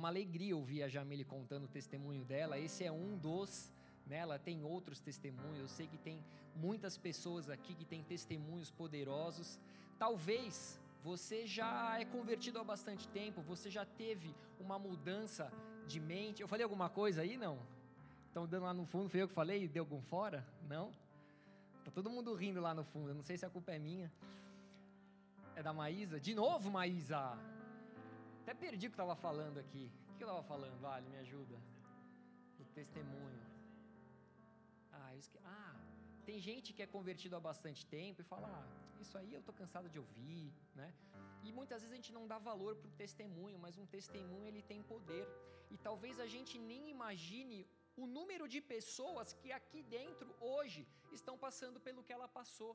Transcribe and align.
uma 0.00 0.08
alegria 0.08 0.56
ouvir 0.56 0.82
a 0.82 0.88
Jamile 0.88 1.24
contando 1.24 1.64
o 1.64 1.68
testemunho 1.68 2.24
dela. 2.24 2.58
Esse 2.58 2.84
é 2.84 2.90
um 2.90 3.18
dos, 3.18 3.70
né? 4.06 4.16
Ela 4.16 4.38
tem 4.38 4.64
outros 4.64 4.98
testemunhos. 4.98 5.58
Eu 5.58 5.68
sei 5.68 5.86
que 5.86 5.98
tem 5.98 6.24
muitas 6.56 6.96
pessoas 6.96 7.50
aqui 7.50 7.74
que 7.74 7.84
têm 7.84 8.02
testemunhos 8.02 8.70
poderosos. 8.70 9.58
Talvez 9.98 10.80
você 11.04 11.46
já 11.46 12.00
é 12.00 12.06
convertido 12.06 12.58
há 12.58 12.64
bastante 12.64 13.06
tempo, 13.08 13.42
você 13.42 13.68
já 13.68 13.84
teve 13.84 14.34
uma 14.58 14.78
mudança 14.78 15.52
de 15.86 16.00
mente. 16.00 16.40
Eu 16.40 16.48
falei 16.48 16.64
alguma 16.64 16.88
coisa 16.88 17.20
aí? 17.20 17.36
Não? 17.36 17.58
Estão 18.26 18.46
dando 18.46 18.64
lá 18.64 18.72
no 18.72 18.86
fundo, 18.86 19.10
foi 19.10 19.20
eu 19.20 19.28
que 19.28 19.34
falei? 19.34 19.68
Deu 19.68 19.82
algum 19.82 20.00
fora? 20.00 20.46
Não? 20.66 20.90
Tá 21.84 21.90
todo 21.90 22.08
mundo 22.08 22.32
rindo 22.34 22.60
lá 22.60 22.72
no 22.72 22.84
fundo, 22.84 23.10
eu 23.10 23.14
não 23.14 23.22
sei 23.22 23.36
se 23.36 23.44
a 23.44 23.50
culpa 23.50 23.72
é 23.72 23.78
minha. 23.78 24.10
É 25.54 25.62
da 25.62 25.74
Maísa? 25.74 26.18
De 26.18 26.34
novo, 26.34 26.70
Maísa! 26.70 27.49
Até 28.42 28.54
perdi 28.54 28.86
o 28.86 28.90
que 28.90 28.98
estava 29.00 29.16
falando 29.26 29.58
aqui. 29.58 29.84
O 30.10 30.16
que 30.16 30.24
eu 30.24 30.28
estava 30.28 30.42
falando? 30.52 30.78
Vale, 30.80 31.08
me 31.08 31.18
ajuda. 31.18 31.56
O 32.58 32.64
testemunho. 32.78 33.42
Ah, 34.92 35.14
esque... 35.16 35.38
ah, 35.44 35.76
tem 36.28 36.38
gente 36.48 36.72
que 36.72 36.82
é 36.82 36.86
convertido 36.96 37.36
há 37.36 37.40
bastante 37.40 37.84
tempo 37.86 38.20
e 38.22 38.24
fala: 38.32 38.48
ah, 38.58 38.66
isso 39.04 39.16
aí 39.20 39.32
eu 39.32 39.40
estou 39.40 39.54
cansado 39.60 39.88
de 39.94 39.98
ouvir, 39.98 40.52
né? 40.80 40.88
E 41.46 41.52
muitas 41.58 41.78
vezes 41.82 41.92
a 41.92 42.00
gente 42.00 42.12
não 42.18 42.26
dá 42.32 42.38
valor 42.38 42.72
para 42.76 42.88
o 42.88 42.96
testemunho, 43.04 43.58
mas 43.64 43.78
um 43.82 43.86
testemunho 43.86 44.46
ele 44.50 44.62
tem 44.62 44.82
poder. 44.82 45.26
E 45.70 45.76
talvez 45.88 46.18
a 46.20 46.26
gente 46.34 46.58
nem 46.70 46.90
imagine 46.94 47.58
o 47.96 48.06
número 48.16 48.46
de 48.54 48.60
pessoas 48.74 49.32
que 49.40 49.50
aqui 49.58 49.82
dentro 49.82 50.28
hoje 50.52 50.86
estão 51.18 51.36
passando 51.46 51.78
pelo 51.80 52.04
que 52.06 52.12
ela 52.16 52.28
passou. 52.28 52.72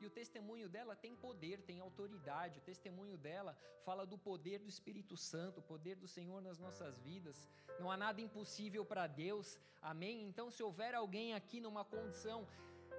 E 0.00 0.06
o 0.06 0.10
testemunho 0.10 0.68
dela 0.68 0.96
tem 0.96 1.14
poder, 1.14 1.62
tem 1.62 1.80
autoridade. 1.80 2.58
O 2.58 2.62
testemunho 2.62 3.16
dela 3.16 3.56
fala 3.84 4.04
do 4.06 4.18
poder 4.18 4.58
do 4.58 4.68
Espírito 4.68 5.16
Santo, 5.16 5.60
o 5.60 5.62
poder 5.62 5.96
do 5.96 6.08
Senhor 6.08 6.40
nas 6.42 6.58
nossas 6.58 6.98
vidas. 6.98 7.48
Não 7.78 7.90
há 7.90 7.96
nada 7.96 8.20
impossível 8.20 8.84
para 8.84 9.06
Deus. 9.06 9.58
Amém? 9.80 10.22
Então, 10.22 10.50
se 10.50 10.62
houver 10.62 10.94
alguém 10.94 11.34
aqui 11.34 11.60
numa 11.60 11.84
condição 11.84 12.46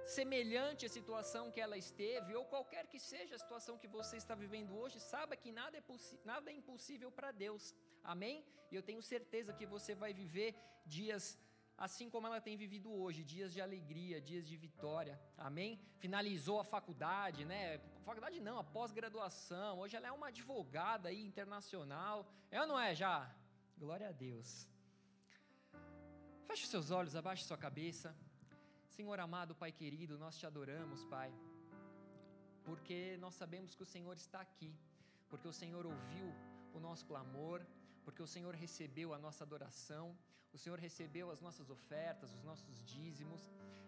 semelhante 0.06 0.84
à 0.84 0.88
situação 0.88 1.50
que 1.50 1.60
ela 1.60 1.76
esteve, 1.76 2.34
ou 2.34 2.44
qualquer 2.44 2.86
que 2.86 2.98
seja 2.98 3.34
a 3.34 3.38
situação 3.38 3.78
que 3.78 3.88
você 3.88 4.16
está 4.16 4.34
vivendo 4.34 4.76
hoje, 4.76 5.00
saiba 5.00 5.36
que 5.36 5.50
nada 5.50 5.78
é, 5.78 5.82
nada 6.24 6.50
é 6.50 6.54
impossível 6.54 7.10
para 7.10 7.32
Deus. 7.32 7.74
Amém? 8.02 8.44
E 8.70 8.76
eu 8.76 8.82
tenho 8.82 9.02
certeza 9.02 9.52
que 9.52 9.66
você 9.66 9.94
vai 9.94 10.12
viver 10.12 10.54
dias 10.84 11.38
assim 11.76 12.08
como 12.08 12.26
ela 12.26 12.40
tem 12.40 12.56
vivido 12.56 12.92
hoje, 12.92 13.24
dias 13.24 13.52
de 13.52 13.60
alegria, 13.60 14.20
dias 14.20 14.46
de 14.46 14.56
vitória. 14.56 15.20
Amém? 15.36 15.80
Finalizou 15.96 16.60
a 16.60 16.64
faculdade, 16.64 17.44
né? 17.44 17.78
Faculdade 18.04 18.40
não, 18.40 18.58
a 18.58 18.64
pós-graduação. 18.64 19.78
Hoje 19.78 19.96
ela 19.96 20.08
é 20.08 20.12
uma 20.12 20.28
advogada 20.28 21.08
aí 21.08 21.20
internacional. 21.22 22.26
É 22.50 22.60
ou 22.60 22.66
não 22.66 22.78
é 22.78 22.94
já? 22.94 23.30
Glória 23.76 24.08
a 24.08 24.12
Deus. 24.12 24.68
Feche 26.46 26.66
seus 26.66 26.90
olhos, 26.90 27.16
abaixe 27.16 27.44
sua 27.44 27.58
cabeça. 27.58 28.14
Senhor 28.86 29.18
amado, 29.18 29.54
Pai 29.56 29.72
querido, 29.72 30.16
nós 30.16 30.38
te 30.38 30.46
adoramos, 30.46 31.04
Pai. 31.06 31.32
Porque 32.62 33.16
nós 33.18 33.34
sabemos 33.34 33.74
que 33.74 33.82
o 33.82 33.86
Senhor 33.86 34.16
está 34.16 34.40
aqui, 34.40 34.72
porque 35.28 35.48
o 35.48 35.52
Senhor 35.52 35.84
ouviu 35.84 36.32
o 36.72 36.78
nosso 36.78 37.04
clamor, 37.04 37.60
porque 38.04 38.22
o 38.22 38.26
Senhor 38.26 38.54
recebeu 38.54 39.12
a 39.12 39.18
nossa 39.18 39.42
adoração, 39.42 40.16
o 40.54 40.58
Senhor 40.58 40.78
recebeu 40.78 41.30
as 41.30 41.40
nossas 41.40 41.68
ofertas, 41.68 42.32
os 42.32 42.44
nossos 42.44 42.76
dízimos. 42.84 43.42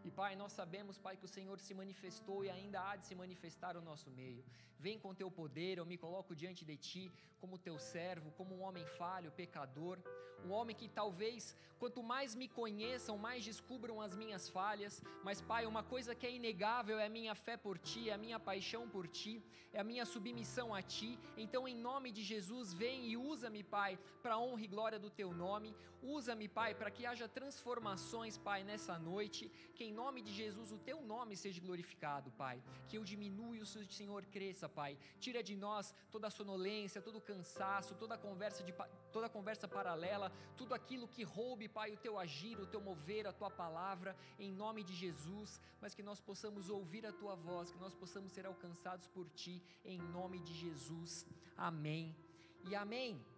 E 0.04 0.10
Pai, 0.10 0.34
nós 0.34 0.52
sabemos, 0.52 0.98
Pai, 0.98 1.16
que 1.16 1.24
o 1.24 1.34
Senhor 1.36 1.58
se 1.60 1.72
manifestou 1.74 2.44
e 2.44 2.50
ainda 2.50 2.80
há 2.86 2.96
de 2.96 3.04
se 3.06 3.14
manifestar 3.14 3.74
no 3.74 3.80
nosso 3.80 4.10
meio. 4.10 4.44
Vem 4.78 4.98
com 4.98 5.14
teu 5.14 5.30
poder, 5.30 5.78
eu 5.78 5.86
me 5.86 5.96
coloco 5.96 6.34
diante 6.34 6.64
de 6.64 6.76
ti 6.76 7.04
como 7.40 7.58
teu 7.58 7.78
servo, 7.78 8.30
como 8.32 8.56
um 8.56 8.62
homem 8.62 8.84
falho, 8.98 9.30
pecador, 9.32 9.98
um 10.44 10.50
homem 10.52 10.76
que 10.76 10.88
talvez 10.88 11.56
quanto 11.78 12.02
mais 12.02 12.34
me 12.34 12.48
conheçam, 12.48 13.16
mais 13.18 13.44
descubram 13.44 14.00
as 14.00 14.14
minhas 14.16 14.48
falhas. 14.48 15.02
Mas 15.22 15.40
Pai, 15.40 15.66
uma 15.66 15.82
coisa 15.82 16.14
que 16.14 16.26
é 16.26 16.32
inegável 16.32 16.98
é 16.98 17.06
a 17.06 17.10
minha 17.18 17.34
fé 17.34 17.56
por 17.56 17.78
ti, 17.78 18.10
é 18.10 18.14
a 18.14 18.18
minha 18.18 18.38
paixão 18.38 18.88
por 18.88 19.06
ti, 19.06 19.42
é 19.72 19.80
a 19.80 19.84
minha 19.84 20.06
submissão 20.06 20.74
a 20.74 20.82
ti. 20.82 21.18
Então, 21.36 21.66
em 21.68 21.74
nome 21.74 22.10
de 22.10 22.22
Jesus, 22.22 22.72
vem 22.72 23.06
e 23.10 23.16
usa-me, 23.16 23.62
Pai, 23.62 23.98
para 24.22 24.34
a 24.34 24.38
honra 24.38 24.62
e 24.62 24.66
glória 24.66 24.98
do 24.98 25.10
teu 25.10 25.32
nome. 25.32 25.74
Usa-me, 26.02 26.48
Pai, 26.58 26.74
para 26.74 26.90
que 26.90 27.04
haja 27.04 27.28
transformações, 27.28 28.38
Pai, 28.38 28.64
nessa 28.64 28.98
noite. 28.98 29.42
Que 29.74 29.84
em 29.84 29.92
nome 29.92 30.22
de 30.26 30.32
Jesus 30.32 30.72
o 30.72 30.78
teu 30.78 31.02
nome 31.02 31.36
seja 31.36 31.60
glorificado, 31.60 32.30
Pai. 32.30 32.62
Que 32.88 32.96
eu 32.96 33.04
diminua 33.04 33.54
e 33.54 33.60
o 33.60 33.66
Senhor 33.66 34.24
cresça, 34.36 34.66
Pai. 34.66 34.96
Tira 35.20 35.42
de 35.42 35.54
nós 35.54 35.94
toda 36.10 36.28
a 36.28 36.30
sonolência, 36.30 37.02
todo 37.02 37.18
o 37.18 37.26
cansaço, 37.32 37.94
toda 37.94 38.14
a 38.14 38.18
conversa 38.26 38.64
de 38.64 38.72
toda 39.12 39.26
a 39.26 39.34
conversa 39.36 39.68
paralela, 39.68 40.32
tudo 40.56 40.72
aquilo 40.72 41.06
que 41.06 41.24
roube, 41.36 41.68
Pai, 41.68 41.92
o 41.92 41.98
teu 41.98 42.18
agir, 42.18 42.58
o 42.58 42.66
teu 42.66 42.80
mover, 42.80 43.26
a 43.26 43.34
tua 43.34 43.50
palavra, 43.50 44.16
em 44.38 44.50
nome 44.50 44.82
de 44.82 44.94
Jesus, 44.94 45.60
mas 45.78 45.94
que 45.94 46.02
nós 46.02 46.22
possamos 46.22 46.70
ouvir 46.70 47.04
a 47.04 47.12
tua 47.12 47.34
voz, 47.34 47.70
que 47.70 47.78
nós 47.78 47.94
possamos 47.94 48.32
ser 48.32 48.46
alcançados 48.46 49.06
por 49.08 49.28
ti, 49.28 49.62
em 49.84 49.98
nome 49.98 50.38
de 50.40 50.54
Jesus. 50.54 51.26
Amém. 51.54 52.16
E 52.64 52.74
amém. 52.74 53.35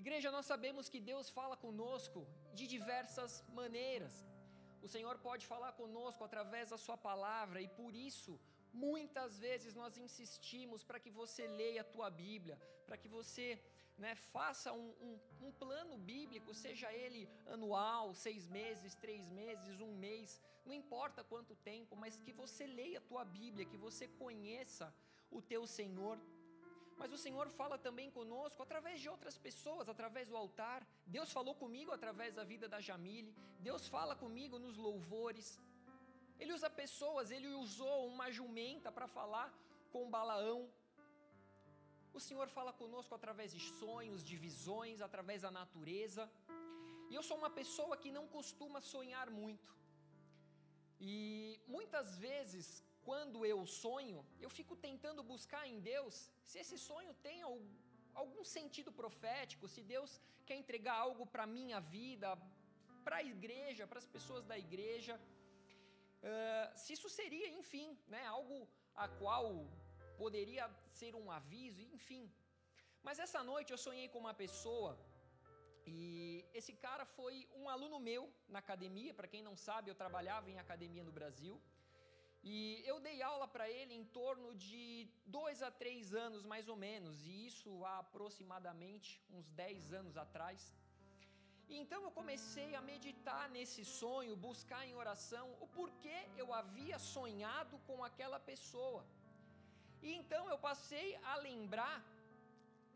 Igreja, 0.00 0.30
nós 0.34 0.46
sabemos 0.46 0.88
que 0.92 1.00
Deus 1.08 1.28
fala 1.36 1.56
conosco 1.56 2.20
de 2.58 2.64
diversas 2.74 3.32
maneiras. 3.60 4.14
O 4.86 4.88
Senhor 4.92 5.14
pode 5.18 5.44
falar 5.52 5.72
conosco 5.80 6.22
através 6.22 6.70
da 6.72 6.78
Sua 6.84 6.96
palavra 6.96 7.60
e 7.60 7.68
por 7.80 7.92
isso, 8.10 8.32
muitas 8.72 9.40
vezes 9.46 9.74
nós 9.74 9.96
insistimos 9.96 10.84
para 10.84 11.00
que 11.00 11.10
você 11.10 11.44
leia 11.48 11.80
a 11.80 11.90
tua 11.94 12.08
Bíblia, 12.10 12.56
para 12.86 12.96
que 12.96 13.08
você 13.08 13.46
né, 14.04 14.14
faça 14.14 14.72
um, 14.72 14.88
um, 15.06 15.18
um, 15.46 15.52
plano 15.64 15.98
bíblico, 15.98 16.54
seja 16.54 16.92
ele 16.92 17.28
anual, 17.46 18.14
seis 18.14 18.46
meses, 18.46 18.94
três 18.94 19.28
meses, 19.28 19.80
um 19.80 19.94
mês, 20.06 20.40
não 20.64 20.74
importa 20.82 21.24
quanto 21.24 21.56
tempo, 21.56 21.96
mas 21.96 22.16
que 22.24 22.32
você 22.32 22.66
leia 22.80 22.98
a 22.98 23.08
tua 23.10 23.24
Bíblia, 23.24 23.66
que 23.66 23.76
você 23.88 24.06
conheça 24.06 24.94
o 25.28 25.42
teu 25.42 25.66
Senhor 25.66 26.16
mas 27.00 27.12
o 27.12 27.18
Senhor 27.24 27.48
fala 27.58 27.76
também 27.86 28.10
conosco 28.10 28.62
através 28.62 29.00
de 29.00 29.08
outras 29.08 29.36
pessoas, 29.46 29.88
através 29.88 30.28
do 30.28 30.36
altar. 30.36 30.80
Deus 31.06 31.30
falou 31.32 31.54
comigo 31.54 31.92
através 31.92 32.34
da 32.34 32.44
vida 32.52 32.68
da 32.68 32.80
Jamile. 32.80 33.34
Deus 33.68 33.86
fala 33.86 34.14
comigo 34.16 34.58
nos 34.58 34.76
louvores. 34.76 35.60
Ele 36.40 36.52
usa 36.52 36.68
pessoas, 36.68 37.30
ele 37.30 37.48
usou 37.64 38.08
uma 38.08 38.30
jumenta 38.30 38.90
para 38.90 39.08
falar 39.18 39.48
com 39.92 40.10
Balaão. 40.10 40.60
O 42.18 42.20
Senhor 42.20 42.48
fala 42.48 42.72
conosco 42.72 43.14
através 43.14 43.52
de 43.52 43.60
sonhos, 43.80 44.24
de 44.24 44.36
visões, 44.36 45.00
através 45.00 45.42
da 45.42 45.50
natureza. 45.50 46.30
E 47.10 47.14
eu 47.14 47.22
sou 47.22 47.36
uma 47.42 47.50
pessoa 47.50 47.96
que 47.96 48.10
não 48.10 48.26
costuma 48.26 48.80
sonhar 48.80 49.30
muito. 49.30 49.70
E 51.00 51.60
muitas 51.66 52.16
vezes, 52.16 52.84
quando 53.08 53.38
eu 53.52 53.58
sonho, 53.82 54.18
eu 54.44 54.50
fico 54.56 54.74
tentando 54.86 55.20
buscar 55.32 55.62
em 55.72 55.78
Deus 55.92 56.14
se 56.48 56.56
esse 56.62 56.76
sonho 56.88 57.12
tem 57.26 57.38
algum 58.22 58.44
sentido 58.56 58.90
profético, 59.00 59.70
se 59.74 59.82
Deus 59.92 60.10
quer 60.46 60.56
entregar 60.62 60.96
algo 61.06 61.24
para 61.32 61.44
a 61.44 61.52
minha 61.58 61.80
vida, 61.96 62.28
para 63.06 63.16
a 63.20 63.24
igreja, 63.36 63.86
para 63.90 64.00
as 64.02 64.08
pessoas 64.16 64.44
da 64.50 64.58
igreja, 64.66 65.14
uh, 66.30 66.68
se 66.80 66.90
isso 66.96 67.08
seria, 67.18 67.48
enfim, 67.60 67.88
né, 68.14 68.22
algo 68.38 68.58
a 69.04 69.08
qual 69.20 69.46
poderia 70.22 70.66
ser 70.98 71.14
um 71.22 71.30
aviso, 71.38 71.80
enfim. 71.96 72.24
Mas 73.06 73.18
essa 73.26 73.42
noite 73.52 73.72
eu 73.74 73.80
sonhei 73.86 74.08
com 74.12 74.20
uma 74.26 74.34
pessoa 74.44 74.92
e 75.86 75.98
esse 76.60 76.74
cara 76.86 77.06
foi 77.16 77.34
um 77.60 77.66
aluno 77.74 77.98
meu 78.10 78.24
na 78.54 78.58
academia. 78.66 79.14
Para 79.18 79.32
quem 79.32 79.42
não 79.48 79.56
sabe, 79.68 79.90
eu 79.90 79.98
trabalhava 80.04 80.50
em 80.50 80.58
academia 80.66 81.04
no 81.08 81.16
Brasil. 81.20 81.54
E 82.42 82.82
eu 82.86 83.00
dei 83.00 83.20
aula 83.20 83.46
para 83.48 83.68
ele 83.68 83.94
em 83.94 84.04
torno 84.04 84.54
de 84.54 85.08
dois 85.26 85.62
a 85.62 85.70
três 85.70 86.14
anos, 86.14 86.44
mais 86.44 86.68
ou 86.68 86.76
menos, 86.76 87.26
e 87.26 87.46
isso 87.46 87.84
há 87.84 87.98
aproximadamente 87.98 89.20
uns 89.30 89.50
dez 89.50 89.92
anos 89.92 90.16
atrás. 90.16 90.74
E 91.68 91.76
então 91.76 92.02
eu 92.02 92.10
comecei 92.10 92.74
a 92.74 92.80
meditar 92.80 93.50
nesse 93.50 93.84
sonho, 93.84 94.36
buscar 94.36 94.86
em 94.86 94.94
oração 94.94 95.46
o 95.60 95.66
porquê 95.66 96.18
eu 96.36 96.52
havia 96.54 96.98
sonhado 96.98 97.78
com 97.80 98.02
aquela 98.02 98.40
pessoa. 98.40 99.04
E 100.00 100.14
então 100.14 100.48
eu 100.48 100.58
passei 100.58 101.16
a 101.16 101.36
lembrar 101.36 102.02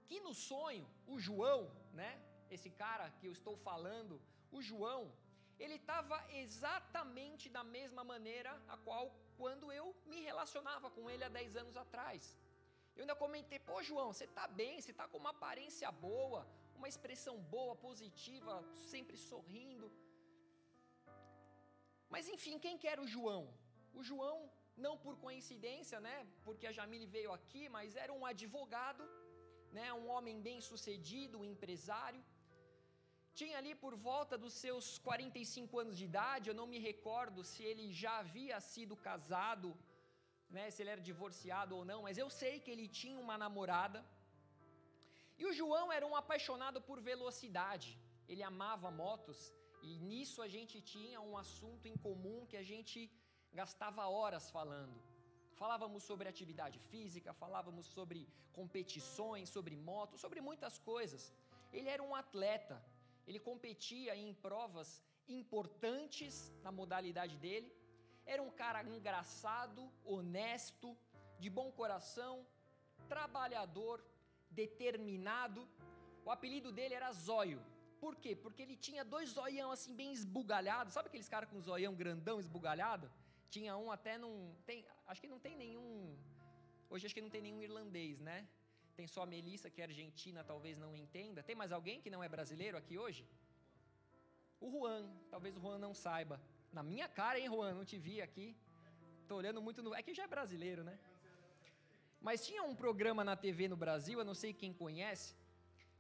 que 0.07 0.21
no 0.21 0.33
sonho, 0.33 0.87
o 1.07 1.19
João, 1.19 1.71
né, 1.93 2.13
esse 2.51 2.71
cara 2.71 3.11
que 3.19 3.27
eu 3.27 3.33
estou 3.33 3.57
falando, 3.57 4.21
o 4.51 4.63
João, 4.63 5.13
ele 5.59 5.77
estava 5.77 6.17
exatamente 6.43 7.49
da 7.57 7.65
mesma 7.65 8.03
maneira 8.13 8.53
a 8.69 8.77
qual 8.77 9.05
quando 9.37 9.73
eu 9.73 9.87
me 10.07 10.21
relacionava 10.21 10.91
com 10.91 11.09
ele 11.11 11.25
há 11.25 11.29
10 11.29 11.57
anos 11.63 11.77
atrás. 11.77 12.37
Eu 12.95 13.03
ainda 13.03 13.17
comentei, 13.25 13.59
pô 13.59 13.83
João, 13.83 14.13
você 14.13 14.25
está 14.25 14.47
bem, 14.47 14.81
você 14.81 14.91
está 14.91 15.07
com 15.09 15.19
uma 15.19 15.31
aparência 15.31 15.91
boa, 15.91 16.47
uma 16.75 16.89
expressão 16.89 17.37
boa, 17.57 17.75
positiva, 17.87 18.63
sempre 18.93 19.17
sorrindo. 19.17 19.91
Mas 22.15 22.29
enfim, 22.29 22.59
quem 22.59 22.77
que 22.77 22.89
era 22.95 23.01
o 23.01 23.11
João? 23.17 23.43
O 23.95 24.03
João, 24.03 24.39
não 24.77 24.95
por 25.05 25.17
coincidência, 25.27 25.99
né? 26.01 26.17
Porque 26.45 26.67
a 26.67 26.73
Jamile 26.79 27.07
veio 27.07 27.33
aqui, 27.33 27.69
mas 27.69 27.97
era 27.97 28.13
um 28.13 28.27
advogado 28.27 29.05
né, 29.77 29.93
um 30.01 30.07
homem 30.15 30.41
bem-sucedido, 30.49 31.41
um 31.41 31.45
empresário. 31.53 32.23
Tinha 33.41 33.57
ali 33.61 33.73
por 33.83 33.95
volta 34.09 34.37
dos 34.45 34.55
seus 34.65 34.87
45 35.07 35.79
anos 35.83 35.97
de 35.99 36.05
idade, 36.11 36.49
eu 36.49 36.57
não 36.61 36.67
me 36.73 36.79
recordo 36.91 37.43
se 37.51 37.63
ele 37.71 37.87
já 38.03 38.15
havia 38.23 38.59
sido 38.73 38.95
casado, 39.09 39.69
né, 40.57 40.65
se 40.71 40.83
ele 40.83 40.93
era 40.95 41.09
divorciado 41.11 41.73
ou 41.79 41.85
não, 41.91 42.01
mas 42.07 42.19
eu 42.23 42.29
sei 42.41 42.55
que 42.61 42.71
ele 42.75 42.87
tinha 43.01 43.19
uma 43.27 43.39
namorada. 43.45 44.01
E 45.41 45.47
o 45.47 45.53
João 45.59 45.87
era 45.91 46.07
um 46.11 46.17
apaixonado 46.23 46.81
por 46.89 47.01
velocidade. 47.13 47.91
Ele 48.29 48.43
amava 48.53 48.91
motos 49.05 49.39
e 49.89 49.99
nisso 50.11 50.41
a 50.47 50.49
gente 50.57 50.77
tinha 50.93 51.21
um 51.29 51.37
assunto 51.45 51.87
em 51.93 51.97
comum 52.07 52.47
que 52.51 52.59
a 52.63 52.67
gente 52.73 52.99
gastava 53.61 54.03
horas 54.17 54.51
falando. 54.57 54.99
Falávamos 55.63 56.03
sobre 56.11 56.29
atividade 56.29 56.79
física, 56.91 57.33
falávamos 57.33 57.87
sobre 57.97 58.21
competições, 58.59 59.49
sobre 59.57 59.75
motos, 59.91 60.21
sobre 60.21 60.41
muitas 60.49 60.77
coisas. 60.91 61.33
Ele 61.73 61.89
era 61.89 62.03
um 62.03 62.15
atleta, 62.15 62.77
ele 63.27 63.39
competia 63.39 64.17
em 64.17 64.33
provas 64.35 65.03
importantes 65.29 66.53
na 66.63 66.73
modalidade 66.73 67.37
dele. 67.37 67.73
Era 68.25 68.43
um 68.43 68.51
cara 68.51 68.83
engraçado, 68.85 69.91
honesto, 70.05 70.97
de 71.39 71.51
bom 71.51 71.71
coração, 71.73 72.47
trabalhador, 73.09 74.05
determinado. 74.51 75.69
O 76.25 76.31
apelido 76.31 76.71
dele 76.71 76.95
era 76.95 77.13
Zóio. 77.13 77.61
Por 78.01 78.17
quê? 78.17 78.35
Porque 78.35 78.63
ele 78.63 78.77
tinha 78.77 79.05
dois 79.05 79.31
zoião 79.31 79.71
assim 79.71 79.95
bem 79.95 80.13
esbugalhados. 80.13 80.95
Sabe 80.95 81.09
aqueles 81.09 81.29
caras 81.29 81.49
com 81.49 81.61
zoião 81.61 81.95
grandão 81.95 82.41
esbugalhado? 82.41 83.11
Tinha 83.49 83.77
um 83.77 83.91
até 83.91 84.19
num. 84.19 84.55
Tem, 84.67 84.85
acho 85.07 85.21
que 85.21 85.29
não 85.29 85.39
tem 85.39 85.57
nenhum. 85.57 86.17
Hoje 86.91 87.07
acho 87.07 87.15
que 87.15 87.21
não 87.21 87.31
tem 87.31 87.41
nenhum 87.41 87.63
irlandês, 87.63 88.21
né? 88.21 88.47
Tem 88.97 89.07
só 89.07 89.23
a 89.23 89.27
Melissa, 89.27 89.71
que 89.71 89.81
é 89.81 89.85
argentina, 89.85 90.45
talvez 90.45 90.79
não 90.79 90.95
entenda. 90.97 91.43
Tem 91.43 91.57
mais 91.57 91.73
alguém 91.73 92.01
que 92.01 92.11
não 92.11 92.23
é 92.23 92.29
brasileiro 92.29 92.77
aqui 92.77 92.99
hoje? 92.99 93.27
O 94.61 94.71
Juan, 94.71 95.11
talvez 95.31 95.57
o 95.57 95.61
Juan 95.61 95.79
não 95.79 95.95
saiba. 95.95 96.41
Na 96.73 96.83
minha 96.83 97.09
cara, 97.09 97.39
hein, 97.39 97.49
Juan? 97.49 97.75
Não 97.75 97.85
te 97.85 97.99
vi 97.99 98.21
aqui. 98.21 98.57
Tô 99.29 99.37
olhando 99.37 99.61
muito 99.61 99.83
no. 99.83 99.95
É 99.95 100.03
que 100.03 100.15
já 100.15 100.25
é 100.25 100.27
brasileiro, 100.27 100.85
né? 100.85 100.99
Mas 102.21 102.47
tinha 102.47 102.63
um 102.63 102.75
programa 102.75 103.25
na 103.25 103.37
TV 103.37 103.67
no 103.67 103.77
Brasil, 103.77 104.19
eu 104.19 104.25
não 104.25 104.35
sei 104.35 104.53
quem 104.53 104.73
conhece, 104.73 105.35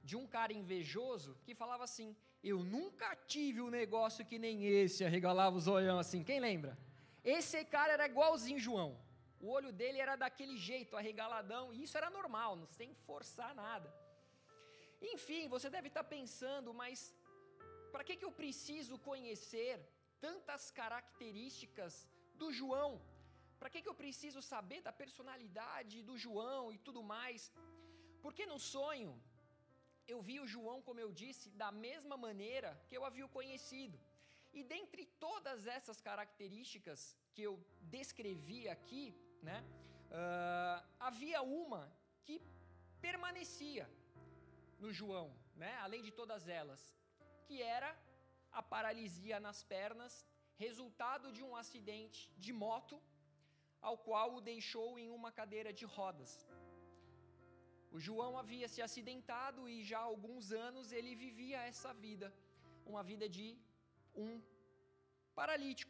de 0.04 0.16
um 0.16 0.26
cara 0.26 0.52
invejoso 0.52 1.36
que 1.44 1.54
falava 1.54 1.84
assim: 1.84 2.14
Eu 2.42 2.62
nunca 2.62 3.16
tive 3.34 3.60
um 3.60 3.70
negócio 3.70 4.24
que 4.24 4.38
nem 4.38 4.64
esse, 4.64 5.04
arregalava 5.04 5.56
os 5.56 5.66
olhão 5.66 5.98
assim. 5.98 6.22
Quem 6.22 6.40
lembra? 6.40 6.78
Esse 7.24 7.64
cara 7.64 7.92
era 7.92 8.06
igualzinho 8.06 8.58
João. 8.58 8.98
O 9.44 9.48
olho 9.56 9.72
dele 9.80 9.98
era 10.04 10.14
daquele 10.24 10.56
jeito, 10.70 10.96
arregaladão, 10.96 11.64
e 11.74 11.82
isso 11.84 11.96
era 12.00 12.08
normal, 12.18 12.50
não 12.60 12.68
sem 12.78 12.90
forçar 13.08 13.52
nada. 13.64 13.88
Enfim, 15.12 15.48
você 15.54 15.68
deve 15.76 15.88
estar 15.88 16.04
pensando, 16.04 16.72
mas 16.82 16.98
para 17.92 18.04
que, 18.06 18.16
que 18.18 18.26
eu 18.28 18.34
preciso 18.42 18.96
conhecer 19.08 19.74
tantas 20.26 20.70
características 20.80 21.94
do 22.40 22.48
João? 22.60 22.92
Para 23.58 23.70
que, 23.72 23.82
que 23.82 23.90
eu 23.92 23.98
preciso 24.02 24.40
saber 24.52 24.80
da 24.88 24.92
personalidade 25.02 26.04
do 26.08 26.16
João 26.24 26.72
e 26.72 26.78
tudo 26.86 27.02
mais? 27.14 27.50
Porque 28.24 28.46
no 28.52 28.58
sonho, 28.74 29.12
eu 30.12 30.20
vi 30.28 30.38
o 30.38 30.46
João, 30.54 30.78
como 30.86 31.00
eu 31.04 31.10
disse, 31.22 31.50
da 31.62 31.70
mesma 31.86 32.16
maneira 32.26 32.70
que 32.88 32.96
eu 32.96 33.04
havia 33.08 33.26
o 33.26 33.34
conhecido. 33.38 33.98
E 34.58 34.62
dentre 34.62 35.02
todas 35.26 35.66
essas 35.76 36.00
características 36.08 37.16
que 37.34 37.42
eu 37.48 37.54
descrevi 37.96 38.62
aqui, 38.76 39.04
né, 39.42 39.58
uh, 40.10 40.78
havia 41.08 41.42
uma 41.42 41.82
que 42.24 42.40
permanecia 43.00 43.86
no 44.78 44.92
João, 44.92 45.28
né, 45.62 45.72
além 45.86 46.02
de 46.02 46.12
todas 46.20 46.48
elas, 46.60 46.80
que 47.46 47.60
era 47.78 47.90
a 48.52 48.62
paralisia 48.62 49.38
nas 49.46 49.62
pernas, 49.74 50.14
resultado 50.66 51.32
de 51.36 51.42
um 51.42 51.54
acidente 51.62 52.20
de 52.44 52.52
moto, 52.52 52.96
ao 53.80 53.96
qual 54.06 54.28
o 54.36 54.44
deixou 54.52 54.90
em 54.98 55.10
uma 55.18 55.30
cadeira 55.40 55.72
de 55.72 55.84
rodas. 55.96 56.32
O 57.90 57.98
João 58.06 58.32
havia 58.42 58.68
se 58.74 58.80
acidentado 58.80 59.68
e 59.68 59.82
já 59.90 59.98
há 59.98 60.10
alguns 60.14 60.52
anos 60.66 60.92
ele 60.98 61.14
vivia 61.24 61.58
essa 61.72 61.92
vida, 61.92 62.28
uma 62.92 63.02
vida 63.10 63.28
de 63.36 63.46
um 64.14 64.40
paralítico, 65.34 65.81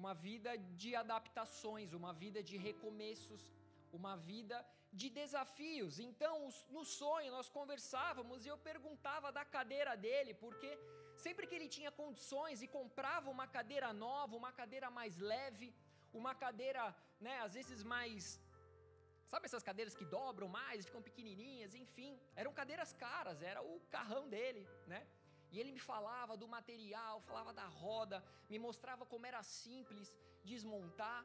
uma 0.00 0.14
vida 0.26 0.50
de 0.82 0.90
adaptações, 1.04 1.92
uma 2.00 2.12
vida 2.24 2.40
de 2.50 2.56
recomeços, 2.68 3.42
uma 3.98 4.14
vida 4.30 4.56
de 5.00 5.08
desafios. 5.20 5.98
Então, 6.08 6.34
no 6.76 6.84
sonho, 6.84 7.30
nós 7.36 7.48
conversávamos 7.58 8.46
e 8.46 8.48
eu 8.52 8.58
perguntava 8.70 9.30
da 9.38 9.44
cadeira 9.56 9.94
dele, 10.06 10.32
porque 10.44 10.70
sempre 11.26 11.46
que 11.48 11.56
ele 11.58 11.68
tinha 11.76 11.92
condições 12.02 12.62
e 12.62 12.68
comprava 12.78 13.28
uma 13.36 13.46
cadeira 13.56 13.92
nova, 14.04 14.40
uma 14.42 14.52
cadeira 14.60 14.90
mais 14.98 15.18
leve, 15.32 15.68
uma 16.20 16.34
cadeira, 16.44 16.84
né, 17.26 17.36
às 17.46 17.54
vezes 17.58 17.82
mais. 17.94 18.40
Sabe 19.32 19.44
essas 19.48 19.64
cadeiras 19.68 19.94
que 19.98 20.06
dobram 20.16 20.48
mais, 20.48 20.86
ficam 20.86 21.02
pequenininhas, 21.08 21.74
enfim, 21.74 22.12
eram 22.34 22.52
cadeiras 22.60 22.92
caras, 23.04 23.42
era 23.42 23.60
o 23.62 23.74
carrão 23.96 24.24
dele, 24.34 24.62
né? 24.86 25.00
E 25.50 25.58
ele 25.60 25.72
me 25.72 25.80
falava 25.80 26.36
do 26.36 26.46
material, 26.46 27.20
falava 27.22 27.52
da 27.52 27.66
roda, 27.66 28.22
me 28.50 28.58
mostrava 28.58 29.04
como 29.06 29.26
era 29.26 29.42
simples 29.42 30.14
desmontar. 30.44 31.24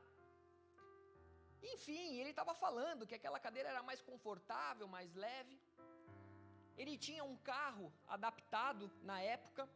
Enfim, 1.73 2.17
ele 2.19 2.29
estava 2.29 2.53
falando 2.53 3.07
que 3.07 3.15
aquela 3.15 3.39
cadeira 3.39 3.69
era 3.69 3.83
mais 3.89 4.01
confortável, 4.01 4.87
mais 4.87 5.13
leve. 5.15 5.59
Ele 6.77 6.97
tinha 6.97 7.23
um 7.23 7.37
carro 7.37 7.91
adaptado 8.07 8.91
na 9.01 9.21
época. 9.21 9.69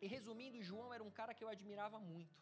E 0.00 0.06
resumindo, 0.06 0.62
João 0.62 0.92
era 0.92 1.02
um 1.02 1.10
cara 1.10 1.34
que 1.34 1.44
eu 1.44 1.48
admirava 1.48 1.98
muito, 1.98 2.36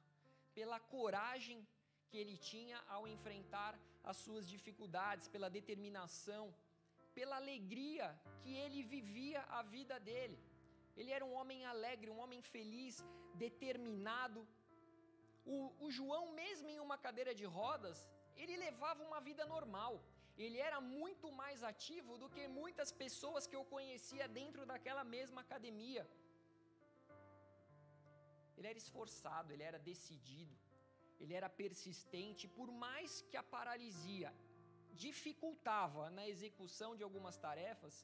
pela 0.55 0.79
coragem 0.81 1.67
que 2.09 2.17
ele 2.17 2.37
tinha 2.37 2.79
ao 2.88 3.06
enfrentar 3.06 3.79
as 4.03 4.17
suas 4.17 4.49
dificuldades, 4.49 5.29
pela 5.29 5.49
determinação, 5.49 6.55
pela 7.15 7.37
alegria 7.37 8.06
que 8.43 8.53
ele 8.55 8.82
vivia 8.82 9.41
a 9.59 9.62
vida 9.62 9.99
dele. 10.00 10.38
Ele 10.96 11.11
era 11.17 11.25
um 11.29 11.35
homem 11.38 11.61
alegre, 11.73 12.14
um 12.17 12.20
homem 12.25 12.43
feliz, 12.55 12.96
determinado. 13.44 14.41
O, 15.55 15.56
o, 15.85 15.91
João, 15.96 16.25
mesmo 16.43 16.69
em 16.75 16.81
uma 16.87 16.96
cadeira 17.06 17.32
de 17.41 17.46
rodas, 17.58 17.99
ele 18.37 18.56
levava 18.67 19.02
uma 19.08 19.20
vida 19.29 19.44
normal. 19.55 19.94
Ele 20.44 20.58
era 20.68 20.80
muito 20.80 21.26
mais 21.40 21.62
ativo 21.73 22.12
do 22.23 22.28
que 22.35 22.45
muitas 22.61 22.90
pessoas 23.02 23.47
que 23.47 23.57
eu 23.59 23.64
conhecia 23.75 24.26
dentro 24.40 24.64
daquela 24.71 25.04
mesma 25.16 25.40
academia. 25.47 26.04
Ele 28.57 28.68
era 28.73 28.78
esforçado, 28.85 29.52
ele 29.52 29.64
era 29.71 29.78
decidido, 29.90 30.57
ele 31.21 31.35
era 31.40 31.49
persistente, 31.62 32.49
por 32.59 32.68
mais 32.85 33.21
que 33.28 33.37
a 33.37 33.45
paralisia 33.57 34.33
dificultava 35.04 36.02
na 36.16 36.25
execução 36.33 36.90
de 36.97 37.02
algumas 37.07 37.37
tarefas, 37.47 37.95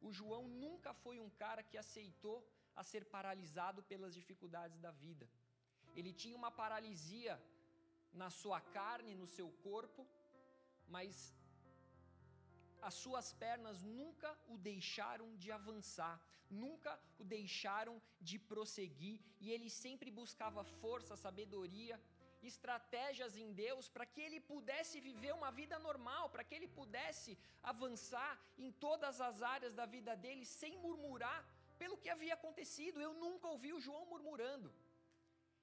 o 0.00 0.12
João 0.12 0.44
nunca 0.48 0.92
foi 0.94 1.18
um 1.18 1.30
cara 1.30 1.62
que 1.62 1.76
aceitou 1.76 2.38
a 2.74 2.82
ser 2.82 3.04
paralisado 3.04 3.82
pelas 3.82 4.14
dificuldades 4.14 4.78
da 4.78 4.90
vida. 4.90 5.28
Ele 5.96 6.12
tinha 6.12 6.36
uma 6.36 6.50
paralisia 6.50 7.40
na 8.12 8.30
sua 8.30 8.60
carne, 8.60 9.14
no 9.14 9.26
seu 9.26 9.50
corpo, 9.68 10.06
mas 10.88 11.34
as 12.80 12.94
suas 12.94 13.32
pernas 13.32 13.82
nunca 13.82 14.30
o 14.48 14.56
deixaram 14.56 15.34
de 15.36 15.50
avançar, 15.50 16.20
nunca 16.48 16.98
o 17.18 17.24
deixaram 17.24 18.00
de 18.20 18.38
prosseguir, 18.38 19.20
e 19.40 19.50
ele 19.50 19.68
sempre 19.68 20.10
buscava 20.10 20.62
força, 20.64 21.16
sabedoria, 21.16 22.00
estratégias 22.52 23.36
em 23.42 23.48
Deus 23.62 23.86
para 23.94 24.06
que 24.12 24.20
ele 24.26 24.40
pudesse 24.52 24.96
viver 25.08 25.32
uma 25.38 25.50
vida 25.60 25.76
normal, 25.86 26.24
para 26.34 26.44
que 26.46 26.54
ele 26.58 26.68
pudesse 26.80 27.32
avançar 27.72 28.32
em 28.64 28.70
todas 28.86 29.20
as 29.28 29.36
áreas 29.54 29.74
da 29.80 29.86
vida 29.96 30.14
dele 30.24 30.44
sem 30.60 30.74
murmurar 30.84 31.40
pelo 31.82 31.98
que 32.02 32.12
havia 32.14 32.34
acontecido. 32.38 33.00
Eu 33.06 33.12
nunca 33.24 33.48
ouvi 33.54 33.72
o 33.72 33.82
João 33.86 34.04
murmurando. 34.12 34.70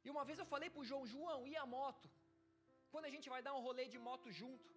E 0.06 0.10
uma 0.14 0.24
vez 0.30 0.38
eu 0.40 0.48
falei 0.54 0.70
para 0.70 0.84
o 0.84 0.88
João: 0.90 1.06
João, 1.16 1.42
e 1.52 1.56
a 1.64 1.66
moto? 1.78 2.10
Quando 2.94 3.10
a 3.10 3.14
gente 3.16 3.30
vai 3.34 3.42
dar 3.48 3.54
um 3.58 3.64
rolê 3.68 3.86
de 3.94 4.00
moto 4.08 4.30
junto? 4.40 4.70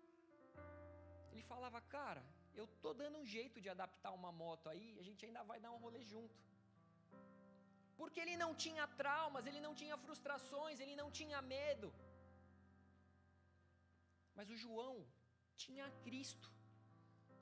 Ele 1.32 1.44
falava, 1.52 1.80
cara, 1.96 2.22
eu 2.60 2.66
tô 2.84 2.92
dando 3.00 3.18
um 3.18 3.26
jeito 3.36 3.60
de 3.64 3.68
adaptar 3.74 4.12
uma 4.20 4.32
moto 4.44 4.66
aí, 4.72 4.86
a 5.02 5.04
gente 5.08 5.24
ainda 5.26 5.42
vai 5.50 5.58
dar 5.64 5.72
um 5.74 5.82
rolê 5.86 6.02
junto 6.12 6.36
porque 8.00 8.20
ele 8.24 8.36
não 8.42 8.50
tinha 8.64 8.84
traumas, 9.00 9.46
ele 9.50 9.60
não 9.66 9.74
tinha 9.80 9.96
frustrações, 10.04 10.80
ele 10.84 10.96
não 11.00 11.08
tinha 11.18 11.40
medo. 11.54 11.88
Mas 14.36 14.48
o 14.54 14.58
João 14.64 14.94
tinha 15.64 15.86
Cristo. 16.04 16.48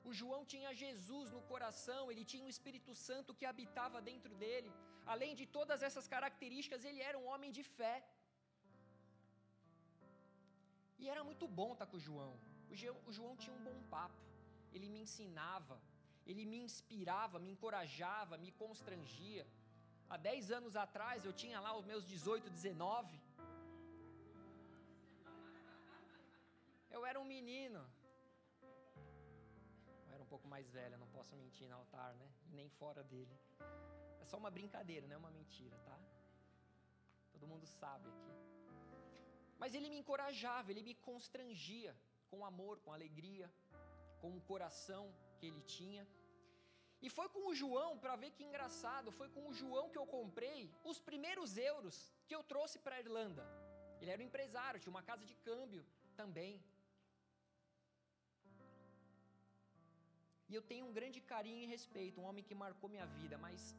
O 0.09 0.11
João 0.19 0.41
tinha 0.53 0.77
Jesus 0.83 1.27
no 1.35 1.41
coração, 1.51 2.03
ele 2.11 2.23
tinha 2.31 2.45
o 2.47 2.53
Espírito 2.55 2.91
Santo 3.07 3.35
que 3.39 3.49
habitava 3.51 3.99
dentro 4.09 4.33
dele. 4.43 4.71
Além 5.13 5.33
de 5.39 5.45
todas 5.57 5.81
essas 5.87 6.07
características, 6.13 6.85
ele 6.89 7.01
era 7.09 7.17
um 7.21 7.27
homem 7.31 7.51
de 7.57 7.63
fé. 7.77 7.95
E 11.01 11.07
era 11.13 11.23
muito 11.29 11.47
bom 11.59 11.71
estar 11.73 11.87
com 11.91 11.97
o 11.99 12.05
João. 12.07 12.33
O 13.09 13.11
João 13.17 13.35
tinha 13.43 13.55
um 13.57 13.63
bom 13.67 13.77
papo, 13.95 14.23
ele 14.75 14.89
me 14.93 14.99
ensinava, 15.05 15.77
ele 16.29 16.43
me 16.51 16.57
inspirava, 16.67 17.43
me 17.45 17.51
encorajava, 17.55 18.37
me 18.45 18.51
constrangia. 18.63 19.45
Há 20.09 20.15
10 20.15 20.51
anos 20.51 20.75
atrás 20.75 21.25
eu 21.25 21.33
tinha 21.33 21.59
lá 21.59 21.75
os 21.77 21.85
meus 21.85 22.05
18, 22.05 22.49
19. 22.49 23.19
Eu 26.89 27.05
era 27.05 27.19
um 27.19 27.25
menino. 27.25 27.81
Eu 30.07 30.13
era 30.13 30.23
um 30.23 30.25
pouco 30.33 30.47
mais 30.47 30.69
velha, 30.71 30.97
não 30.97 31.07
posso 31.07 31.35
mentir 31.35 31.67
no 31.69 31.75
altar, 31.75 32.13
né? 32.15 32.27
Nem 32.51 32.69
fora 32.69 33.03
dele. 33.03 33.37
É 34.21 34.25
só 34.25 34.37
uma 34.37 34.49
brincadeira, 34.49 35.05
não 35.07 35.15
é 35.15 35.17
uma 35.17 35.31
mentira, 35.31 35.77
tá? 35.89 35.99
Todo 37.33 37.45
mundo 37.45 37.67
sabe 37.67 38.07
aqui. 38.09 38.33
Mas 39.59 39.73
ele 39.73 39.89
me 39.89 39.97
encorajava, 39.97 40.71
ele 40.71 40.83
me 40.83 40.95
constrangia 40.95 41.93
com 42.29 42.45
amor, 42.45 42.79
com 42.79 42.93
alegria, 42.93 43.51
com 44.21 44.35
o 44.37 44.41
coração 44.41 45.13
que 45.37 45.45
ele 45.47 45.61
tinha. 45.61 46.07
E 47.05 47.09
foi 47.09 47.27
com 47.29 47.43
o 47.49 47.55
João, 47.61 47.91
para 48.03 48.15
ver 48.15 48.31
que 48.31 48.43
engraçado, 48.43 49.11
foi 49.19 49.29
com 49.29 49.47
o 49.47 49.53
João 49.53 49.89
que 49.89 49.99
eu 50.01 50.07
comprei 50.17 50.59
os 50.83 50.99
primeiros 50.99 51.51
euros 51.57 51.95
que 52.27 52.35
eu 52.37 52.43
trouxe 52.51 52.79
para 52.79 52.95
a 52.95 52.99
Irlanda. 53.05 53.43
Ele 54.01 54.11
era 54.11 54.21
um 54.21 54.25
empresário, 54.25 54.79
tinha 54.79 54.95
uma 54.95 55.03
casa 55.11 55.25
de 55.25 55.35
câmbio 55.49 55.83
também. 56.15 56.53
E 60.49 60.55
eu 60.55 60.61
tenho 60.71 60.85
um 60.87 60.93
grande 60.93 61.19
carinho 61.33 61.63
e 61.63 61.71
respeito, 61.75 62.21
um 62.21 62.27
homem 62.29 62.43
que 62.43 62.55
marcou 62.55 62.89
minha 62.89 63.05
vida, 63.05 63.37
mas 63.37 63.75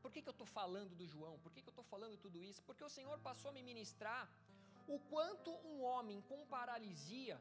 por 0.00 0.10
que, 0.12 0.22
que 0.22 0.28
eu 0.32 0.36
estou 0.38 0.46
falando 0.46 0.94
do 1.00 1.06
João? 1.06 1.38
Por 1.38 1.52
que, 1.52 1.62
que 1.62 1.68
eu 1.68 1.76
estou 1.76 1.84
falando 1.84 2.16
tudo 2.16 2.42
isso? 2.42 2.62
Porque 2.68 2.84
o 2.84 2.88
Senhor 2.96 3.18
passou 3.28 3.50
a 3.50 3.54
me 3.54 3.62
ministrar 3.62 4.22
o 4.86 4.98
quanto 5.12 5.50
um 5.70 5.82
homem 5.82 6.20
com 6.22 6.46
paralisia 6.46 7.40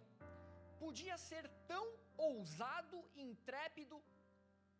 podia 0.79 1.17
ser 1.17 1.47
tão 1.67 1.85
ousado, 2.17 2.97
intrépido. 3.15 4.01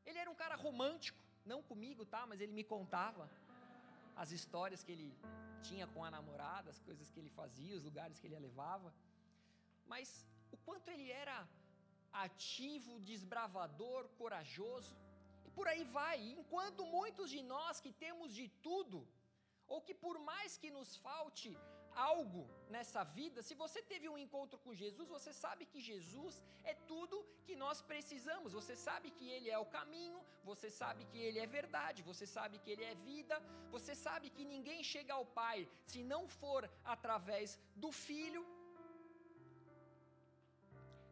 Ele 0.05 0.20
era 0.24 0.29
um 0.29 0.36
cara 0.43 0.55
romântico, 0.55 1.20
não 1.46 1.62
comigo, 1.62 2.05
tá? 2.05 2.25
Mas 2.25 2.41
ele 2.41 2.53
me 2.60 2.63
contava 2.63 3.29
as 4.15 4.31
histórias 4.31 4.84
que 4.84 4.91
ele 4.96 5.10
tinha 5.67 5.88
com 5.93 6.03
a 6.03 6.12
namorada, 6.17 6.70
as 6.70 6.79
coisas 6.79 7.10
que 7.12 7.20
ele 7.20 7.29
fazia, 7.29 7.77
os 7.79 7.84
lugares 7.89 8.20
que 8.20 8.27
ele 8.27 8.36
a 8.36 8.46
levava. 8.48 8.93
Mas 9.86 10.25
o 10.51 10.58
quanto 10.65 10.89
ele 10.89 11.10
era 11.12 11.38
ativo, 12.12 13.00
desbravador, 13.12 14.08
corajoso. 14.22 14.96
E 15.46 15.50
por 15.58 15.67
aí 15.67 15.84
vai. 15.84 16.17
Enquanto 16.39 16.86
muitos 16.86 17.29
de 17.29 17.41
nós 17.41 17.79
que 17.79 17.91
temos 18.05 18.34
de 18.34 18.48
tudo, 18.67 19.08
ou 19.67 19.81
que 19.81 19.93
por 20.05 20.20
mais 20.20 20.58
que 20.58 20.70
nos 20.77 20.96
falte 20.98 21.50
algo 21.95 22.43
nessa 22.69 23.03
vida, 23.03 23.41
se 23.48 23.53
você 23.53 23.81
teve 23.81 24.07
um 24.10 24.17
encontro 24.17 24.57
com 24.63 24.74
Jesus, 24.74 25.07
você 25.10 25.31
sabe 25.33 25.65
que 25.65 25.81
Jesus 25.89 26.41
é 26.63 26.74
tudo 26.91 27.25
que 27.45 27.55
nós 27.55 27.81
precisamos. 27.81 28.53
Você 28.53 28.75
sabe 28.75 29.12
que 29.12 29.27
Ele 29.29 29.50
é 29.50 29.57
o 29.57 29.71
caminho, 29.77 30.19
você 30.43 30.69
sabe 30.69 31.05
que 31.12 31.17
Ele 31.17 31.39
é 31.39 31.48
verdade, 31.48 32.07
você 32.12 32.25
sabe 32.25 32.60
que 32.60 32.71
Ele 32.71 32.83
é 32.83 32.95
vida, 32.95 33.38
você 33.75 33.95
sabe 33.95 34.29
que 34.29 34.45
ninguém 34.53 34.81
chega 34.83 35.13
ao 35.13 35.25
Pai 35.25 35.67
se 35.86 36.01
não 36.03 36.27
for 36.27 36.69
através 36.83 37.60
do 37.75 37.91
Filho. 37.91 38.45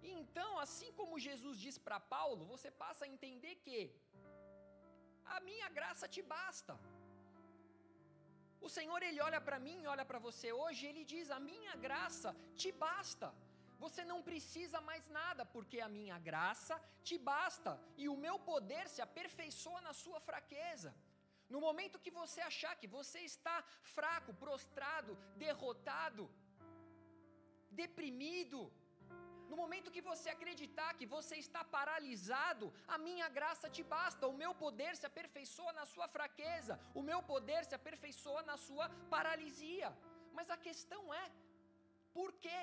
Então, 0.01 0.51
assim 0.59 0.91
como 0.93 1.19
Jesus 1.27 1.57
diz 1.65 1.77
para 1.77 2.00
Paulo, 2.00 2.45
você 2.45 2.71
passa 2.71 3.05
a 3.05 3.07
entender 3.07 3.55
que 3.65 3.79
a 5.25 5.39
minha 5.41 5.69
graça 5.69 6.07
te 6.07 6.21
basta. 6.21 6.74
O 8.61 8.69
Senhor, 8.77 9.01
Ele 9.01 9.21
olha 9.27 9.41
para 9.47 9.59
mim, 9.67 9.85
olha 9.93 10.05
para 10.09 10.19
você 10.27 10.51
hoje, 10.61 10.87
Ele 10.89 11.03
diz: 11.13 11.29
A 11.31 11.39
minha 11.51 11.75
graça 11.85 12.35
te 12.61 12.71
basta. 12.71 13.29
Você 13.83 14.03
não 14.11 14.19
precisa 14.29 14.79
mais 14.89 15.05
nada, 15.19 15.43
porque 15.53 15.79
a 15.79 15.89
minha 15.97 16.17
graça 16.29 16.75
te 17.07 17.17
basta 17.17 17.71
e 18.01 18.07
o 18.13 18.17
meu 18.25 18.37
poder 18.51 18.85
se 18.93 19.01
aperfeiçoa 19.01 19.79
na 19.87 19.93
sua 19.93 20.19
fraqueza. 20.19 20.91
No 21.53 21.61
momento 21.67 22.01
que 22.05 22.11
você 22.21 22.41
achar 22.41 22.73
que 22.81 22.89
você 22.97 23.19
está 23.31 23.55
fraco, 23.95 24.33
prostrado, 24.43 25.13
derrotado, 25.43 26.23
deprimido, 27.81 28.59
no 29.49 29.57
momento 29.61 29.93
que 29.95 30.07
você 30.09 30.27
acreditar 30.31 30.89
que 30.99 31.07
você 31.15 31.35
está 31.45 31.61
paralisado, 31.77 32.65
a 32.95 32.97
minha 33.07 33.27
graça 33.37 33.67
te 33.77 33.83
basta, 33.95 34.27
o 34.27 34.37
meu 34.41 34.51
poder 34.63 34.91
se 34.99 35.05
aperfeiçoa 35.11 35.71
na 35.79 35.85
sua 35.93 36.07
fraqueza, 36.15 36.79
o 36.99 37.01
meu 37.09 37.19
poder 37.33 37.61
se 37.69 37.75
aperfeiçoa 37.79 38.43
na 38.51 38.57
sua 38.67 38.87
paralisia. 39.15 39.89
Mas 40.37 40.49
a 40.55 40.57
questão 40.67 41.01
é, 41.23 41.25
por 42.17 42.31
quê? 42.45 42.61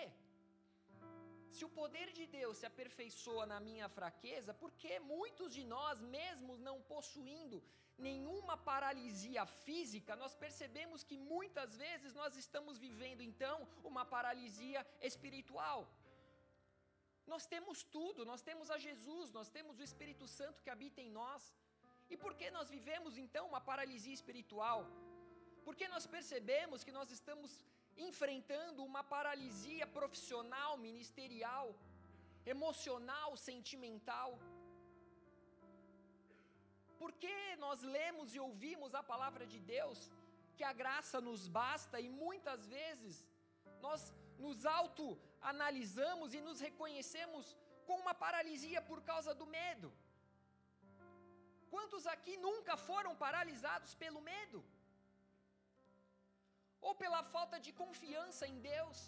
Se 1.57 1.65
o 1.65 1.75
poder 1.81 2.09
de 2.19 2.25
Deus 2.39 2.59
se 2.59 2.67
aperfeiçoa 2.71 3.45
na 3.53 3.59
minha 3.69 3.89
fraqueza, 3.99 4.53
por 4.63 4.71
que 4.81 4.95
muitos 5.01 5.51
de 5.57 5.65
nós, 5.65 6.01
mesmo 6.17 6.57
não 6.69 6.77
possuindo 6.95 7.59
nenhuma 8.07 8.57
paralisia 8.71 9.45
física, 9.65 10.15
nós 10.23 10.35
percebemos 10.35 11.03
que 11.03 11.17
muitas 11.17 11.77
vezes 11.85 12.13
nós 12.21 12.37
estamos 12.37 12.77
vivendo 12.87 13.23
então 13.31 13.57
uma 13.91 14.05
paralisia 14.05 14.87
espiritual? 15.01 15.81
Nós 17.33 17.45
temos 17.53 17.79
tudo, 17.97 18.25
nós 18.33 18.43
temos 18.49 18.71
a 18.75 18.79
Jesus, 18.87 19.33
nós 19.39 19.49
temos 19.57 19.79
o 19.79 19.87
Espírito 19.89 20.27
Santo 20.39 20.63
que 20.65 20.73
habita 20.75 21.01
em 21.07 21.11
nós. 21.21 21.43
E 22.13 22.17
por 22.17 22.33
que 22.41 22.49
nós 22.57 22.69
vivemos 22.77 23.15
então 23.25 23.45
uma 23.53 23.61
paralisia 23.71 24.15
espiritual? 24.21 24.81
Porque 25.67 25.87
nós 25.95 26.07
percebemos 26.17 26.85
que 26.87 26.97
nós 26.99 27.11
estamos 27.19 27.51
enfrentando 28.09 28.85
uma 28.91 29.03
paralisia 29.15 29.87
profissional, 29.99 30.73
ministerial, 30.89 31.67
emocional, 32.55 33.37
sentimental. 33.49 34.31
Porque 37.03 37.35
nós 37.65 37.83
lemos 37.97 38.35
e 38.35 38.41
ouvimos 38.49 38.95
a 38.95 39.03
palavra 39.13 39.45
de 39.53 39.59
Deus, 39.59 39.99
que 40.57 40.65
a 40.65 40.73
graça 40.83 41.21
nos 41.21 41.43
basta 41.49 42.01
e 42.01 42.09
muitas 42.09 42.61
vezes 42.77 43.17
nós 43.87 44.13
nos 44.39 44.65
auto-analisamos 45.47 46.35
e 46.37 46.41
nos 46.47 46.61
reconhecemos 46.67 47.45
com 47.87 47.97
uma 48.05 48.15
paralisia 48.25 48.81
por 48.91 49.01
causa 49.11 49.33
do 49.41 49.47
medo. 49.59 49.89
Quantos 51.73 52.05
aqui 52.15 52.35
nunca 52.47 52.75
foram 52.89 53.13
paralisados 53.25 53.93
pelo 54.03 54.21
medo? 54.33 54.59
Ou 56.87 56.95
pela 57.03 57.23
falta 57.35 57.57
de 57.67 57.73
confiança 57.83 58.45
em 58.53 58.59
Deus? 58.73 58.99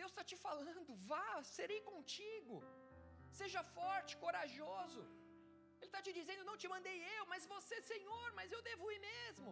Deus 0.00 0.10
está 0.12 0.24
te 0.30 0.36
falando, 0.46 0.90
vá, 1.10 1.30
serei 1.56 1.80
contigo, 1.92 2.56
seja 3.40 3.62
forte, 3.78 4.16
corajoso. 4.24 5.02
Ele 5.80 5.90
está 5.92 6.02
te 6.06 6.12
dizendo, 6.18 6.48
não 6.50 6.60
te 6.62 6.68
mandei 6.74 6.98
eu, 7.16 7.24
mas 7.32 7.50
você, 7.54 7.76
Senhor, 7.92 8.28
mas 8.38 8.52
eu 8.56 8.62
devo 8.70 8.86
ir 8.94 9.00
mesmo. 9.12 9.50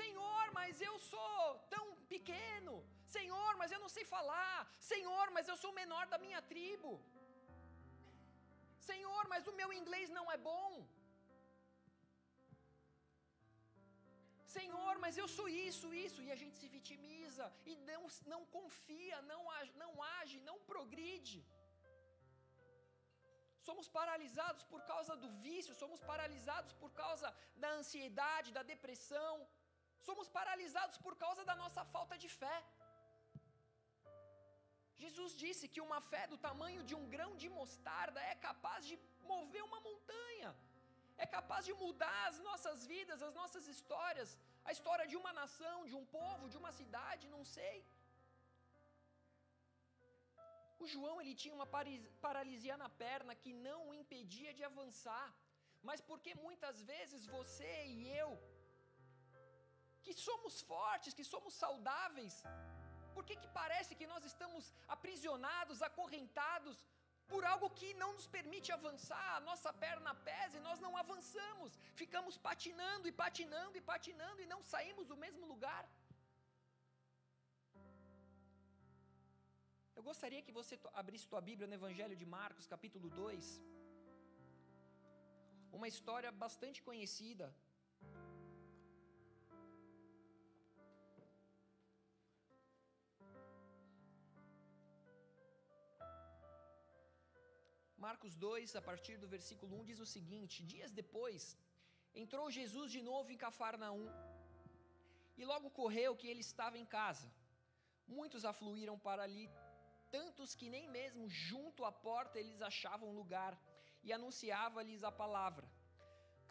Senhor, 0.00 0.44
mas 0.58 0.80
eu 0.88 0.96
sou 1.12 1.40
tão 1.74 1.86
pequeno. 2.14 2.74
Senhor, 3.16 3.52
mas 3.60 3.70
eu 3.74 3.80
não 3.84 3.90
sei 3.96 4.04
falar. 4.16 4.56
Senhor, 4.92 5.26
mas 5.36 5.48
eu 5.52 5.56
sou 5.62 5.70
o 5.72 5.78
menor 5.82 6.04
da 6.12 6.18
minha 6.24 6.40
tribo. 6.52 6.92
Senhor, 8.90 9.22
mas 9.32 9.46
o 9.50 9.56
meu 9.60 9.70
inglês 9.80 10.08
não 10.18 10.26
é 10.34 10.38
bom. 10.50 10.70
Senhor, 14.56 14.94
mas 15.04 15.16
eu 15.20 15.26
sou 15.36 15.48
isso, 15.68 15.86
isso, 16.06 16.20
e 16.26 16.30
a 16.34 16.38
gente 16.40 16.56
se 16.60 16.68
vitimiza 16.76 17.44
e 17.70 17.74
não, 17.90 18.02
não 18.32 18.40
confia, 18.56 19.18
não 19.32 19.42
age, 19.58 19.72
não 19.84 19.92
age, 20.18 20.36
não 20.48 20.58
progride. 20.72 21.40
Somos 23.68 23.88
paralisados 23.98 24.62
por 24.72 24.80
causa 24.92 25.14
do 25.22 25.30
vício, 25.46 25.80
somos 25.82 26.00
paralisados 26.10 26.72
por 26.82 26.90
causa 27.02 27.28
da 27.62 27.70
ansiedade, 27.80 28.56
da 28.58 28.64
depressão, 28.72 29.34
somos 30.08 30.28
paralisados 30.38 30.98
por 31.04 31.14
causa 31.24 31.44
da 31.50 31.56
nossa 31.62 31.84
falta 31.96 32.16
de 32.24 32.30
fé. 32.40 32.56
Jesus 35.04 35.32
disse 35.42 35.70
que 35.72 35.84
uma 35.86 36.00
fé 36.10 36.24
do 36.32 36.38
tamanho 36.46 36.82
de 36.88 36.94
um 36.98 37.04
grão 37.14 37.30
de 37.42 37.48
mostarda 37.58 38.20
é 38.32 38.34
capaz 38.48 38.80
de 38.90 38.96
mover 39.30 39.62
uma 39.68 39.80
montanha, 39.88 40.50
é 41.24 41.26
capaz 41.36 41.62
de 41.68 41.74
mudar 41.82 42.20
as 42.30 42.38
nossas 42.48 42.78
vidas, 42.92 43.22
as 43.28 43.34
nossas 43.40 43.66
histórias, 43.74 44.30
a 44.68 44.72
história 44.76 45.06
de 45.12 45.16
uma 45.20 45.32
nação, 45.40 45.78
de 45.90 45.96
um 46.00 46.06
povo, 46.18 46.50
de 46.52 46.58
uma 46.62 46.72
cidade, 46.80 47.32
não 47.36 47.44
sei. 47.56 47.76
O 50.82 50.86
João 50.92 51.16
ele 51.22 51.34
tinha 51.42 51.56
uma 51.58 51.68
paralisia 52.26 52.76
na 52.84 52.88
perna 53.04 53.34
que 53.42 53.52
não 53.66 53.80
o 53.88 53.94
impedia 54.02 54.52
de 54.58 54.64
avançar, 54.70 55.28
mas 55.88 56.00
porque 56.08 56.32
muitas 56.46 56.76
vezes 56.92 57.22
você 57.36 57.72
e 57.96 58.00
eu 58.22 58.30
que 60.04 60.12
somos 60.28 60.54
fortes, 60.70 61.16
que 61.18 61.26
somos 61.32 61.54
saudáveis, 61.62 62.34
por 63.16 63.24
que, 63.28 63.36
que 63.42 63.50
parece 63.60 63.94
que 64.00 64.10
nós 64.12 64.24
estamos 64.30 64.72
aprisionados, 64.96 65.82
acorrentados 65.88 66.76
por 67.32 67.42
algo 67.52 67.68
que 67.78 67.88
não 68.02 68.10
nos 68.16 68.26
permite 68.36 68.70
avançar? 68.78 69.28
A 69.38 69.44
nossa 69.48 69.72
perna 69.84 70.12
pesa 70.30 70.56
e 70.58 70.66
nós 70.68 70.80
não 70.86 70.92
avançamos, 71.02 71.78
ficamos 72.02 72.36
patinando 72.48 73.08
e 73.10 73.12
patinando 73.24 73.76
e 73.80 73.84
patinando 73.92 74.40
e 74.44 74.50
não 74.54 74.62
saímos 74.74 75.06
do 75.12 75.18
mesmo 75.24 75.46
lugar. 75.52 75.84
Eu 79.96 80.02
gostaria 80.10 80.42
que 80.46 80.54
você 80.60 80.74
abrisse 81.00 81.30
tua 81.32 81.40
Bíblia 81.48 81.66
no 81.70 81.76
Evangelho 81.80 82.16
de 82.20 82.26
Marcos, 82.38 82.66
capítulo 82.74 83.08
2. 83.10 83.50
uma 85.78 85.88
história 85.92 86.30
bastante 86.44 86.78
conhecida. 86.88 87.46
Marcos 98.06 98.34
2, 98.36 98.74
a 98.80 98.82
partir 98.88 99.16
do 99.22 99.28
versículo 99.34 99.72
1, 99.80 99.84
diz 99.90 99.98
o 100.04 100.12
seguinte: 100.14 100.64
Dias 100.72 100.92
depois, 101.00 101.42
entrou 102.22 102.54
Jesus 102.58 102.88
de 102.94 103.00
novo 103.10 103.30
em 103.32 103.42
Cafarnaum, 103.44 104.08
e 105.40 105.44
logo 105.50 105.70
correu 105.80 106.16
que 106.20 106.28
ele 106.32 106.44
estava 106.48 106.76
em 106.82 106.86
casa. 106.98 107.28
Muitos 108.16 108.44
afluíram 108.44 108.96
para 109.06 109.22
ali, 109.28 109.46
tantos 110.16 110.56
que 110.60 110.68
nem 110.74 110.88
mesmo 110.98 111.28
junto 111.28 111.84
à 111.90 111.92
porta 112.08 112.40
eles 112.42 112.60
achavam 112.70 113.18
lugar, 113.20 113.52
e 114.06 114.12
anunciava-lhes 114.12 115.04
a 115.04 115.12
palavra. 115.22 115.66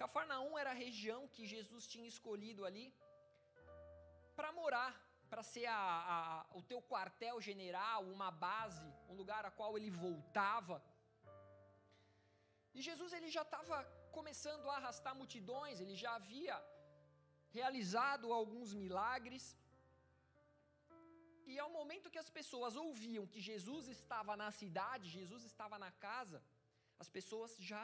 Cafarnaum 0.02 0.58
era 0.58 0.72
a 0.72 0.82
região 0.86 1.22
que 1.34 1.52
Jesus 1.56 1.86
tinha 1.86 2.08
escolhido 2.14 2.64
ali 2.70 2.88
para 4.38 4.54
morar, 4.62 4.94
para 5.30 5.44
ser 5.44 5.66
a, 5.66 5.82
a, 6.16 6.46
o 6.60 6.64
teu 6.72 6.82
quartel 6.82 7.36
general, 7.50 8.04
uma 8.16 8.32
base, 8.32 8.88
um 9.10 9.16
lugar 9.22 9.46
a 9.46 9.52
qual 9.60 9.78
ele 9.78 9.92
voltava. 9.92 10.82
E 12.78 12.82
Jesus 12.90 13.12
ele 13.18 13.30
já 13.38 13.44
estava 13.48 13.78
começando 14.18 14.70
a 14.70 14.78
arrastar 14.80 15.14
multidões, 15.22 15.80
ele 15.80 15.96
já 16.04 16.12
havia 16.20 16.56
realizado 17.58 18.32
alguns 18.40 18.74
milagres. 18.84 19.46
E 21.52 21.60
ao 21.64 21.70
momento 21.80 22.12
que 22.14 22.24
as 22.24 22.30
pessoas 22.40 22.76
ouviam 22.86 23.26
que 23.34 23.42
Jesus 23.50 23.88
estava 23.98 24.36
na 24.42 24.50
cidade, 24.62 25.16
Jesus 25.20 25.44
estava 25.52 25.78
na 25.86 25.92
casa, 26.08 26.40
as 27.04 27.10
pessoas 27.18 27.58
já 27.72 27.84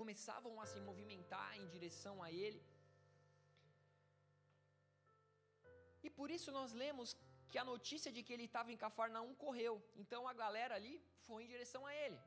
começavam 0.00 0.54
a 0.62 0.66
se 0.72 0.80
movimentar 0.88 1.50
em 1.60 1.66
direção 1.76 2.16
a 2.26 2.30
ele. 2.42 2.60
E 6.06 6.10
por 6.18 6.30
isso 6.36 6.50
nós 6.58 6.72
lemos 6.82 7.16
que 7.50 7.58
a 7.58 7.68
notícia 7.72 8.10
de 8.16 8.22
que 8.22 8.32
ele 8.34 8.46
estava 8.50 8.70
em 8.72 8.80
Cafarnaum 8.84 9.34
correu. 9.44 9.74
Então 10.02 10.28
a 10.32 10.34
galera 10.42 10.74
ali 10.78 10.94
foi 11.26 11.38
em 11.44 11.52
direção 11.54 11.82
a 11.86 11.94
ele. 12.02 12.18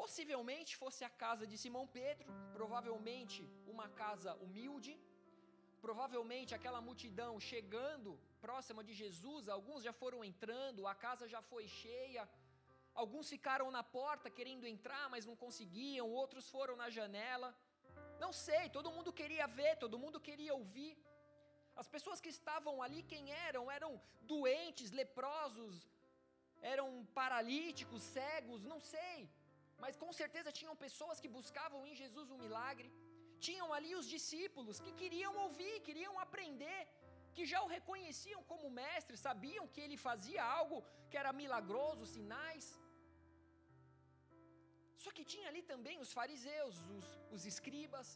Possivelmente 0.00 0.72
fosse 0.82 1.02
a 1.08 1.12
casa 1.22 1.44
de 1.50 1.56
Simão 1.62 1.84
Pedro, 1.98 2.28
provavelmente 2.56 3.40
uma 3.72 3.86
casa 4.00 4.32
humilde, 4.44 4.92
provavelmente 5.84 6.54
aquela 6.56 6.80
multidão 6.88 7.32
chegando 7.48 8.10
próxima 8.44 8.82
de 8.88 8.94
Jesus, 9.00 9.48
alguns 9.48 9.82
já 9.86 9.92
foram 10.02 10.20
entrando, 10.30 10.86
a 10.92 10.94
casa 11.06 11.24
já 11.34 11.40
foi 11.50 11.64
cheia, 11.80 12.22
alguns 13.02 13.28
ficaram 13.34 13.68
na 13.76 13.82
porta 13.98 14.34
querendo 14.38 14.68
entrar, 14.74 15.04
mas 15.14 15.26
não 15.30 15.36
conseguiam, 15.44 16.06
outros 16.22 16.48
foram 16.56 16.76
na 16.82 16.88
janela. 16.98 17.50
Não 18.24 18.32
sei, 18.46 18.64
todo 18.76 18.94
mundo 18.96 19.12
queria 19.20 19.48
ver, 19.60 19.74
todo 19.84 20.02
mundo 20.04 20.20
queria 20.28 20.54
ouvir. 20.60 20.94
As 21.82 21.88
pessoas 21.96 22.20
que 22.20 22.32
estavam 22.38 22.76
ali, 22.84 23.02
quem 23.14 23.32
eram? 23.48 23.64
Eram 23.78 23.92
doentes, 24.34 24.92
leprosos, 25.00 25.74
eram 26.74 26.88
paralíticos, 27.20 28.00
cegos, 28.16 28.64
não 28.74 28.80
sei 28.94 29.18
mas 29.82 29.96
com 30.02 30.10
certeza 30.20 30.56
tinham 30.58 30.76
pessoas 30.86 31.20
que 31.22 31.34
buscavam 31.38 31.80
em 31.90 31.94
Jesus 32.02 32.32
um 32.34 32.42
milagre. 32.46 32.90
Tinham 33.46 33.68
ali 33.76 33.92
os 34.00 34.06
discípulos 34.14 34.80
que 34.84 34.92
queriam 35.00 35.34
ouvir, 35.44 35.74
queriam 35.88 36.14
aprender, 36.26 36.80
que 37.36 37.44
já 37.52 37.60
o 37.64 37.72
reconheciam 37.76 38.42
como 38.52 38.74
mestre, 38.82 39.16
sabiam 39.26 39.66
que 39.72 39.82
ele 39.84 39.98
fazia 40.08 40.42
algo 40.58 40.78
que 41.10 41.18
era 41.22 41.32
milagroso, 41.42 42.10
sinais. 42.14 42.66
Só 45.04 45.10
que 45.16 45.24
tinha 45.32 45.48
ali 45.50 45.62
também 45.72 45.98
os 46.04 46.12
fariseus, 46.18 46.76
os, 46.96 47.06
os 47.34 47.42
escribas, 47.52 48.08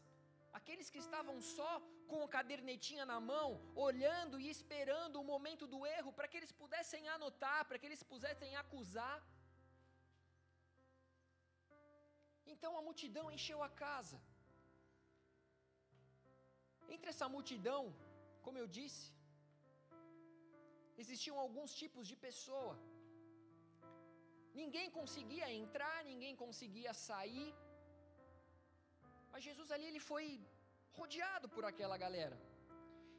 aqueles 0.59 0.89
que 0.93 1.03
estavam 1.07 1.37
só 1.57 1.73
com 2.11 2.21
a 2.25 2.33
cadernetinha 2.37 3.05
na 3.13 3.19
mão, 3.33 3.49
olhando 3.89 4.39
e 4.45 4.49
esperando 4.55 5.21
o 5.21 5.29
momento 5.33 5.67
do 5.75 5.81
erro 5.97 6.13
para 6.17 6.29
que 6.31 6.39
eles 6.41 6.53
pudessem 6.63 7.09
anotar, 7.17 7.61
para 7.69 7.79
que 7.79 7.87
eles 7.91 8.03
pudessem 8.13 8.51
acusar. 8.63 9.17
Então 12.53 12.71
a 12.79 12.83
multidão 12.89 13.27
encheu 13.37 13.59
a 13.69 13.71
casa. 13.85 14.19
Entre 16.95 17.09
essa 17.13 17.29
multidão, 17.35 17.83
como 18.45 18.59
eu 18.63 18.67
disse, 18.79 19.05
existiam 21.03 21.39
alguns 21.45 21.73
tipos 21.81 22.07
de 22.11 22.17
pessoa. 22.27 22.75
Ninguém 24.61 24.89
conseguia 24.99 25.47
entrar, 25.61 25.99
ninguém 26.13 26.35
conseguia 26.45 26.93
sair. 27.09 27.51
Mas 29.33 29.45
Jesus 29.49 29.71
ali 29.75 29.87
ele 29.91 30.03
foi 30.11 30.27
rodeado 30.99 31.49
por 31.55 31.65
aquela 31.71 31.97
galera. 32.05 32.39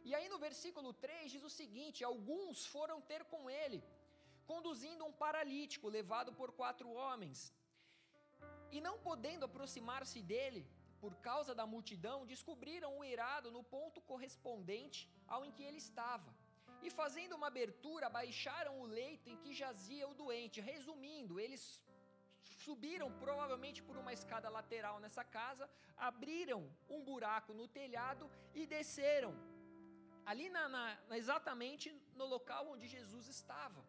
E 0.08 0.12
aí 0.18 0.28
no 0.34 0.40
versículo 0.48 0.90
3 1.06 1.32
diz 1.34 1.44
o 1.50 1.56
seguinte: 1.62 2.08
Alguns 2.12 2.66
foram 2.76 2.98
ter 3.12 3.24
com 3.34 3.42
ele, 3.62 3.80
conduzindo 4.52 5.08
um 5.10 5.18
paralítico 5.26 5.90
levado 5.98 6.32
por 6.40 6.52
quatro 6.62 6.90
homens. 7.02 7.40
E 8.76 8.80
não 8.88 8.96
podendo 9.08 9.46
aproximar-se 9.48 10.20
dele, 10.32 10.62
por 11.04 11.14
causa 11.28 11.54
da 11.60 11.66
multidão, 11.74 12.26
descobriram 12.34 12.92
o 12.98 13.04
eirado 13.10 13.50
no 13.56 13.64
ponto 13.76 14.00
correspondente 14.12 15.00
ao 15.34 15.42
em 15.48 15.52
que 15.56 15.66
ele 15.68 15.80
estava. 15.88 16.32
E 16.86 16.90
fazendo 17.00 17.36
uma 17.40 17.50
abertura, 17.54 18.16
baixaram 18.20 18.74
o 18.84 18.86
leito 19.00 19.30
em 19.30 19.38
que 19.44 19.54
jazia 19.62 20.08
o 20.12 20.18
doente. 20.22 20.66
Resumindo, 20.72 21.40
eles 21.44 21.64
subiram 22.66 23.10
provavelmente 23.24 23.80
por 23.88 23.98
uma 24.02 24.14
escada 24.18 24.50
lateral 24.58 24.98
nessa 25.04 25.24
casa, 25.38 25.66
abriram 26.10 26.62
um 26.96 27.02
buraco 27.10 27.54
no 27.60 27.68
telhado 27.80 28.26
e 28.60 28.66
desceram 28.76 29.34
ali 30.26 30.48
na, 30.56 30.64
na, 30.76 30.86
exatamente 31.22 31.88
no 32.16 32.26
local 32.36 32.64
onde 32.74 32.88
Jesus 32.88 33.28
estava. 33.28 33.82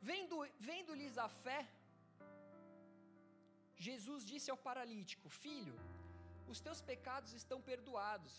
Vendo-lhes 0.00 0.54
vendo 0.58 1.20
a 1.26 1.28
fé, 1.28 1.60
Jesus 3.88 4.24
disse 4.30 4.50
ao 4.50 4.60
paralítico: 4.68 5.28
Filho, 5.44 5.76
os 6.52 6.60
teus 6.66 6.80
pecados 6.90 7.32
estão 7.40 7.60
perdoados. 7.70 8.34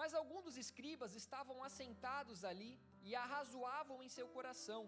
Mas 0.00 0.12
alguns 0.12 0.42
dos 0.46 0.56
escribas 0.64 1.14
estavam 1.22 1.56
assentados 1.68 2.44
ali 2.50 2.72
e 3.08 3.14
arrazoavam 3.24 4.02
em 4.02 4.10
seu 4.16 4.26
coração. 4.36 4.82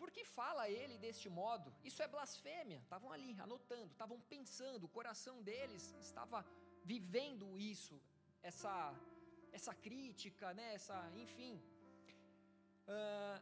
Por 0.00 0.10
que 0.14 0.24
fala 0.24 0.68
ele 0.68 0.96
deste 1.04 1.28
modo? 1.28 1.68
Isso 1.88 2.02
é 2.02 2.08
blasfêmia. 2.14 2.78
Estavam 2.84 3.10
ali 3.16 3.30
anotando, 3.46 3.90
estavam 3.92 4.18
pensando, 4.34 4.84
o 4.84 4.94
coração 4.98 5.36
deles 5.42 5.84
estava 6.08 6.38
vivendo 6.92 7.46
isso, 7.58 7.96
essa, 8.42 8.74
essa 9.52 9.74
crítica, 9.86 10.54
né? 10.54 10.74
essa, 10.74 10.98
enfim. 11.24 11.54
Uh, 12.94 13.38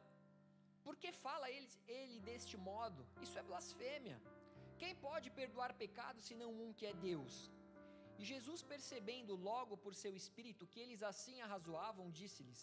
por 0.83 0.97
que 0.97 1.13
fala 1.13 1.51
ele, 1.51 1.69
ele 1.87 2.19
deste 2.21 2.57
modo? 2.57 3.07
Isso 3.21 3.39
é 3.39 3.43
blasfêmia. 3.43 4.19
Quem 4.83 4.95
pode 4.95 5.29
perdoar 5.39 5.73
pecados 5.75 6.25
senão 6.31 6.51
um 6.65 6.73
que 6.73 6.87
é 6.87 6.95
Deus? 6.95 7.51
E 8.21 8.25
Jesus, 8.25 8.61
percebendo 8.73 9.35
logo 9.49 9.77
por 9.77 9.93
seu 10.03 10.15
espírito 10.21 10.69
que 10.73 10.81
eles 10.85 11.03
assim 11.03 11.41
arrazoavam, 11.41 12.11
disse-lhes: 12.19 12.61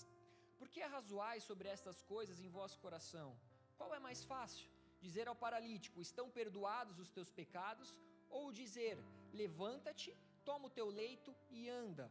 Por 0.58 0.70
que 0.70 0.82
arrazoais 0.82 1.44
sobre 1.44 1.68
estas 1.76 2.02
coisas 2.14 2.40
em 2.40 2.50
vosso 2.58 2.80
coração? 2.86 3.30
Qual 3.78 3.94
é 3.94 4.00
mais 4.00 4.24
fácil? 4.24 4.70
Dizer 5.06 5.28
ao 5.28 5.36
paralítico: 5.46 6.02
Estão 6.02 6.28
perdoados 6.40 7.00
os 7.04 7.12
teus 7.18 7.32
pecados? 7.40 8.02
Ou 8.30 8.52
dizer: 8.62 8.98
Levanta-te, 9.34 10.12
toma 10.50 10.68
o 10.68 10.76
teu 10.80 10.88
leito 11.02 11.36
e 11.50 11.70
anda? 11.70 12.10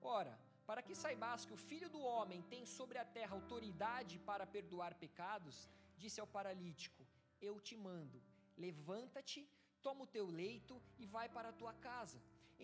Ora, 0.00 0.38
para 0.68 0.82
que 0.82 0.94
saibas 0.94 1.44
que 1.44 1.56
o 1.58 1.62
filho 1.68 1.90
do 1.90 2.00
homem 2.00 2.42
tem 2.52 2.64
sobre 2.64 2.98
a 2.98 3.04
terra 3.04 3.34
autoridade 3.34 4.20
para 4.20 4.46
perdoar 4.46 4.94
pecados, 5.06 5.68
disse 5.96 6.20
ao 6.20 6.32
paralítico: 6.38 7.04
Eu 7.40 7.60
te 7.60 7.76
mando 7.76 8.22
Levanta-te, 8.64 9.40
toma 9.86 10.04
o 10.04 10.12
teu 10.16 10.26
leito 10.42 10.74
e 11.02 11.06
vai 11.16 11.28
para 11.36 11.50
a 11.50 11.58
tua 11.60 11.74
casa. 11.88 12.20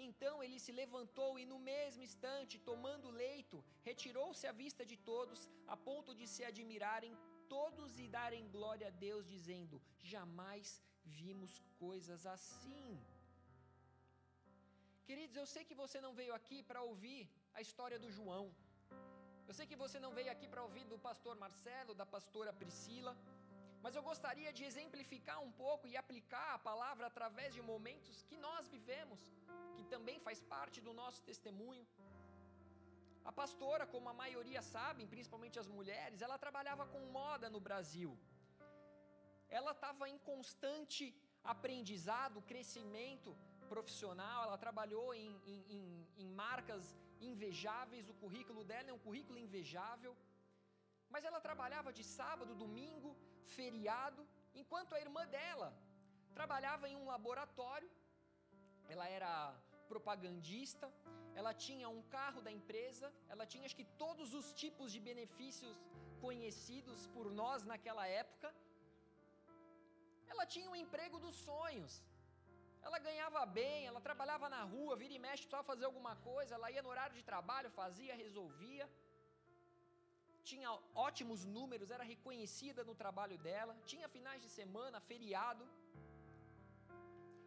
Então 0.06 0.34
ele 0.44 0.58
se 0.64 0.72
levantou 0.80 1.30
e, 1.40 1.44
no 1.52 1.58
mesmo 1.70 2.02
instante, 2.08 2.62
tomando 2.70 3.06
o 3.08 3.16
leito, 3.24 3.64
retirou-se 3.88 4.46
à 4.50 4.52
vista 4.62 4.84
de 4.90 4.96
todos, 5.10 5.40
a 5.74 5.76
ponto 5.88 6.14
de 6.20 6.26
se 6.34 6.44
admirarem 6.50 7.14
todos 7.56 7.98
e 7.98 8.06
darem 8.18 8.48
glória 8.56 8.88
a 8.88 8.96
Deus, 9.06 9.26
dizendo: 9.34 9.82
Jamais 10.14 10.82
vimos 11.22 11.52
coisas 11.84 12.24
assim. 12.36 12.90
Queridos, 15.08 15.36
eu 15.42 15.46
sei 15.54 15.64
que 15.68 15.80
você 15.82 15.98
não 16.06 16.14
veio 16.20 16.34
aqui 16.38 16.58
para 16.70 16.82
ouvir 16.90 17.20
a 17.58 17.60
história 17.66 17.98
do 17.98 18.10
João. 18.16 18.44
Eu 19.48 19.54
sei 19.58 19.66
que 19.70 19.78
você 19.82 19.98
não 20.04 20.12
veio 20.18 20.30
aqui 20.34 20.46
para 20.52 20.62
ouvir 20.66 20.84
do 20.90 20.98
pastor 21.06 21.34
Marcelo, 21.44 21.94
da 22.00 22.06
pastora 22.14 22.52
Priscila. 22.52 23.12
Mas 23.88 23.96
eu 23.98 24.02
gostaria 24.08 24.50
de 24.56 24.62
exemplificar 24.70 25.36
um 25.44 25.52
pouco 25.60 25.84
e 25.90 25.94
aplicar 26.00 26.48
a 26.54 26.58
palavra 26.66 27.04
através 27.06 27.54
de 27.54 27.60
momentos 27.68 28.16
que 28.28 28.36
nós 28.46 28.64
vivemos, 28.74 29.20
que 29.76 29.84
também 29.92 30.16
faz 30.26 30.38
parte 30.50 30.78
do 30.86 30.92
nosso 30.98 31.20
testemunho. 31.28 31.84
A 33.30 33.32
pastora, 33.38 33.84
como 33.92 34.10
a 34.10 34.16
maioria 34.22 34.62
sabe, 34.74 35.06
principalmente 35.14 35.58
as 35.62 35.70
mulheres, 35.76 36.20
ela 36.26 36.36
trabalhava 36.44 36.84
com 36.94 37.00
moda 37.18 37.48
no 37.54 37.60
Brasil. 37.68 38.10
Ela 39.58 39.72
estava 39.76 40.06
em 40.12 40.18
constante 40.30 41.06
aprendizado, 41.54 42.44
crescimento 42.52 43.32
profissional, 43.72 44.38
ela 44.48 44.58
trabalhou 44.66 45.08
em, 45.22 45.32
em, 45.54 46.06
em, 46.24 46.28
marcas 46.42 46.84
invejáveis, 47.30 48.10
o 48.12 48.18
currículo 48.24 48.64
dela 48.72 48.90
é 48.90 48.98
um 48.98 49.04
currículo 49.08 49.38
invejável, 49.46 50.14
mas 51.14 51.24
ela 51.30 51.40
trabalhava 51.48 51.90
de 52.00 52.04
sábado, 52.18 52.60
domingo, 52.66 53.12
feriado, 53.56 54.22
enquanto 54.60 54.94
a 54.94 55.00
irmã 55.06 55.22
dela 55.36 55.68
trabalhava 56.38 56.88
em 56.88 56.96
um 57.00 57.06
laboratório, 57.14 57.90
ela 58.92 59.06
era 59.18 59.30
propagandista, 59.92 60.86
ela 61.38 61.52
tinha 61.66 61.88
um 61.96 62.02
carro 62.16 62.40
da 62.46 62.52
empresa, 62.58 63.06
ela 63.32 63.44
tinha 63.52 63.64
acho 63.66 63.78
que 63.80 63.88
todos 64.04 64.28
os 64.38 64.46
tipos 64.62 64.92
de 64.94 65.00
benefícios 65.08 65.76
conhecidos 66.24 67.00
por 67.14 67.26
nós 67.40 67.64
naquela 67.72 68.06
época. 68.22 68.48
Ela 70.32 70.44
tinha 70.54 70.70
um 70.72 70.78
emprego 70.84 71.18
dos 71.26 71.36
sonhos. 71.48 71.92
Ela 72.86 72.98
ganhava 73.06 73.40
bem, 73.60 73.86
ela 73.90 74.00
trabalhava 74.08 74.48
na 74.54 74.62
rua, 74.74 74.96
vira 75.02 75.14
e 75.14 75.18
mexe, 75.24 75.42
precisava 75.42 75.70
fazer 75.72 75.86
alguma 75.90 76.14
coisa, 76.30 76.54
ela 76.56 76.70
ia 76.74 76.82
no 76.82 76.90
horário 76.94 77.16
de 77.18 77.24
trabalho, 77.30 77.70
fazia, 77.82 78.20
resolvia. 78.24 78.86
Tinha 80.50 80.70
ótimos 81.08 81.40
números, 81.56 81.90
era 81.96 82.04
reconhecida 82.12 82.82
no 82.88 82.94
trabalho 83.02 83.36
dela, 83.46 83.74
tinha 83.92 84.08
finais 84.14 84.40
de 84.44 84.50
semana, 84.58 85.06
feriado. 85.08 85.64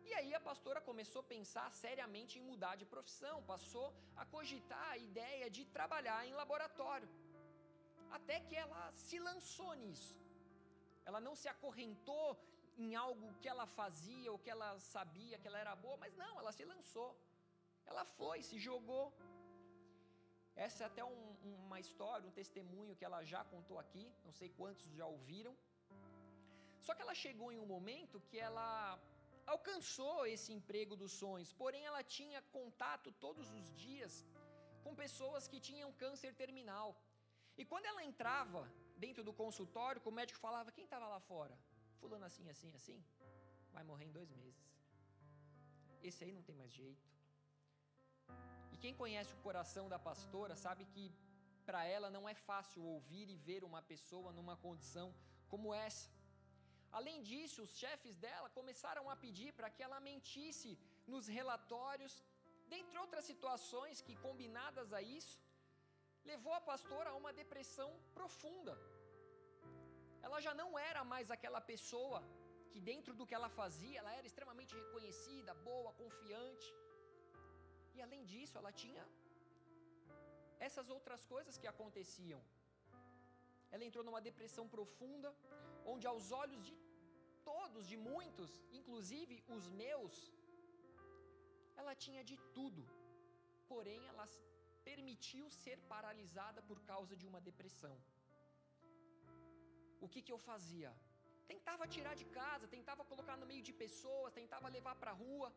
E 0.07 0.13
aí 0.19 0.31
a 0.39 0.41
pastora 0.49 0.79
começou 0.89 1.21
a 1.21 1.29
pensar 1.35 1.65
seriamente 1.83 2.33
em 2.37 2.45
mudar 2.49 2.75
de 2.81 2.85
profissão, 2.93 3.35
passou 3.53 3.87
a 4.21 4.25
cogitar 4.35 4.87
a 4.91 4.97
ideia 5.09 5.47
de 5.55 5.63
trabalhar 5.77 6.19
em 6.27 6.33
laboratório. 6.41 7.09
Até 8.17 8.37
que 8.47 8.55
ela 8.63 8.83
se 9.05 9.19
lançou 9.29 9.73
nisso. 9.83 10.15
Ela 11.07 11.21
não 11.27 11.35
se 11.41 11.47
acorrentou 11.55 12.27
em 12.83 12.91
algo 13.05 13.33
que 13.41 13.49
ela 13.53 13.65
fazia 13.79 14.31
ou 14.33 14.39
que 14.43 14.51
ela 14.55 14.69
sabia 14.93 15.39
que 15.39 15.47
ela 15.49 15.63
era 15.65 15.75
boa, 15.85 15.97
mas 16.03 16.15
não, 16.23 16.33
ela 16.41 16.51
se 16.59 16.65
lançou. 16.73 17.09
Ela 17.91 18.05
foi, 18.17 18.37
se 18.49 18.59
jogou. 18.69 19.05
Essa 20.55 20.83
é 20.83 20.87
até 20.87 21.03
um, 21.03 21.35
uma 21.65 21.79
história, 21.79 22.27
um 22.27 22.31
testemunho 22.31 22.95
que 22.95 23.05
ela 23.05 23.23
já 23.23 23.43
contou 23.43 23.77
aqui, 23.79 24.05
não 24.25 24.33
sei 24.33 24.49
quantos 24.49 24.85
já 24.99 25.05
ouviram. 25.05 25.55
Só 26.81 26.93
que 26.95 27.01
ela 27.01 27.13
chegou 27.13 27.51
em 27.51 27.59
um 27.59 27.65
momento 27.65 28.21
que 28.29 28.37
ela 28.39 28.99
alcançou 29.45 30.25
esse 30.25 30.51
emprego 30.51 30.95
dos 30.95 31.11
sonhos, 31.11 31.53
porém 31.53 31.85
ela 31.85 32.03
tinha 32.03 32.41
contato 32.57 33.11
todos 33.11 33.51
os 33.51 33.73
dias 33.75 34.25
com 34.83 34.95
pessoas 34.95 35.47
que 35.47 35.59
tinham 35.59 35.91
câncer 35.93 36.33
terminal. 36.33 36.89
E 37.57 37.65
quando 37.65 37.85
ela 37.85 38.03
entrava 38.03 38.61
dentro 38.97 39.23
do 39.23 39.33
consultório, 39.33 40.01
o 40.03 40.11
médico 40.19 40.39
falava: 40.39 40.71
quem 40.71 40.85
estava 40.85 41.07
lá 41.07 41.19
fora? 41.19 41.57
Fulano 41.99 42.25
assim, 42.25 42.49
assim, 42.49 42.71
assim, 42.73 43.03
vai 43.71 43.83
morrer 43.83 44.05
em 44.05 44.11
dois 44.11 44.31
meses. 44.31 44.61
Esse 46.01 46.23
aí 46.23 46.31
não 46.31 46.41
tem 46.41 46.55
mais 46.55 46.71
jeito. 46.71 47.07
E 48.73 48.77
quem 48.83 48.93
conhece 49.01 49.33
o 49.33 49.43
coração 49.47 49.85
da 49.93 49.99
pastora 50.09 50.55
sabe 50.65 50.85
que 50.93 51.05
para 51.67 51.81
ela 51.95 52.09
não 52.15 52.23
é 52.33 52.35
fácil 52.49 52.81
ouvir 52.95 53.27
e 53.29 53.37
ver 53.47 53.63
uma 53.69 53.81
pessoa 53.91 54.31
numa 54.37 54.55
condição 54.65 55.07
como 55.51 55.73
essa. 55.87 56.09
Além 56.99 57.17
disso, 57.29 57.59
os 57.65 57.73
chefes 57.81 58.15
dela 58.25 58.49
começaram 58.59 59.05
a 59.09 59.15
pedir 59.25 59.51
para 59.57 59.69
que 59.69 59.83
ela 59.87 59.99
mentisse 60.09 60.71
nos 61.13 61.27
relatórios, 61.39 62.13
dentre 62.73 62.97
outras 63.03 63.25
situações 63.31 64.01
que, 64.05 64.15
combinadas 64.27 64.91
a 64.99 65.01
isso, 65.19 65.37
levou 66.31 66.53
a 66.53 66.65
pastora 66.71 67.11
a 67.11 67.19
uma 67.21 67.31
depressão 67.41 67.89
profunda 68.17 68.75
ela 70.25 70.39
já 70.39 70.53
não 70.61 70.69
era 70.89 71.03
mais 71.13 71.29
aquela 71.35 71.61
pessoa 71.71 72.19
que, 72.71 72.79
dentro 72.79 73.13
do 73.13 73.25
que 73.27 73.35
ela 73.37 73.49
fazia, 73.49 73.99
ela 73.99 74.13
era 74.17 74.25
extremamente 74.29 74.73
reconhecida, 74.81 75.53
boa, 75.69 75.91
confiante. 75.93 76.67
Além 78.07 78.23
disso, 78.31 78.57
ela 78.61 78.71
tinha 78.83 79.03
essas 80.67 80.87
outras 80.95 81.21
coisas 81.33 81.57
que 81.61 81.67
aconteciam. 81.73 82.41
Ela 83.73 83.85
entrou 83.87 84.03
numa 84.07 84.21
depressão 84.29 84.65
profunda, 84.75 85.29
onde, 85.93 86.07
aos 86.13 86.25
olhos 86.43 86.61
de 86.69 86.75
todos, 87.49 87.87
de 87.91 87.97
muitos, 88.11 88.51
inclusive 88.79 89.35
os 89.55 89.65
meus, 89.83 90.15
ela 91.81 91.93
tinha 92.05 92.23
de 92.31 92.37
tudo, 92.57 92.83
porém 93.71 94.01
ela 94.11 94.25
permitiu 94.89 95.45
ser 95.63 95.77
paralisada 95.93 96.61
por 96.69 96.79
causa 96.91 97.15
de 97.21 97.25
uma 97.31 97.41
depressão 97.49 97.95
o 100.05 100.07
que, 100.13 100.21
que 100.25 100.33
eu 100.35 100.39
fazia? 100.51 100.91
Tentava 101.51 101.87
tirar 101.95 102.15
de 102.21 102.25
casa, 102.39 102.65
tentava 102.75 103.03
colocar 103.11 103.35
no 103.41 103.47
meio 103.51 103.63
de 103.67 103.73
pessoas, 103.83 104.37
tentava 104.41 104.73
levar 104.77 104.95
para 105.01 105.11
a 105.11 105.19
rua. 105.23 105.49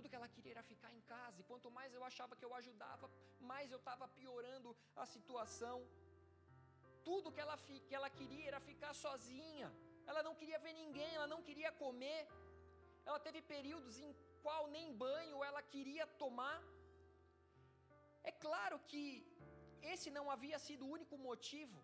Tudo 0.00 0.10
que 0.12 0.18
ela 0.18 0.28
queria 0.34 0.52
era 0.52 0.62
ficar 0.70 0.90
em 0.98 1.00
casa, 1.10 1.38
e 1.40 1.44
quanto 1.48 1.68
mais 1.78 1.94
eu 1.96 2.02
achava 2.08 2.36
que 2.38 2.44
eu 2.46 2.52
ajudava, 2.58 3.06
mais 3.50 3.66
eu 3.74 3.78
estava 3.80 4.06
piorando 4.18 4.70
a 5.02 5.04
situação. 5.14 5.76
Tudo 7.08 7.32
que 7.34 7.42
ela, 7.44 7.56
que 7.88 7.94
ela 7.98 8.08
queria 8.18 8.46
era 8.50 8.60
ficar 8.68 8.92
sozinha, 9.02 9.68
ela 10.10 10.22
não 10.26 10.34
queria 10.40 10.58
ver 10.66 10.72
ninguém, 10.82 11.10
ela 11.16 11.26
não 11.34 11.42
queria 11.48 11.70
comer. 11.82 12.20
Ela 13.08 13.20
teve 13.26 13.42
períodos 13.52 13.98
em 14.06 14.10
qual 14.44 14.62
nem 14.76 14.96
banho 15.04 15.44
ela 15.48 15.62
queria 15.74 16.06
tomar. 16.22 16.58
É 18.30 18.32
claro 18.46 18.78
que 18.92 19.04
esse 19.92 20.10
não 20.16 20.26
havia 20.36 20.60
sido 20.68 20.86
o 20.86 20.92
único 20.98 21.18
motivo 21.28 21.78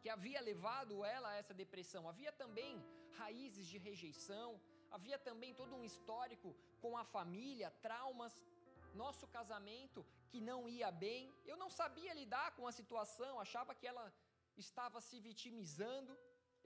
que 0.00 0.10
havia 0.16 0.46
levado 0.50 1.04
ela 1.16 1.30
a 1.32 1.38
essa 1.42 1.56
depressão. 1.64 2.04
Havia 2.12 2.34
também 2.44 2.72
raízes 3.20 3.66
de 3.72 3.78
rejeição, 3.88 4.48
havia 4.96 5.18
também 5.28 5.52
todo 5.60 5.72
um 5.78 5.84
histórico 5.90 6.48
com 6.82 6.92
a 7.02 7.04
família, 7.16 7.70
traumas, 7.86 8.34
nosso 9.02 9.26
casamento 9.36 10.00
que 10.30 10.40
não 10.50 10.60
ia 10.76 10.90
bem. 11.06 11.22
Eu 11.50 11.56
não 11.62 11.70
sabia 11.80 12.18
lidar 12.20 12.48
com 12.56 12.66
a 12.70 12.76
situação, 12.78 13.32
achava 13.46 13.74
que 13.78 13.86
ela 13.92 14.06
estava 14.64 15.00
se 15.08 15.18
vitimizando, 15.26 16.12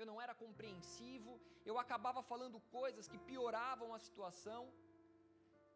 eu 0.01 0.07
não 0.11 0.19
era 0.25 0.35
compreensivo, 0.45 1.33
eu 1.71 1.77
acabava 1.85 2.23
falando 2.33 2.61
coisas 2.79 3.09
que 3.13 3.19
pioravam 3.31 3.89
a 3.97 4.01
situação. 4.07 4.63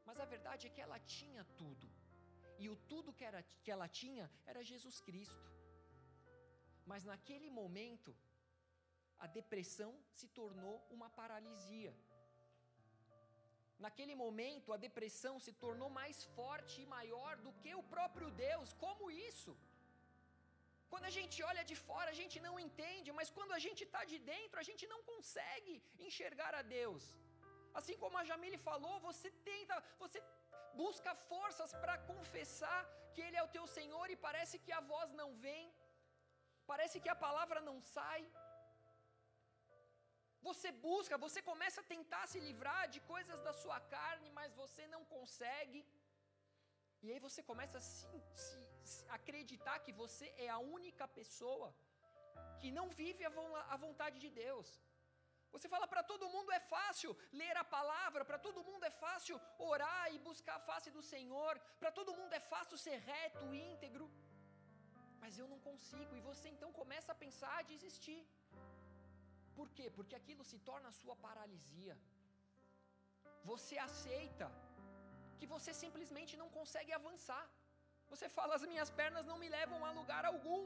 Mas 0.07 0.21
a 0.25 0.27
verdade 0.35 0.67
é 0.67 0.75
que 0.75 0.85
ela 0.87 0.99
tinha 1.19 1.45
tudo. 1.61 1.89
E 2.63 2.69
o 2.73 2.77
tudo 2.93 3.17
que, 3.19 3.25
era, 3.31 3.43
que 3.65 3.71
ela 3.77 3.89
tinha 4.01 4.27
era 4.47 4.69
Jesus 4.73 5.01
Cristo. 5.01 5.45
Mas 6.91 7.03
naquele 7.11 7.51
momento, 7.61 8.15
a 9.19 9.27
depressão 9.27 9.93
se 10.19 10.29
tornou 10.29 10.77
uma 10.97 11.09
paralisia. 11.21 11.95
Naquele 13.79 14.15
momento, 14.15 14.73
a 14.73 14.83
depressão 14.87 15.35
se 15.45 15.53
tornou 15.65 15.91
mais 16.01 16.19
forte 16.37 16.75
e 16.83 16.91
maior 16.97 17.33
do 17.45 17.53
que 17.61 17.73
o 17.75 17.83
próprio 17.95 18.31
Deus. 18.31 18.73
Como 18.85 19.11
isso? 19.11 19.53
Quando 20.91 21.07
a 21.11 21.15
gente 21.19 21.43
olha 21.51 21.65
de 21.71 21.77
fora, 21.87 22.09
a 22.11 22.19
gente 22.21 22.37
não 22.47 22.55
entende, 22.67 23.11
mas 23.19 23.31
quando 23.37 23.53
a 23.53 23.59
gente 23.67 23.83
está 23.87 24.03
de 24.11 24.19
dentro, 24.33 24.59
a 24.61 24.67
gente 24.69 24.85
não 24.93 25.01
consegue 25.13 25.75
enxergar 26.07 26.53
a 26.55 26.63
Deus. 26.63 27.05
Assim 27.79 27.97
como 28.03 28.19
a 28.19 28.25
Jamile 28.29 28.59
falou, 28.69 28.95
você 29.09 29.31
tenta, 29.51 29.77
você 30.03 30.21
busca 30.83 31.13
forças 31.31 31.73
para 31.83 31.97
confessar 32.13 32.81
que 33.15 33.23
Ele 33.27 33.37
é 33.41 33.43
o 33.43 33.53
teu 33.57 33.67
Senhor 33.79 34.07
e 34.11 34.23
parece 34.29 34.59
que 34.65 34.73
a 34.79 34.81
voz 34.93 35.11
não 35.21 35.31
vem. 35.47 35.65
Parece 36.73 37.01
que 37.03 37.11
a 37.15 37.21
palavra 37.27 37.61
não 37.69 37.77
sai. 37.81 38.23
Você 40.49 40.71
busca, 40.87 41.23
você 41.27 41.41
começa 41.51 41.79
a 41.81 41.91
tentar 41.95 42.25
se 42.33 42.39
livrar 42.47 42.83
de 42.95 43.01
coisas 43.13 43.41
da 43.47 43.53
sua 43.63 43.79
carne, 43.97 44.31
mas 44.39 44.59
você 44.63 44.83
não 44.95 45.03
consegue. 45.17 45.81
E 47.05 47.11
aí 47.13 47.21
você 47.27 47.43
começa 47.51 47.77
a 47.79 47.85
se, 47.89 48.07
se, 48.45 48.59
se 48.93 49.05
acreditar 49.19 49.77
que 49.85 49.93
você 50.03 50.27
é 50.47 50.49
a 50.57 50.65
única 50.79 51.07
pessoa 51.19 51.69
que 52.61 52.71
não 52.79 52.87
vive 53.03 53.25
a, 53.25 53.33
a 53.75 53.77
vontade 53.87 54.19
de 54.25 54.31
Deus. 54.45 54.69
Você 55.55 55.69
fala 55.75 55.87
para 55.93 56.03
todo 56.13 56.33
mundo 56.35 56.51
é 56.59 56.61
fácil 56.75 57.11
ler 57.41 57.57
a 57.63 57.67
palavra, 57.77 58.23
para 58.31 58.39
todo 58.47 58.65
mundo 58.69 58.85
é 58.91 58.95
fácil 59.05 59.37
orar 59.73 60.07
e 60.15 60.19
buscar 60.29 60.57
a 60.57 60.65
face 60.71 60.91
do 60.97 61.03
Senhor, 61.13 61.53
para 61.81 61.93
todo 61.99 62.17
mundo 62.21 62.33
é 62.41 62.41
fácil 62.55 62.77
ser 62.87 62.99
reto, 63.13 63.55
íntegro 63.55 64.07
mas 65.25 65.37
eu 65.41 65.47
não 65.53 65.61
consigo. 65.69 66.13
E 66.19 66.25
você 66.31 66.47
então 66.55 66.71
começa 66.81 67.11
a 67.13 67.21
pensar 67.25 67.53
a 67.59 67.67
desistir. 67.73 68.21
Por 69.59 69.69
quê? 69.77 69.87
Porque 69.97 70.17
aquilo 70.21 70.45
se 70.51 70.59
torna 70.69 70.89
a 70.91 70.97
sua 71.01 71.17
paralisia. 71.27 71.97
Você 73.51 73.77
aceita 73.89 74.49
que 75.39 75.47
você 75.55 75.73
simplesmente 75.85 76.35
não 76.43 76.49
consegue 76.59 76.93
avançar. 77.01 77.45
Você 78.13 78.29
fala: 78.37 78.55
as 78.59 78.67
minhas 78.73 78.91
pernas 79.01 79.27
não 79.31 79.39
me 79.43 79.51
levam 79.59 79.81
a 79.89 79.93
lugar 80.01 80.25
algum. 80.33 80.63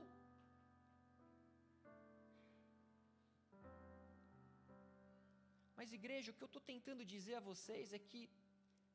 Mas, 5.79 5.93
igreja, 5.99 6.31
o 6.31 6.37
que 6.37 6.45
eu 6.47 6.53
estou 6.53 6.63
tentando 6.73 7.03
dizer 7.15 7.37
a 7.39 7.47
vocês 7.51 7.89
é 7.99 8.01
que 8.11 8.23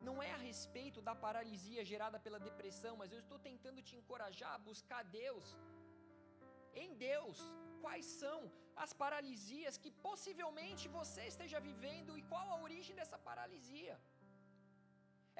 não 0.07 0.15
é 0.27 0.31
a 0.37 0.41
respeito 0.49 0.99
da 1.07 1.13
paralisia 1.25 1.83
gerada 1.91 2.17
pela 2.25 2.39
depressão, 2.47 2.93
mas 3.01 3.13
eu 3.13 3.19
estou 3.23 3.39
tentando 3.49 3.85
te 3.87 3.93
encorajar 3.99 4.51
a 4.55 4.63
buscar 4.69 5.01
Deus. 5.21 5.45
Em 6.83 6.89
Deus, 7.09 7.39
quais 7.83 8.07
são 8.21 8.39
as 8.83 8.91
paralisias 9.03 9.77
que 9.83 9.91
possivelmente 10.07 10.85
você 10.97 11.23
esteja 11.33 11.59
vivendo 11.69 12.17
e 12.19 12.23
qual 12.31 12.47
a 12.51 12.61
origem 12.67 12.95
dessa 12.99 13.17
paralisia. 13.29 13.95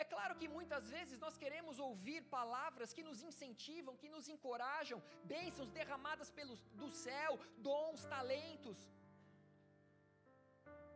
É 0.01 0.03
claro 0.13 0.36
que 0.39 0.47
muitas 0.56 0.86
vezes 0.95 1.17
nós 1.23 1.36
queremos 1.41 1.75
ouvir 1.88 2.19
palavras 2.38 2.93
que 2.95 3.03
nos 3.08 3.19
incentivam, 3.29 3.99
que 4.01 4.10
nos 4.15 4.27
encorajam, 4.34 4.99
bênçãos 5.34 5.71
derramadas 5.79 6.29
pelo, 6.38 6.56
do 6.82 6.89
céu, 7.06 7.32
dons, 7.69 8.03
talentos. 8.15 8.79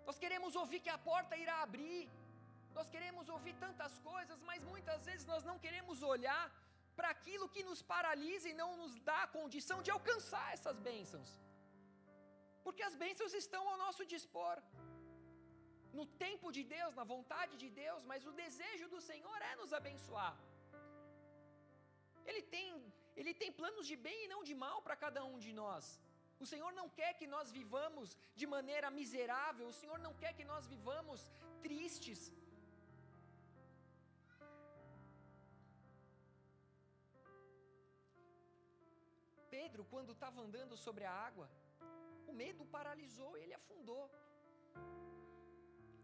Nós 0.07 0.17
queremos 0.23 0.55
ouvir 0.61 0.79
que 0.85 0.93
a 0.95 1.01
porta 1.09 1.37
irá 1.43 1.57
abrir. 1.67 2.03
Nós 2.77 2.89
queremos 2.93 3.27
ouvir 3.35 3.55
tantas 3.65 3.93
coisas, 4.11 4.39
mas 4.49 4.63
muitas 4.73 5.05
vezes 5.05 5.25
nós 5.33 5.43
não 5.49 5.57
queremos 5.65 6.01
olhar 6.13 6.43
para 6.97 7.09
aquilo 7.15 7.51
que 7.55 7.63
nos 7.69 7.81
paralisa 7.93 8.47
e 8.49 8.59
não 8.61 8.69
nos 8.81 8.93
dá 9.09 9.19
a 9.23 9.31
condição 9.37 9.77
de 9.85 9.91
alcançar 9.95 10.47
essas 10.55 10.77
bênçãos. 10.89 11.31
Porque 12.65 12.83
as 12.89 12.95
bênçãos 13.03 13.33
estão 13.43 13.63
ao 13.71 13.77
nosso 13.85 14.03
dispor. 14.13 14.55
No 15.97 16.05
tempo 16.23 16.47
de 16.57 16.63
Deus, 16.75 16.93
na 16.99 17.05
vontade 17.13 17.53
de 17.63 17.69
Deus, 17.83 18.01
mas 18.11 18.25
o 18.29 18.33
desejo 18.43 18.87
do 18.93 18.99
Senhor 19.09 19.39
é 19.51 19.53
nos 19.61 19.71
abençoar. 19.79 20.35
Ele 22.29 22.41
tem, 22.55 22.67
ele 23.19 23.33
tem 23.41 23.51
planos 23.59 23.85
de 23.91 23.95
bem 24.07 24.17
e 24.25 24.31
não 24.33 24.41
de 24.49 24.55
mal 24.65 24.77
para 24.85 24.97
cada 25.05 25.21
um 25.31 25.37
de 25.45 25.53
nós. 25.61 25.85
O 26.43 26.45
Senhor 26.51 26.71
não 26.79 26.87
quer 26.97 27.11
que 27.19 27.27
nós 27.35 27.47
vivamos 27.59 28.17
de 28.39 28.45
maneira 28.55 28.89
miserável, 28.99 29.67
o 29.67 29.77
Senhor 29.81 29.99
não 30.05 30.13
quer 30.21 30.33
que 30.39 30.45
nós 30.51 30.65
vivamos 30.73 31.21
tristes, 31.65 32.19
Pedro, 39.67 39.83
quando 39.93 40.11
estava 40.15 40.39
andando 40.45 40.75
sobre 40.83 41.03
a 41.03 41.13
água, 41.27 41.45
o 42.31 42.33
medo 42.41 42.63
paralisou 42.75 43.31
e 43.37 43.41
ele 43.43 43.55
afundou. 43.57 44.03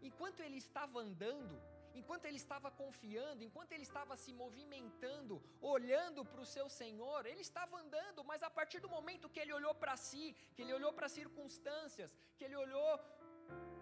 Enquanto 0.08 0.40
ele 0.46 0.58
estava 0.64 0.96
andando, 1.06 1.54
enquanto 2.00 2.26
ele 2.26 2.40
estava 2.42 2.68
confiando, 2.82 3.46
enquanto 3.46 3.72
ele 3.72 3.86
estava 3.90 4.14
se 4.24 4.32
movimentando, 4.42 5.36
olhando 5.74 6.20
para 6.30 6.42
o 6.44 6.50
seu 6.54 6.66
Senhor, 6.80 7.20
ele 7.32 7.44
estava 7.48 7.74
andando, 7.82 8.22
mas 8.30 8.42
a 8.48 8.52
partir 8.58 8.80
do 8.84 8.92
momento 8.96 9.32
que 9.34 9.42
ele 9.44 9.56
olhou 9.58 9.74
para 9.82 9.96
si, 10.08 10.26
que 10.54 10.62
ele 10.64 10.76
olhou 10.78 10.92
para 10.98 11.08
as 11.10 11.16
circunstâncias, 11.20 12.14
que 12.36 12.44
ele 12.46 12.58
olhou, 12.66 12.92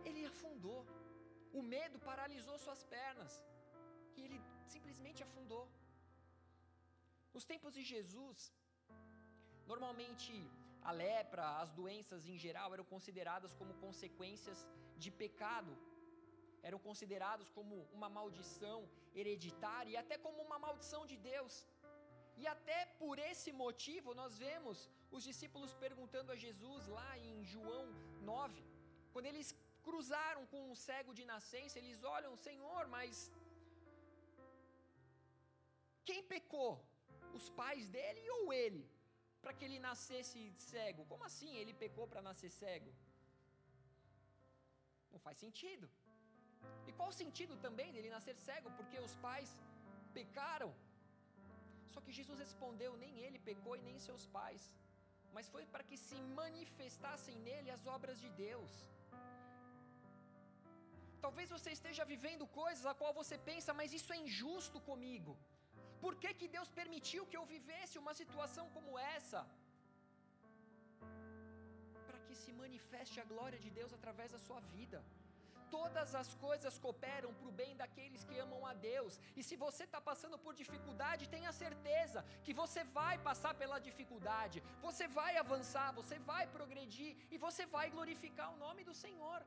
ele 0.09 0.25
afundou. 0.33 0.81
O 1.61 1.63
medo 1.75 1.99
paralisou 2.11 2.57
suas 2.67 2.85
pernas 2.97 3.35
e 4.17 4.23
ele 4.27 4.41
simplesmente 4.75 5.23
afundou. 5.29 5.65
Nos 7.35 7.47
tempos 7.53 7.75
de 7.79 7.83
Jesus, 7.95 8.39
Normalmente, 9.67 10.33
a 10.83 10.93
lepra, 11.03 11.45
as 11.63 11.73
doenças 11.81 12.27
em 12.33 12.39
geral 12.45 12.69
eram 12.77 12.87
consideradas 12.95 13.53
como 13.61 13.81
consequências 13.87 14.59
de 15.03 15.11
pecado, 15.23 15.73
eram 16.69 16.79
considerados 16.89 17.49
como 17.57 17.77
uma 17.97 18.09
maldição 18.19 18.79
hereditária 19.15 19.93
e 19.93 19.97
até 19.97 20.17
como 20.25 20.41
uma 20.49 20.59
maldição 20.67 21.03
de 21.11 21.17
Deus. 21.17 21.55
E 22.41 22.47
até 22.47 22.79
por 23.01 23.19
esse 23.31 23.51
motivo 23.65 24.15
nós 24.21 24.37
vemos 24.45 24.79
os 25.17 25.23
discípulos 25.29 25.73
perguntando 25.85 26.33
a 26.33 26.41
Jesus 26.45 26.87
lá 26.99 27.11
em 27.19 27.45
João 27.53 27.87
9, 28.21 28.65
quando 29.13 29.27
eles 29.33 29.49
cruzaram 29.87 30.43
com 30.51 30.61
um 30.71 30.77
cego 30.87 31.13
de 31.19 31.25
nascença, 31.33 31.79
eles 31.79 32.03
olham, 32.17 32.33
Senhor, 32.47 32.83
mas 32.97 33.31
quem 36.09 36.23
pecou? 36.35 36.73
Os 37.39 37.49
pais 37.61 37.85
dele 37.95 38.23
ou 38.37 38.53
ele? 38.53 38.83
Para 39.43 39.55
que 39.57 39.65
ele 39.67 39.79
nascesse 39.89 40.41
cego. 40.71 41.03
Como 41.13 41.25
assim 41.31 41.51
ele 41.61 41.75
pecou 41.83 42.07
para 42.13 42.23
nascer 42.29 42.51
cego? 42.61 42.91
Não 45.13 45.21
faz 45.27 45.37
sentido. 45.45 45.89
E 46.89 46.93
qual 46.99 47.09
o 47.13 47.19
sentido 47.23 47.55
também 47.67 47.91
dele 47.95 48.11
nascer 48.17 48.37
cego? 48.47 48.71
Porque 48.79 48.99
os 49.09 49.15
pais 49.27 49.51
pecaram. 50.19 50.71
Só 51.93 52.01
que 52.05 52.17
Jesus 52.19 52.39
respondeu: 52.45 52.93
nem 53.05 53.15
ele 53.25 53.39
pecou 53.51 53.75
e 53.77 53.85
nem 53.89 53.99
seus 54.09 54.25
pais, 54.39 54.65
mas 55.35 55.49
foi 55.55 55.65
para 55.73 55.87
que 55.89 55.99
se 56.07 56.19
manifestassem 56.41 57.37
nele 57.49 57.71
as 57.77 57.85
obras 57.97 58.19
de 58.25 58.31
Deus. 58.47 58.73
Talvez 61.25 61.49
você 61.57 61.71
esteja 61.79 62.05
vivendo 62.13 62.45
coisas 62.63 62.85
a 62.93 62.95
qual 63.01 63.13
você 63.19 63.37
pensa, 63.51 63.73
mas 63.81 63.93
isso 63.99 64.13
é 64.15 64.19
injusto 64.27 64.79
comigo. 64.91 65.33
Por 66.05 66.15
que, 66.23 66.31
que 66.41 66.49
Deus 66.57 66.71
permitiu 66.81 67.23
que 67.31 67.39
eu 67.41 67.45
vivesse 67.55 67.97
uma 68.03 68.15
situação 68.21 68.65
como 68.77 68.93
essa? 69.17 69.41
Para 72.07 72.21
que 72.27 72.37
se 72.43 72.53
manifeste 72.63 73.19
a 73.25 73.29
glória 73.33 73.59
de 73.65 73.71
Deus 73.79 73.93
através 73.99 74.31
da 74.35 74.41
sua 74.47 74.61
vida. 74.77 75.01
Todas 75.77 76.09
as 76.21 76.31
coisas 76.45 76.75
cooperam 76.85 77.31
para 77.37 77.49
o 77.51 77.57
bem 77.61 77.71
daqueles 77.83 78.25
que 78.29 78.39
amam 78.45 78.61
a 78.71 78.75
Deus. 78.91 79.13
E 79.39 79.43
se 79.49 79.57
você 79.65 79.85
está 79.89 80.01
passando 80.11 80.39
por 80.45 80.55
dificuldade, 80.63 81.31
tenha 81.35 81.53
certeza 81.65 82.21
que 82.45 82.53
você 82.63 82.83
vai 82.99 83.15
passar 83.29 83.55
pela 83.63 83.79
dificuldade, 83.89 84.63
você 84.87 85.07
vai 85.21 85.33
avançar, 85.45 85.89
você 86.01 86.19
vai 86.31 86.45
progredir 86.57 87.13
e 87.31 87.39
você 87.47 87.65
vai 87.77 87.87
glorificar 87.97 88.49
o 88.53 88.61
nome 88.67 88.85
do 88.91 88.97
Senhor. 89.05 89.41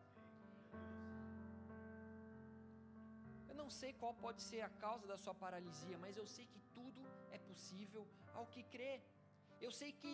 Eu 3.56 3.64
não 3.64 3.74
sei 3.82 3.92
qual 4.00 4.14
pode 4.24 4.42
ser 4.46 4.62
a 4.68 4.72
causa 4.86 5.06
da 5.12 5.18
sua 5.22 5.34
paralisia, 5.44 5.98
mas 6.02 6.18
eu 6.22 6.26
sei 6.36 6.46
que 6.54 6.62
tudo 6.78 7.02
é 7.36 7.40
possível 7.50 8.02
ao 8.40 8.46
que 8.54 8.64
crê. 8.74 8.94
Eu 9.66 9.72
sei 9.78 9.92
que 10.02 10.14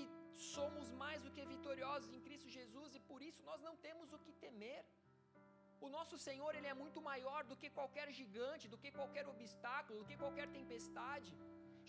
somos 0.56 0.88
mais 1.02 1.24
do 1.26 1.32
que 1.36 1.44
vitoriosos 1.54 2.12
em 2.18 2.22
Cristo 2.28 2.50
Jesus 2.58 2.90
e 2.98 3.02
por 3.10 3.20
isso 3.30 3.42
nós 3.50 3.64
não 3.68 3.74
temos 3.86 4.14
o 4.18 4.20
que 4.26 4.34
temer. 4.44 4.82
O 5.86 5.90
nosso 5.96 6.18
Senhor, 6.28 6.52
ele 6.58 6.70
é 6.74 6.76
muito 6.84 7.02
maior 7.10 7.42
do 7.52 7.58
que 7.62 7.72
qualquer 7.80 8.08
gigante, 8.20 8.72
do 8.74 8.82
que 8.84 8.92
qualquer 9.00 9.26
obstáculo, 9.34 10.00
do 10.02 10.10
que 10.12 10.22
qualquer 10.24 10.48
tempestade. 10.60 11.34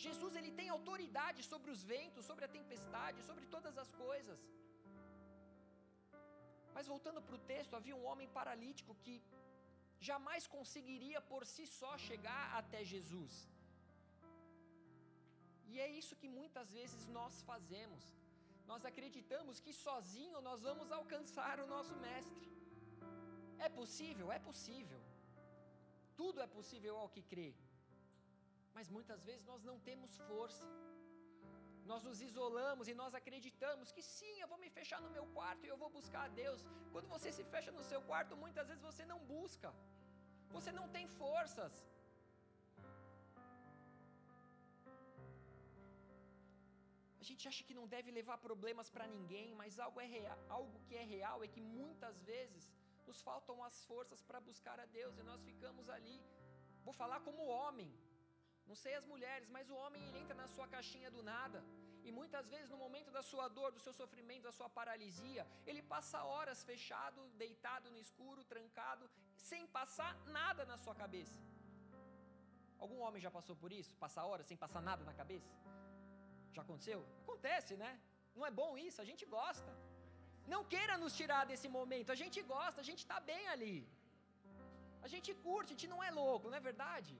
Jesus, 0.07 0.35
ele 0.41 0.53
tem 0.61 0.71
autoridade 0.79 1.43
sobre 1.53 1.71
os 1.75 1.83
ventos, 1.95 2.25
sobre 2.31 2.47
a 2.47 2.55
tempestade, 2.59 3.27
sobre 3.31 3.45
todas 3.57 3.77
as 3.85 3.93
coisas. 4.05 4.41
Mas 6.77 6.87
voltando 6.95 7.23
para 7.27 7.39
o 7.41 7.45
texto, 7.55 7.77
havia 7.81 7.99
um 8.01 8.07
homem 8.11 8.31
paralítico 8.41 9.01
que 9.05 9.17
jamais 10.09 10.45
conseguiria 10.57 11.21
por 11.31 11.43
si 11.53 11.65
só 11.81 11.93
chegar 12.07 12.45
até 12.61 12.81
Jesus. 12.93 13.35
E 15.71 15.81
é 15.85 15.89
isso 16.01 16.19
que 16.21 16.29
muitas 16.39 16.71
vezes 16.79 17.05
nós 17.19 17.35
fazemos. 17.51 18.03
Nós 18.71 18.85
acreditamos 18.91 19.61
que 19.65 19.73
sozinho 19.87 20.41
nós 20.49 20.61
vamos 20.69 20.91
alcançar 20.99 21.55
o 21.65 21.69
nosso 21.75 21.95
mestre. 22.07 22.47
É 23.67 23.69
possível? 23.81 24.27
É 24.39 24.41
possível. 24.49 25.01
Tudo 26.21 26.41
é 26.47 26.49
possível 26.57 26.95
ao 27.03 27.09
que 27.15 27.23
crê. 27.33 27.51
Mas 28.77 28.89
muitas 28.97 29.23
vezes 29.29 29.45
nós 29.53 29.63
não 29.71 29.79
temos 29.89 30.13
força. 30.29 30.67
Nós 31.91 32.03
nos 32.09 32.21
isolamos 32.29 32.89
e 32.89 32.95
nós 33.01 33.15
acreditamos 33.21 33.91
que 33.95 34.03
sim, 34.17 34.35
eu 34.41 34.49
vou 34.53 34.59
me 34.65 34.71
fechar 34.79 35.01
no 35.07 35.11
meu 35.17 35.25
quarto 35.37 35.65
e 35.65 35.71
eu 35.73 35.79
vou 35.83 35.91
buscar 35.99 36.25
a 36.27 36.35
Deus. 36.43 36.61
Quando 36.93 37.09
você 37.15 37.31
se 37.39 37.45
fecha 37.55 37.73
no 37.79 37.85
seu 37.93 38.01
quarto, 38.11 38.37
muitas 38.45 38.69
vezes 38.69 38.83
você 38.91 39.05
não 39.13 39.19
busca. 39.35 39.71
Você 40.57 40.71
não 40.79 40.87
tem 40.97 41.07
forças. 41.23 41.73
A 47.23 47.25
gente 47.31 47.47
acha 47.51 47.63
que 47.67 47.75
não 47.79 47.87
deve 47.95 48.11
levar 48.11 48.37
problemas 48.47 48.89
para 48.95 49.07
ninguém, 49.17 49.49
mas 49.61 49.79
algo, 49.79 50.01
é 50.01 50.09
real, 50.15 50.39
algo 50.49 50.79
que 50.87 50.95
é 51.03 51.05
real 51.17 51.39
é 51.45 51.49
que 51.55 51.61
muitas 51.61 52.17
vezes 52.31 52.65
nos 53.07 53.21
faltam 53.29 53.57
as 53.69 53.77
forças 53.91 54.21
para 54.29 54.41
buscar 54.49 54.79
a 54.85 54.87
Deus 54.99 55.17
e 55.19 55.23
nós 55.31 55.41
ficamos 55.49 55.89
ali. 55.97 56.17
Vou 56.87 56.95
falar 57.03 57.21
como 57.21 57.47
homem, 57.59 57.91
não 58.73 58.79
sei 58.83 58.95
as 58.99 59.07
mulheres, 59.13 59.49
mas 59.55 59.71
o 59.73 59.77
homem 59.81 60.03
ele 60.07 60.21
entra 60.23 60.37
na 60.43 60.47
sua 60.53 60.67
caixinha 60.75 61.09
do 61.15 61.23
nada. 61.31 61.59
E 62.07 62.11
muitas 62.19 62.45
vezes, 62.53 62.69
no 62.75 62.79
momento 62.85 63.11
da 63.17 63.23
sua 63.31 63.47
dor, 63.57 63.71
do 63.77 63.81
seu 63.87 63.95
sofrimento, 63.99 64.45
da 64.49 64.53
sua 64.59 64.69
paralisia, 64.79 65.43
ele 65.71 65.83
passa 65.93 66.19
horas 66.35 66.61
fechado, 66.71 67.21
deitado 67.43 67.91
no 67.95 67.99
escuro, 68.05 68.47
trancado, 68.53 69.05
sem 69.49 69.63
passar 69.79 70.13
nada 70.39 70.65
na 70.71 70.77
sua 70.85 70.95
cabeça. 71.03 71.39
Algum 72.85 73.01
homem 73.07 73.21
já 73.27 73.33
passou 73.39 73.57
por 73.63 73.73
isso? 73.81 73.93
Passar 74.05 74.25
horas 74.31 74.47
sem 74.51 74.59
passar 74.65 74.83
nada 74.91 75.05
na 75.11 75.15
cabeça? 75.21 75.53
Já 76.57 76.63
aconteceu? 76.67 77.01
Acontece, 77.25 77.77
né? 77.83 77.93
Não 78.37 78.47
é 78.51 78.53
bom 78.63 78.71
isso, 78.87 79.01
a 79.05 79.09
gente 79.11 79.27
gosta. 79.39 79.73
Não 80.55 80.63
queira 80.75 80.97
nos 81.03 81.17
tirar 81.21 81.43
desse 81.51 81.69
momento, 81.79 82.15
a 82.17 82.21
gente 82.23 82.41
gosta, 82.55 82.81
a 82.85 82.89
gente 82.91 83.03
está 83.05 83.21
bem 83.33 83.45
ali. 83.57 83.77
A 85.07 85.11
gente 85.15 85.31
curte, 85.47 85.69
a 85.71 85.75
gente 85.77 85.93
não 85.95 86.03
é 86.09 86.11
louco, 86.23 86.49
não 86.51 86.59
é 86.63 86.65
verdade? 86.71 87.15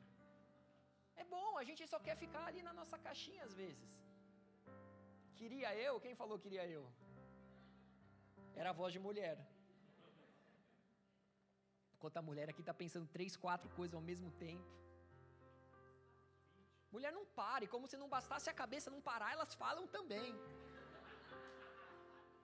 É 1.17 1.25
bom, 1.25 1.59
a 1.59 1.65
gente 1.69 1.87
só 1.87 1.99
quer 2.07 2.17
ficar 2.17 2.45
ali 2.47 2.63
na 2.63 2.73
nossa 2.73 2.99
caixinha 3.07 3.43
às 3.45 3.55
vezes. 3.55 3.91
Queria 5.39 5.71
eu? 5.87 6.01
Quem 6.05 6.15
falou 6.15 6.39
queria 6.45 6.67
eu? 6.67 6.85
Era 8.55 8.71
a 8.71 8.79
voz 8.81 8.93
de 8.93 9.01
mulher. 9.07 9.37
Enquanto 11.95 12.17
a 12.17 12.23
mulher 12.29 12.49
aqui 12.51 12.63
está 12.63 12.75
pensando 12.75 13.07
três, 13.17 13.37
quatro 13.37 13.69
coisas 13.79 13.95
ao 13.95 14.05
mesmo 14.11 14.31
tempo. 14.47 14.71
Mulher 16.95 17.13
não 17.19 17.25
pare, 17.25 17.67
como 17.75 17.89
se 17.91 17.97
não 17.97 18.09
bastasse 18.09 18.51
a 18.51 18.59
cabeça 18.63 18.91
não 18.91 19.01
parar, 19.01 19.33
elas 19.33 19.55
falam 19.55 19.87
também. 19.87 20.31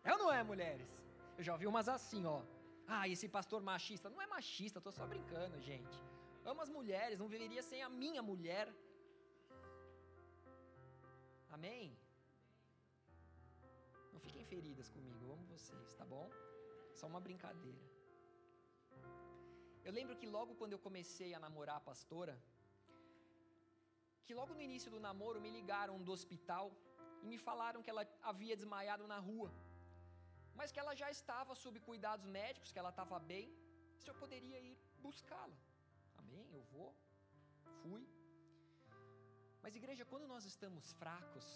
É 0.04 0.12
ou 0.12 0.18
não 0.18 0.32
é, 0.32 0.42
mulheres? 0.42 0.88
Eu 1.36 1.44
já 1.44 1.52
ouvi 1.52 1.66
umas 1.66 1.88
assim, 1.88 2.24
ó. 2.24 2.40
Ah, 2.86 3.06
esse 3.06 3.28
pastor 3.28 3.60
machista. 3.62 4.08
Não 4.08 4.22
é 4.22 4.26
machista, 4.26 4.80
tô 4.80 4.90
só 4.90 5.06
brincando, 5.06 5.60
gente. 5.60 5.98
Amo 6.50 6.62
as 6.64 6.70
mulheres, 6.76 7.20
não 7.22 7.28
deveria 7.34 7.62
ser 7.70 7.80
a 7.86 7.90
minha 8.02 8.22
mulher. 8.30 8.66
Amém? 11.56 11.84
Não 14.12 14.20
fiquem 14.26 14.44
feridas 14.52 14.88
comigo, 14.94 15.20
eu 15.24 15.32
amo 15.34 15.44
vocês, 15.54 15.94
tá 16.00 16.06
bom? 16.14 16.26
Só 16.98 17.06
uma 17.12 17.20
brincadeira. 17.26 17.84
Eu 19.86 19.92
lembro 19.98 20.16
que 20.20 20.26
logo 20.36 20.54
quando 20.60 20.74
eu 20.74 20.82
comecei 20.86 21.30
a 21.34 21.42
namorar 21.44 21.76
a 21.78 21.86
pastora, 21.90 22.34
que 24.24 24.34
logo 24.40 24.54
no 24.56 24.64
início 24.68 24.90
do 24.94 25.04
namoro 25.06 25.44
me 25.44 25.50
ligaram 25.58 26.02
do 26.08 26.12
hospital 26.16 26.66
e 27.22 27.26
me 27.32 27.38
falaram 27.46 27.82
que 27.84 27.92
ela 27.94 28.04
havia 28.30 28.58
desmaiado 28.60 29.06
na 29.12 29.18
rua, 29.30 29.50
mas 30.58 30.72
que 30.72 30.80
ela 30.82 30.94
já 31.02 31.10
estava 31.18 31.54
sob 31.64 31.78
cuidados 31.88 32.26
médicos, 32.40 32.72
que 32.72 32.80
ela 32.82 32.92
estava 32.96 33.18
bem, 33.32 33.46
se 34.02 34.08
eu 34.10 34.16
poderia 34.22 34.60
ir 34.68 34.76
buscá-la. 35.06 35.58
Amém? 36.22 36.46
Eu 36.58 36.62
vou. 36.74 36.90
Fui. 37.80 38.02
Mas, 39.62 39.76
igreja, 39.80 40.04
quando 40.12 40.26
nós 40.32 40.44
estamos 40.52 40.92
fracos, 41.00 41.46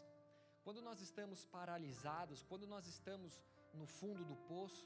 quando 0.64 0.81
nós 0.88 1.01
estamos 1.09 1.40
paralisados, 1.57 2.42
quando 2.51 2.66
nós 2.75 2.87
estamos 2.94 3.33
no 3.81 3.87
fundo 3.98 4.22
do 4.31 4.37
poço, 4.53 4.85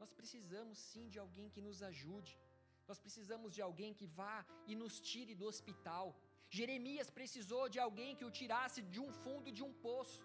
nós 0.00 0.12
precisamos 0.18 0.76
sim 0.90 1.06
de 1.14 1.18
alguém 1.24 1.48
que 1.54 1.62
nos 1.68 1.80
ajude. 1.90 2.34
Nós 2.88 3.00
precisamos 3.06 3.50
de 3.56 3.62
alguém 3.66 3.92
que 3.98 4.06
vá 4.18 4.36
e 4.70 4.74
nos 4.82 4.94
tire 5.10 5.34
do 5.40 5.46
hospital. 5.50 6.06
Jeremias 6.58 7.08
precisou 7.18 7.64
de 7.74 7.78
alguém 7.86 8.16
que 8.18 8.26
o 8.28 8.34
tirasse 8.38 8.80
de 8.94 9.00
um 9.04 9.10
fundo 9.22 9.50
de 9.58 9.62
um 9.66 9.72
poço. 9.86 10.22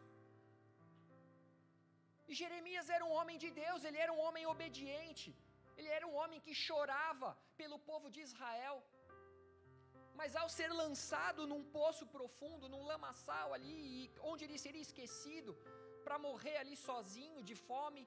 E 2.30 2.34
Jeremias 2.42 2.88
era 2.96 3.04
um 3.08 3.14
homem 3.18 3.38
de 3.44 3.50
Deus, 3.64 3.84
ele 3.88 4.00
era 4.06 4.14
um 4.16 4.22
homem 4.28 4.46
obediente, 4.54 5.28
ele 5.78 5.92
era 5.98 6.08
um 6.12 6.16
homem 6.22 6.40
que 6.46 6.54
chorava 6.66 7.30
pelo 7.62 7.78
povo 7.90 8.10
de 8.16 8.22
Israel. 8.28 8.78
Mas 10.20 10.36
ao 10.42 10.50
ser 10.58 10.70
lançado 10.84 11.48
num 11.52 11.64
poço 11.78 12.06
profundo, 12.18 12.70
num 12.74 12.86
lamaçal 12.92 13.48
ali, 13.58 14.12
onde 14.32 14.44
ele 14.46 14.58
seria 14.66 14.86
esquecido, 14.90 15.54
para 16.06 16.18
morrer 16.28 16.58
ali 16.62 16.76
sozinho, 16.90 17.44
de 17.50 17.56
fome, 17.68 18.04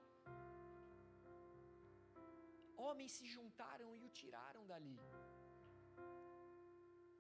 homens 2.87 3.13
se 3.19 3.27
juntaram 3.37 3.89
e 3.99 4.05
o 4.07 4.13
tiraram 4.21 4.65
dali. 4.71 4.99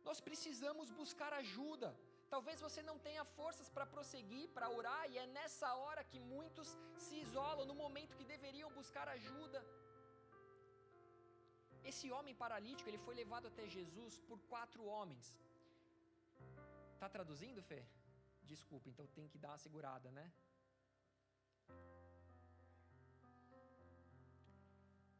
Nós 0.08 0.20
precisamos 0.28 0.90
buscar 1.00 1.32
ajuda. 1.42 1.88
Talvez 2.34 2.58
você 2.66 2.80
não 2.88 2.96
tenha 3.06 3.24
forças 3.38 3.68
para 3.74 3.86
prosseguir, 3.94 4.46
para 4.56 4.70
orar, 4.78 5.04
e 5.10 5.18
é 5.22 5.26
nessa 5.36 5.68
hora 5.82 6.02
que 6.10 6.18
muitos 6.32 6.68
se 7.04 7.16
isolam, 7.24 7.66
no 7.70 7.76
momento 7.84 8.16
que 8.18 8.30
deveriam 8.34 8.70
buscar 8.80 9.06
ajuda. 9.16 9.60
Esse 11.84 12.10
homem 12.10 12.34
paralítico, 12.34 12.88
ele 12.88 13.04
foi 13.06 13.14
levado 13.14 13.46
até 13.48 13.66
Jesus 13.76 14.18
por 14.28 14.38
quatro 14.52 14.84
homens. 14.84 15.26
Tá 16.98 17.08
traduzindo, 17.08 17.62
Fê? 17.62 17.80
Desculpa, 18.52 18.88
então 18.88 19.06
tem 19.16 19.28
que 19.28 19.38
dar 19.38 19.50
uma 19.52 19.64
segurada, 19.66 20.10
né? 20.10 20.26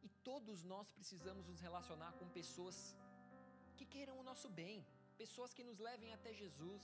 E 0.05 0.09
todos 0.29 0.63
nós 0.63 0.91
precisamos 0.97 1.47
nos 1.47 1.61
relacionar 1.67 2.11
com 2.19 2.35
pessoas 2.39 2.77
que 3.77 3.85
queiram 3.85 4.17
o 4.19 4.27
nosso 4.29 4.49
bem, 4.61 4.85
pessoas 5.23 5.53
que 5.53 5.63
nos 5.69 5.79
levem 5.79 6.11
até 6.17 6.33
Jesus. 6.33 6.83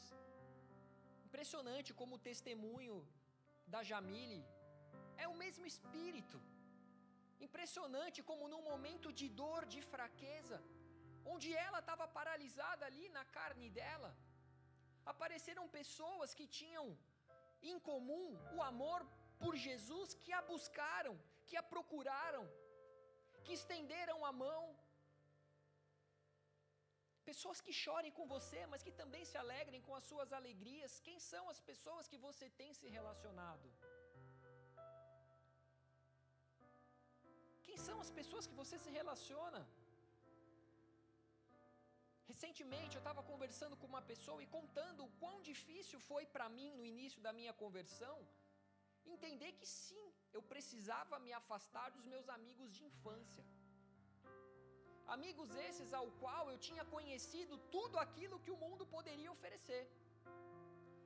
Impressionante 1.28 1.94
como 1.94 2.16
o 2.16 2.24
testemunho 2.30 2.98
da 3.74 3.82
Jamile 3.90 4.42
é 5.18 5.28
o 5.28 5.36
mesmo 5.44 5.66
espírito. 5.66 6.40
Impressionante 7.48 8.24
como 8.30 8.50
num 8.54 8.63
momento 8.71 9.12
de 9.19 9.28
dor, 9.41 9.65
de 9.65 9.82
fraqueza, 9.93 10.60
onde 11.34 11.50
ela 11.65 11.80
estava 11.80 12.08
paralisada 12.08 12.86
ali 12.86 13.10
na 13.17 13.26
carne 13.38 13.69
dela, 13.69 14.12
apareceram 15.06 15.67
pessoas 15.80 16.34
que 16.34 16.48
tinham 16.60 16.86
em 17.62 17.78
comum 17.89 18.26
o 18.56 18.62
amor 18.71 19.00
por 19.41 19.56
Jesus, 19.56 20.13
que 20.24 20.32
a 20.39 20.41
buscaram, 20.41 21.15
que 21.48 21.58
a 21.62 21.63
procuraram, 21.74 22.45
que 23.43 23.54
estenderam 23.60 24.19
a 24.30 24.32
mão. 24.32 24.63
Pessoas 27.30 27.60
que 27.65 27.74
chorem 27.74 28.12
com 28.17 28.26
você, 28.36 28.60
mas 28.71 28.84
que 28.86 28.91
também 29.02 29.24
se 29.26 29.38
alegrem 29.43 29.82
com 29.82 29.95
as 30.00 30.04
suas 30.04 30.32
alegrias. 30.39 31.00
Quem 31.08 31.19
são 31.32 31.43
as 31.54 31.60
pessoas 31.60 32.08
que 32.08 32.19
você 32.28 32.48
tem 32.62 32.71
se 32.80 32.88
relacionado? 32.98 33.67
Quem 37.76 37.86
são 37.88 38.00
as 38.04 38.10
pessoas 38.18 38.46
que 38.50 38.60
você 38.60 38.76
se 38.84 38.92
relaciona? 38.98 39.60
Recentemente 42.30 42.96
eu 42.96 43.02
estava 43.02 43.22
conversando 43.32 43.76
com 43.80 43.88
uma 43.94 44.02
pessoa 44.12 44.40
e 44.44 44.48
contando 44.56 45.02
o 45.06 45.12
quão 45.22 45.36
difícil 45.50 46.00
foi 46.08 46.24
para 46.36 46.48
mim 46.56 46.70
no 46.78 46.86
início 46.92 47.20
da 47.26 47.34
minha 47.40 47.54
conversão 47.64 48.16
entender 49.16 49.52
que 49.60 49.68
sim, 49.82 50.06
eu 50.38 50.42
precisava 50.54 51.20
me 51.26 51.34
afastar 51.42 51.88
dos 51.98 52.06
meus 52.14 52.30
amigos 52.38 52.72
de 52.78 52.82
infância. 52.92 53.46
Amigos 55.18 55.52
esses 55.68 55.92
ao 56.00 56.08
qual 56.24 56.44
eu 56.54 56.58
tinha 56.70 56.86
conhecido 56.96 57.58
tudo 57.76 58.00
aquilo 58.06 58.42
que 58.46 58.56
o 58.56 58.62
mundo 58.66 58.86
poderia 58.98 59.34
oferecer. 59.38 59.84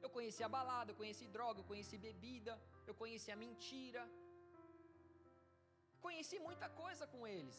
Eu 0.06 0.12
conheci 0.18 0.44
a 0.44 0.54
balada, 0.60 0.92
eu 0.92 1.00
conheci 1.04 1.28
droga, 1.38 1.60
eu 1.62 1.70
conheci 1.74 1.98
bebida, 2.10 2.54
eu 2.90 2.96
conheci 3.04 3.32
a 3.36 3.42
mentira. 3.46 4.04
Conheci 6.06 6.38
muita 6.48 6.68
coisa 6.82 7.06
com 7.14 7.22
eles. 7.36 7.58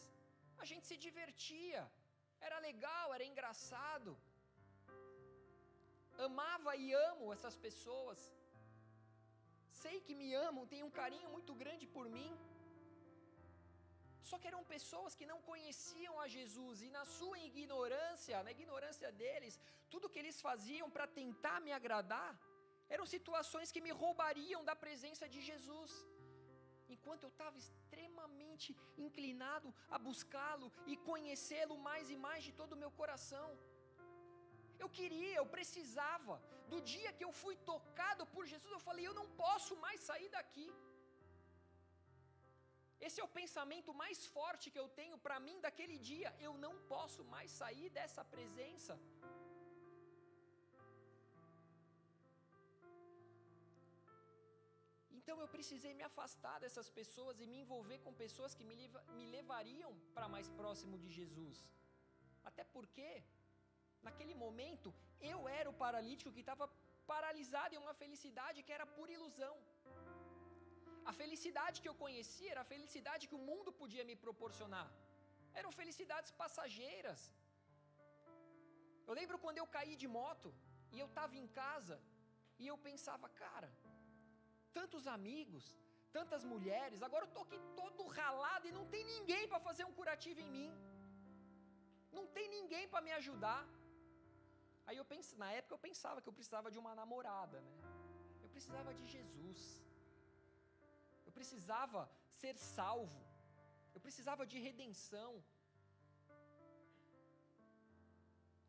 A 0.63 0.65
gente 0.71 0.85
se 0.89 0.97
divertia, 1.07 1.81
era 2.47 2.57
legal, 2.69 3.07
era 3.17 3.25
engraçado. 3.31 4.11
Amava 6.27 6.71
e 6.83 6.87
amo 7.09 7.33
essas 7.35 7.57
pessoas. 7.65 8.19
Sei 9.81 9.95
que 10.05 10.15
me 10.21 10.29
amam, 10.47 10.69
têm 10.71 10.83
um 10.87 10.95
carinho 11.01 11.29
muito 11.35 11.53
grande 11.61 11.85
por 11.95 12.07
mim. 12.15 12.31
Só 14.29 14.37
que 14.41 14.49
eram 14.51 14.63
pessoas 14.75 15.15
que 15.19 15.29
não 15.31 15.39
conheciam 15.49 16.13
a 16.23 16.27
Jesus 16.35 16.81
e, 16.87 16.89
na 16.97 17.03
sua 17.17 17.37
ignorância, 17.49 18.43
na 18.47 18.51
ignorância 18.57 19.09
deles, 19.21 19.55
tudo 19.93 20.11
que 20.11 20.21
eles 20.23 20.39
faziam 20.49 20.87
para 20.95 21.07
tentar 21.21 21.57
me 21.65 21.71
agradar 21.79 22.31
eram 22.95 23.05
situações 23.15 23.71
que 23.73 23.83
me 23.85 23.93
roubariam 24.03 24.61
da 24.69 24.75
presença 24.83 25.25
de 25.33 25.41
Jesus. 25.49 25.91
Enquanto 26.95 27.23
eu 27.25 27.31
estava 27.33 27.57
extremamente 28.21 28.75
inclinado 29.05 29.67
a 29.95 29.97
buscá-lo 30.07 30.67
e 30.91 30.95
conhecê-lo 31.09 31.77
mais 31.87 32.09
e 32.15 32.17
mais 32.25 32.43
de 32.47 32.53
todo 32.59 32.73
o 32.73 32.81
meu 32.83 32.91
coração. 33.01 33.47
Eu 34.83 34.89
queria, 34.97 35.35
eu 35.41 35.47
precisava. 35.57 36.35
Do 36.71 36.79
dia 36.91 37.11
que 37.17 37.25
eu 37.27 37.31
fui 37.41 37.55
tocado 37.71 38.23
por 38.33 38.43
Jesus, 38.51 38.71
eu 38.73 38.83
falei: 38.87 39.05
eu 39.07 39.17
não 39.19 39.27
posso 39.43 39.75
mais 39.85 39.99
sair 40.09 40.29
daqui. 40.37 40.67
Esse 43.07 43.19
é 43.21 43.23
o 43.27 43.35
pensamento 43.39 43.91
mais 44.01 44.19
forte 44.35 44.71
que 44.73 44.81
eu 44.83 44.87
tenho 44.99 45.17
para 45.25 45.37
mim 45.45 45.57
daquele 45.65 45.97
dia. 46.09 46.29
Eu 46.47 46.53
não 46.65 46.73
posso 46.93 47.21
mais 47.33 47.49
sair 47.61 47.89
dessa 47.97 48.23
presença. 48.33 48.95
Então 55.21 55.37
eu 55.43 55.47
precisei 55.55 55.93
me 55.99 56.05
afastar 56.09 56.55
dessas 56.63 56.87
pessoas 56.99 57.39
e 57.43 57.47
me 57.51 57.57
envolver 57.63 57.99
com 58.05 58.21
pessoas 58.23 58.55
que 58.57 58.65
me, 58.69 58.75
me 59.17 59.25
levariam 59.35 59.91
para 60.15 60.27
mais 60.35 60.47
próximo 60.61 60.97
de 61.03 61.09
Jesus. 61.17 61.57
Até 62.49 62.63
porque, 62.75 63.09
naquele 64.07 64.35
momento, 64.43 64.89
eu 65.31 65.39
era 65.59 65.69
o 65.73 65.79
paralítico 65.83 66.33
que 66.35 66.43
estava 66.45 66.67
paralisado 67.11 67.75
em 67.75 67.81
uma 67.85 67.93
felicidade 68.03 68.63
que 68.65 68.75
era 68.77 68.87
por 68.97 69.07
ilusão. 69.17 69.55
A 71.09 71.13
felicidade 71.21 71.81
que 71.81 71.89
eu 71.91 71.97
conhecia 72.03 72.51
era 72.53 72.63
a 72.63 72.71
felicidade 72.73 73.27
que 73.29 73.37
o 73.39 73.45
mundo 73.49 73.71
podia 73.81 74.05
me 74.09 74.15
proporcionar. 74.25 74.87
Eram 75.59 75.71
felicidades 75.81 76.31
passageiras. 76.43 77.21
Eu 79.07 79.15
lembro 79.19 79.37
quando 79.43 79.59
eu 79.61 79.67
caí 79.77 79.95
de 80.03 80.09
moto 80.19 80.49
e 80.95 80.99
eu 81.03 81.07
estava 81.11 81.35
em 81.43 81.47
casa 81.61 81.97
e 82.61 82.67
eu 82.71 82.77
pensava, 82.89 83.27
cara, 83.43 83.69
tantos 84.77 85.03
amigos, 85.17 85.65
tantas 86.17 86.43
mulheres, 86.53 87.03
agora 87.07 87.23
eu 87.25 87.31
estou 87.31 87.43
aqui 87.47 87.59
todo 87.81 88.07
ralado 88.19 88.67
e 88.69 88.75
não 88.77 88.85
tem 88.93 89.03
ninguém 89.13 89.43
para 89.51 89.59
fazer 89.67 89.85
um 89.89 89.95
curativo 89.99 90.39
em 90.45 90.51
mim. 90.57 90.71
Não 92.17 92.25
tem 92.35 92.47
ninguém 92.57 92.85
para 92.93 93.05
me 93.07 93.13
ajudar. 93.19 93.61
Aí 94.87 94.97
eu 95.01 95.05
pensei, 95.13 95.37
na 95.43 95.51
época 95.59 95.75
eu 95.75 95.83
pensava 95.87 96.21
que 96.21 96.29
eu 96.31 96.37
precisava 96.39 96.69
de 96.73 96.79
uma 96.83 96.93
namorada, 97.01 97.57
né? 97.67 97.73
Eu 98.43 98.49
precisava 98.55 98.91
de 98.99 99.05
Jesus. 99.15 99.61
Eu 101.27 101.31
precisava 101.39 102.01
ser 102.39 102.55
salvo. 102.57 103.21
Eu 103.95 104.01
precisava 104.05 104.45
de 104.51 104.57
redenção. 104.67 105.31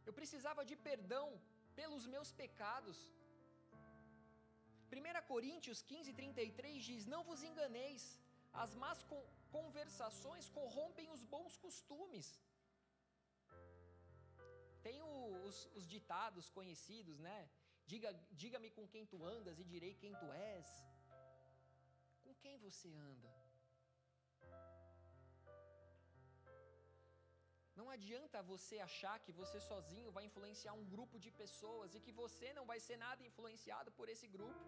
Eu 0.09 0.13
precisava 0.21 0.63
de 0.71 0.77
perdão 0.89 1.27
pelos 1.81 2.07
meus 2.15 2.31
pecados. 2.43 2.99
1 4.93 5.27
Coríntios 5.27 5.81
15, 5.83 6.13
33 6.13 6.85
diz: 6.85 7.07
Não 7.07 7.23
vos 7.25 7.43
enganeis, 7.43 8.03
As 8.53 8.75
más 8.75 8.99
conversações 9.51 10.49
corrompem 10.57 11.11
os 11.11 11.23
bons 11.25 11.57
costumes. 11.57 12.27
Tem 14.83 15.01
os, 15.03 15.57
os 15.75 15.87
ditados 15.87 16.51
conhecidos, 16.51 17.19
né? 17.19 17.39
Diga, 17.87 18.13
diga-me 18.33 18.71
com 18.71 18.87
quem 18.87 19.07
tu 19.07 19.25
andas 19.25 19.59
e 19.59 19.65
direi 19.65 19.95
quem 19.95 20.13
tu 20.15 20.33
és. 20.33 20.67
Com 22.23 22.35
quem 22.35 22.59
você 22.59 22.93
anda? 22.95 23.42
Adianta 27.97 28.47
você 28.53 28.77
achar 28.89 29.17
que 29.25 29.33
você 29.41 29.59
sozinho 29.71 30.15
vai 30.17 30.25
influenciar 30.29 30.75
um 30.81 30.87
grupo 30.95 31.17
de 31.25 31.31
pessoas 31.43 31.95
e 31.95 32.03
que 32.05 32.15
você 32.23 32.49
não 32.59 32.65
vai 32.71 32.79
ser 32.87 32.97
nada 33.07 33.27
influenciado 33.31 33.91
por 33.99 34.09
esse 34.15 34.29
grupo. 34.37 34.65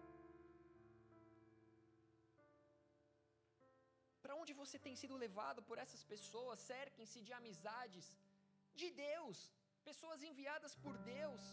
Para 4.23 4.37
onde 4.41 4.53
você 4.61 4.77
tem 4.85 4.95
sido 5.01 5.15
levado 5.25 5.61
por 5.69 5.77
essas 5.83 6.03
pessoas? 6.13 6.65
Cerquem-se 6.71 7.19
de 7.27 7.33
amizades 7.39 8.05
de 8.81 8.89
Deus, 9.07 9.37
pessoas 9.89 10.21
enviadas 10.29 10.75
por 10.83 10.95
Deus. 11.15 11.43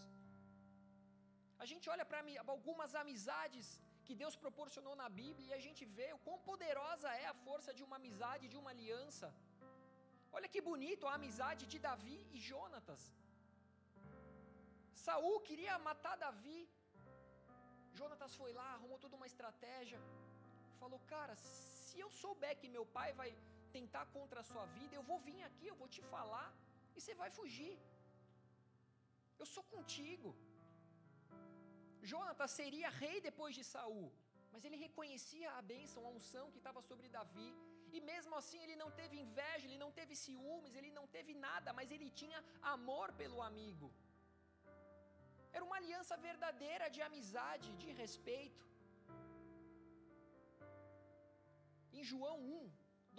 A 1.63 1.65
gente 1.71 1.87
olha 1.93 2.05
para 2.11 2.21
algumas 2.55 2.93
amizades 3.01 3.65
que 4.05 4.15
Deus 4.21 4.35
proporcionou 4.43 4.95
na 5.01 5.09
Bíblia 5.21 5.49
e 5.49 5.57
a 5.59 5.63
gente 5.65 5.83
vê 5.97 6.07
o 6.13 6.21
quão 6.25 6.37
poderosa 6.49 7.09
é 7.23 7.27
a 7.33 7.39
força 7.47 7.71
de 7.77 7.83
uma 7.87 7.97
amizade, 8.01 8.51
de 8.53 8.57
uma 8.61 8.71
aliança. 8.75 9.27
Olha 10.37 10.49
que 10.53 10.61
bonito 10.69 11.07
a 11.07 11.15
amizade 11.17 11.63
de 11.71 11.79
Davi 11.87 12.19
e 12.35 12.39
Jonatas. 12.49 13.01
Saul 15.05 15.35
queria 15.47 15.73
matar 15.87 16.15
Davi. 16.25 16.59
Jonatas 17.99 18.35
foi 18.41 18.51
lá, 18.59 18.67
arrumou 18.75 18.97
toda 19.03 19.17
uma 19.19 19.29
estratégia. 19.31 19.99
Falou: 20.81 20.99
"Cara, 21.13 21.35
se 21.47 21.97
eu 22.03 22.09
souber 22.21 22.53
que 22.61 22.73
meu 22.75 22.85
pai 22.97 23.09
vai 23.21 23.29
tentar 23.77 24.05
contra 24.15 24.39
a 24.43 24.47
sua 24.51 24.65
vida, 24.77 24.95
eu 24.99 25.05
vou 25.09 25.19
vir 25.27 25.41
aqui, 25.49 25.67
eu 25.71 25.77
vou 25.81 25.89
te 25.95 26.01
falar 26.13 26.47
e 26.95 27.01
você 27.01 27.15
vai 27.21 27.29
fugir. 27.39 27.75
Eu 29.41 29.47
sou 29.53 29.65
contigo." 29.75 30.31
Jonatas 32.11 32.51
seria 32.59 32.95
rei 33.03 33.17
depois 33.29 33.53
de 33.59 33.63
Saul, 33.73 34.07
mas 34.53 34.65
ele 34.65 34.83
reconhecia 34.87 35.49
a 35.59 35.61
bênção, 35.73 36.01
a 36.07 36.13
unção 36.17 36.47
que 36.53 36.61
estava 36.63 36.81
sobre 36.89 37.13
Davi 37.17 37.51
e 37.97 37.99
mesmo 38.11 38.33
assim 38.39 38.59
ele 38.65 38.77
não 38.83 38.89
teve 38.99 39.15
inveja, 39.25 39.65
ele 39.67 39.81
não 39.83 39.91
teve 39.99 40.13
ciúmes, 40.25 40.75
ele 40.79 40.91
não 40.99 41.05
teve 41.15 41.33
nada, 41.47 41.69
mas 41.79 41.91
ele 41.95 42.09
tinha 42.21 42.39
amor 42.75 43.07
pelo 43.21 43.39
amigo. 43.49 43.89
Era 45.55 45.65
uma 45.67 45.77
aliança 45.81 46.15
verdadeira 46.29 46.85
de 46.95 47.01
amizade, 47.07 47.69
de 47.83 47.89
respeito. 48.01 48.63
Em 51.97 52.03
João 52.11 52.37
1, 52.59 52.71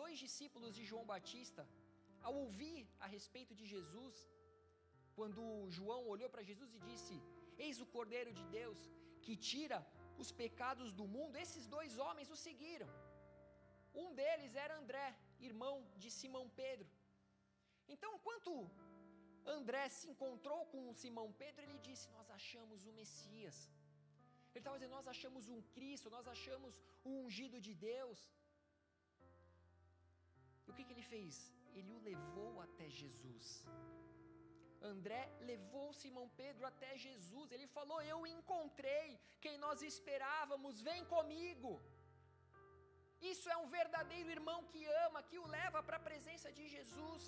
dois 0.03 0.17
discípulos 0.25 0.73
de 0.79 0.85
João 0.91 1.07
Batista, 1.13 1.65
ao 2.27 2.35
ouvir 2.45 2.81
a 3.05 3.09
respeito 3.17 3.55
de 3.61 3.67
Jesus, 3.75 4.17
quando 5.19 5.43
João 5.79 6.03
olhou 6.15 6.31
para 6.35 6.49
Jesus 6.51 6.71
e 6.75 6.85
disse: 6.89 7.17
Eis 7.67 7.79
o 7.85 7.91
Cordeiro 7.95 8.33
de 8.39 8.45
Deus 8.59 8.81
que 9.25 9.37
tira 9.51 9.79
os 10.23 10.31
pecados 10.43 10.91
do 10.99 11.07
mundo, 11.17 11.41
esses 11.45 11.67
dois 11.77 11.93
homens 12.05 12.31
o 12.35 12.41
seguiram. 12.47 12.91
Um 14.03 14.09
deles 14.21 14.55
era 14.65 14.79
André, 14.83 15.07
irmão 15.51 15.77
de 16.03 16.11
Simão 16.19 16.47
Pedro. 16.61 16.89
Então, 17.95 18.11
enquanto 18.19 18.51
André 19.57 19.85
se 19.89 20.07
encontrou 20.13 20.61
com 20.73 20.93
Simão 21.03 21.29
Pedro, 21.43 21.63
ele 21.65 21.79
disse: 21.89 22.07
Nós 22.17 22.29
achamos 22.39 22.87
o 22.87 22.93
Messias. 23.01 23.59
Ele 24.51 24.63
estava 24.63 24.79
dizendo: 24.79 24.97
Nós 24.99 25.11
achamos 25.15 25.49
um 25.55 25.61
Cristo, 25.77 26.15
nós 26.17 26.27
achamos 26.35 26.83
o 27.09 27.11
ungido 27.25 27.61
de 27.67 27.75
Deus. 27.91 28.21
E 30.67 30.71
o 30.71 30.75
que, 30.75 30.85
que 30.85 30.95
ele 30.97 31.11
fez? 31.15 31.37
Ele 31.79 31.93
o 31.97 32.05
levou 32.11 32.53
até 32.67 32.89
Jesus. 33.01 33.47
André 34.93 35.23
levou 35.51 35.87
Simão 35.93 36.29
Pedro 36.41 36.65
até 36.71 36.91
Jesus. 37.07 37.53
Ele 37.53 37.67
falou: 37.79 38.01
Eu 38.03 38.21
encontrei 38.27 39.09
quem 39.45 39.57
nós 39.65 39.83
esperávamos, 39.91 40.81
vem 40.89 41.05
comigo. 41.15 41.73
Isso 43.33 43.49
é 43.55 43.57
um 43.63 43.69
verdadeiro 43.79 44.31
irmão 44.39 44.61
que 44.73 44.83
ama, 45.07 45.27
que 45.29 45.39
o 45.43 45.47
leva 45.57 45.81
para 45.87 45.99
a 45.99 46.07
presença 46.09 46.49
de 46.59 46.65
Jesus. 46.75 47.23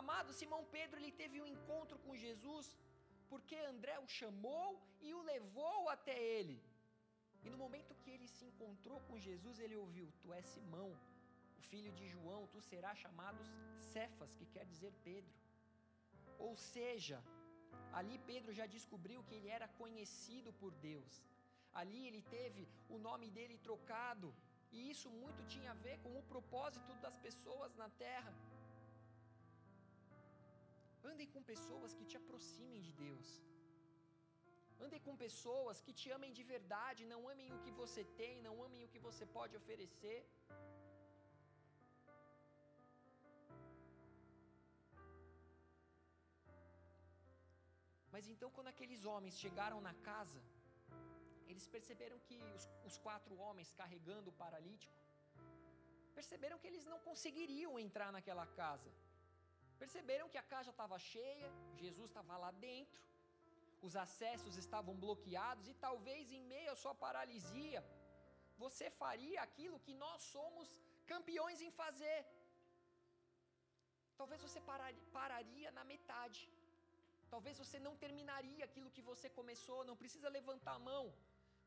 Amado, 0.00 0.36
Simão 0.40 0.62
Pedro 0.76 0.98
ele 1.00 1.12
teve 1.20 1.36
um 1.42 1.50
encontro 1.54 1.98
com 2.04 2.20
Jesus 2.24 2.66
porque 3.30 3.56
André 3.72 3.96
o 4.04 4.08
chamou 4.18 4.68
e 5.06 5.10
o 5.18 5.22
levou 5.32 5.80
até 5.96 6.16
ele. 6.38 6.56
E 7.44 7.48
no 7.52 7.58
momento 7.64 7.98
que 8.00 8.10
ele 8.14 8.28
se 8.36 8.44
encontrou 8.48 8.98
com 9.08 9.22
Jesus, 9.28 9.58
ele 9.64 9.76
ouviu: 9.84 10.06
Tu 10.22 10.32
és 10.38 10.46
Simão, 10.54 10.90
o 11.60 11.62
filho 11.70 11.92
de 11.98 12.06
João, 12.14 12.40
tu 12.54 12.60
serás 12.70 12.98
chamado 13.04 13.40
Cefas, 13.92 14.34
que 14.38 14.46
quer 14.54 14.66
dizer 14.72 14.92
Pedro. 15.08 15.34
Ou 16.46 16.54
seja, 16.56 17.18
ali 17.98 18.18
Pedro 18.30 18.52
já 18.60 18.66
descobriu 18.76 19.22
que 19.24 19.36
ele 19.38 19.50
era 19.58 19.68
conhecido 19.82 20.52
por 20.60 20.72
Deus. 20.90 21.14
Ali 21.80 22.00
ele 22.08 22.22
teve 22.36 22.62
o 22.94 22.98
nome 23.08 23.28
dele 23.36 23.56
trocado 23.68 24.28
e 24.76 24.80
isso 24.92 25.08
muito 25.22 25.42
tinha 25.52 25.70
a 25.72 25.80
ver 25.86 25.96
com 26.04 26.12
o 26.18 26.26
propósito 26.32 26.92
das 27.04 27.16
pessoas 27.26 27.74
na 27.82 27.88
terra. 28.04 28.32
Andem 31.10 31.28
com 31.34 31.42
pessoas 31.52 31.94
que 31.98 32.08
te 32.10 32.16
aproximem 32.20 32.82
de 32.88 32.92
Deus. 33.04 33.28
Andem 34.84 35.00
com 35.06 35.14
pessoas 35.24 35.80
que 35.84 35.92
te 36.00 36.08
amem 36.16 36.32
de 36.38 36.44
verdade, 36.54 37.08
não 37.12 37.20
amem 37.32 37.48
o 37.56 37.60
que 37.64 37.72
você 37.80 38.02
tem, 38.20 38.34
não 38.48 38.54
amem 38.66 38.84
o 38.84 38.90
que 38.92 39.00
você 39.08 39.24
pode 39.36 39.56
oferecer. 39.60 40.20
Mas 48.12 48.28
então, 48.32 48.48
quando 48.54 48.72
aqueles 48.74 49.02
homens 49.10 49.34
chegaram 49.44 49.80
na 49.88 49.94
casa, 50.08 50.40
eles 51.52 51.66
perceberam 51.74 52.18
que 52.26 52.36
os, 52.54 52.64
os 52.88 52.96
quatro 53.06 53.34
homens 53.44 53.74
carregando 53.80 54.30
o 54.30 54.38
paralítico, 54.44 54.96
perceberam 56.18 56.58
que 56.60 56.68
eles 56.70 56.84
não 56.92 56.98
conseguiriam 57.08 57.72
entrar 57.86 58.10
naquela 58.16 58.46
casa. 58.62 58.90
Perceberam 59.82 60.28
que 60.32 60.40
a 60.42 60.46
casa 60.54 60.70
estava 60.74 60.98
cheia, 61.12 61.48
Jesus 61.82 62.08
estava 62.10 62.36
lá 62.44 62.50
dentro, 62.68 63.00
os 63.86 63.94
acessos 64.04 64.56
estavam 64.64 64.94
bloqueados 65.04 65.66
e 65.72 65.74
talvez 65.86 66.30
em 66.36 66.42
meio 66.54 66.70
à 66.72 66.76
sua 66.82 66.94
paralisia, 67.04 67.80
você 68.64 68.86
faria 69.02 69.40
aquilo 69.46 69.78
que 69.86 69.94
nós 70.04 70.20
somos 70.34 70.68
campeões 71.12 71.60
em 71.66 71.70
fazer. 71.82 72.18
Talvez 74.20 74.40
você 74.46 74.60
pararia 75.18 75.70
na 75.78 75.84
metade. 75.92 76.42
Talvez 77.34 77.56
você 77.62 77.78
não 77.86 77.94
terminaria 78.04 78.62
aquilo 78.68 78.94
que 78.96 79.02
você 79.10 79.26
começou, 79.38 79.78
não 79.90 79.96
precisa 80.02 80.28
levantar 80.38 80.74
a 80.76 80.84
mão. 80.90 81.04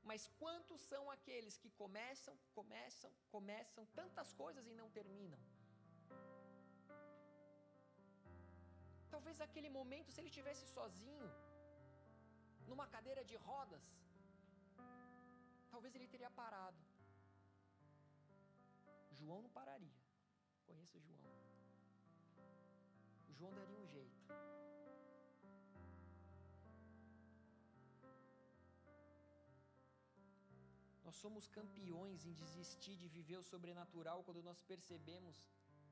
Mas 0.10 0.28
quantos 0.42 0.80
são 0.92 1.04
aqueles 1.16 1.58
que 1.62 1.70
começam, 1.82 2.34
começam, 2.60 3.12
começam 3.36 3.84
tantas 4.00 4.32
coisas 4.42 4.66
e 4.72 4.74
não 4.80 4.90
terminam? 4.98 5.40
Talvez 9.14 9.40
aquele 9.48 9.70
momento, 9.70 10.12
se 10.12 10.20
ele 10.22 10.36
tivesse 10.38 10.66
sozinho, 10.68 11.30
numa 12.70 12.88
cadeira 12.96 13.24
de 13.24 13.36
rodas, 13.48 13.86
talvez 15.74 15.94
ele 15.96 16.08
teria 16.14 16.32
parado. 16.42 16.82
João 19.20 19.42
não 19.42 19.50
pararia. 19.50 20.00
Conheço 20.68 21.00
João. 21.00 21.22
O 23.30 23.34
João 23.34 23.54
daria 23.54 23.80
um 23.84 23.88
jeito. 23.88 24.20
Nós 31.14 31.22
somos 31.26 31.48
campeões 31.58 32.22
em 32.28 32.34
desistir 32.44 32.94
de 33.02 33.08
viver 33.16 33.38
o 33.42 33.48
sobrenatural 33.50 34.20
quando 34.28 34.42
nós 34.48 34.60
percebemos 34.70 35.36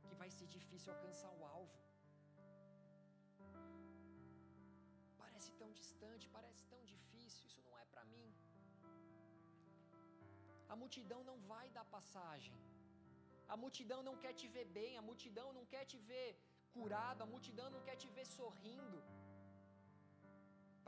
que 0.08 0.16
vai 0.22 0.30
ser 0.38 0.48
difícil 0.56 0.92
alcançar 0.94 1.32
o 1.40 1.44
alvo. 1.58 1.78
Parece 5.22 5.52
tão 5.60 5.70
distante, 5.82 6.26
parece 6.38 6.64
tão 6.72 6.82
difícil, 6.94 7.46
isso 7.50 7.62
não 7.68 7.76
é 7.84 7.86
para 7.94 8.04
mim. 8.14 8.28
A 10.74 10.78
multidão 10.84 11.22
não 11.30 11.38
vai 11.54 11.68
dar 11.78 11.86
passagem. 11.98 12.58
A 13.54 13.58
multidão 13.64 14.02
não 14.10 14.18
quer 14.24 14.34
te 14.42 14.50
ver 14.58 14.68
bem, 14.80 14.92
a 15.02 15.08
multidão 15.10 15.48
não 15.60 15.66
quer 15.76 15.86
te 15.94 16.00
ver 16.12 16.28
curado, 16.78 17.22
a 17.28 17.32
multidão 17.36 17.70
não 17.76 17.84
quer 17.90 17.98
te 18.04 18.10
ver 18.18 18.28
sorrindo. 18.38 19.02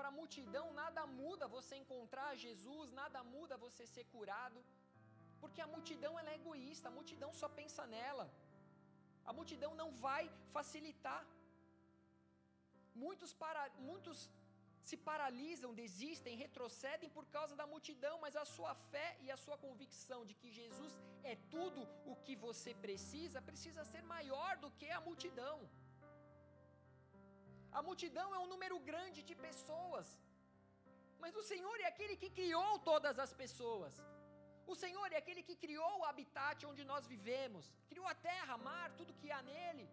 Para 0.04 0.12
a 0.12 0.20
multidão, 0.22 0.66
nada 0.80 1.02
muda 1.20 1.46
você 1.54 1.74
encontrar 1.82 2.30
Jesus, 2.46 2.88
nada 2.98 3.20
muda 3.36 3.56
você 3.66 3.84
ser 3.92 4.04
curado, 4.14 4.60
porque 5.42 5.62
a 5.66 5.68
multidão 5.76 6.12
ela 6.20 6.32
é 6.32 6.36
egoísta, 6.40 6.90
a 6.90 6.96
multidão 6.98 7.30
só 7.42 7.48
pensa 7.60 7.84
nela. 7.94 8.26
A 9.30 9.32
multidão 9.38 9.72
não 9.82 9.88
vai 10.06 10.24
facilitar. 10.56 11.22
Muitos, 13.04 13.34
para, 13.44 13.64
muitos 13.92 14.30
se 14.90 14.98
paralisam, 15.10 15.72
desistem, 15.84 16.42
retrocedem 16.44 17.10
por 17.18 17.26
causa 17.38 17.56
da 17.62 17.66
multidão, 17.74 18.16
mas 18.26 18.36
a 18.36 18.46
sua 18.56 18.76
fé 18.92 19.08
e 19.22 19.32
a 19.32 19.38
sua 19.46 19.58
convicção 19.66 20.20
de 20.26 20.34
que 20.42 20.52
Jesus 20.60 21.00
é 21.24 21.38
tudo 21.56 21.88
o 22.12 22.18
que 22.18 22.34
que 22.34 22.42
você 22.48 22.74
precisa 22.86 23.48
precisa 23.50 23.84
ser 23.94 24.04
maior 24.16 24.52
do 24.58 24.72
que 24.80 24.90
a 24.98 25.02
multidão. 25.08 25.58
A 27.80 27.82
multidão 27.88 28.28
é 28.38 28.40
um 28.44 28.50
número 28.54 28.78
grande 28.90 29.22
de 29.30 29.36
pessoas, 29.46 30.08
mas 31.22 31.36
o 31.42 31.44
Senhor 31.52 31.78
é 31.84 31.88
aquele 31.92 32.16
que 32.22 32.30
criou 32.40 32.72
todas 32.92 33.18
as 33.26 33.34
pessoas. 33.42 33.94
O 34.72 34.76
Senhor 34.82 35.08
é 35.16 35.18
aquele 35.22 35.44
que 35.48 35.56
criou 35.64 35.94
o 36.00 36.06
habitat 36.10 36.66
onde 36.72 36.84
nós 36.92 37.06
vivemos, 37.14 37.66
criou 37.92 38.08
a 38.14 38.16
terra, 38.30 38.58
mar, 38.68 38.90
tudo 39.00 39.20
que 39.22 39.32
há 39.36 39.42
nele. 39.52 39.86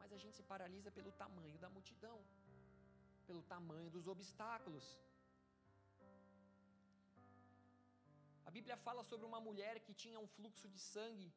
Mas 0.00 0.12
a 0.16 0.18
gente 0.22 0.36
se 0.38 0.44
paralisa 0.52 0.90
pelo 0.98 1.12
tamanho 1.22 1.58
da 1.64 1.70
multidão, 1.76 2.18
pelo 3.28 3.42
tamanho 3.54 3.90
dos 3.96 4.08
obstáculos. 4.14 4.86
A 8.48 8.50
Bíblia 8.56 8.76
fala 8.86 9.04
sobre 9.10 9.26
uma 9.30 9.40
mulher 9.48 9.74
que 9.86 9.94
tinha 10.02 10.18
um 10.24 10.30
fluxo 10.36 10.66
de 10.74 10.80
sangue 10.94 11.30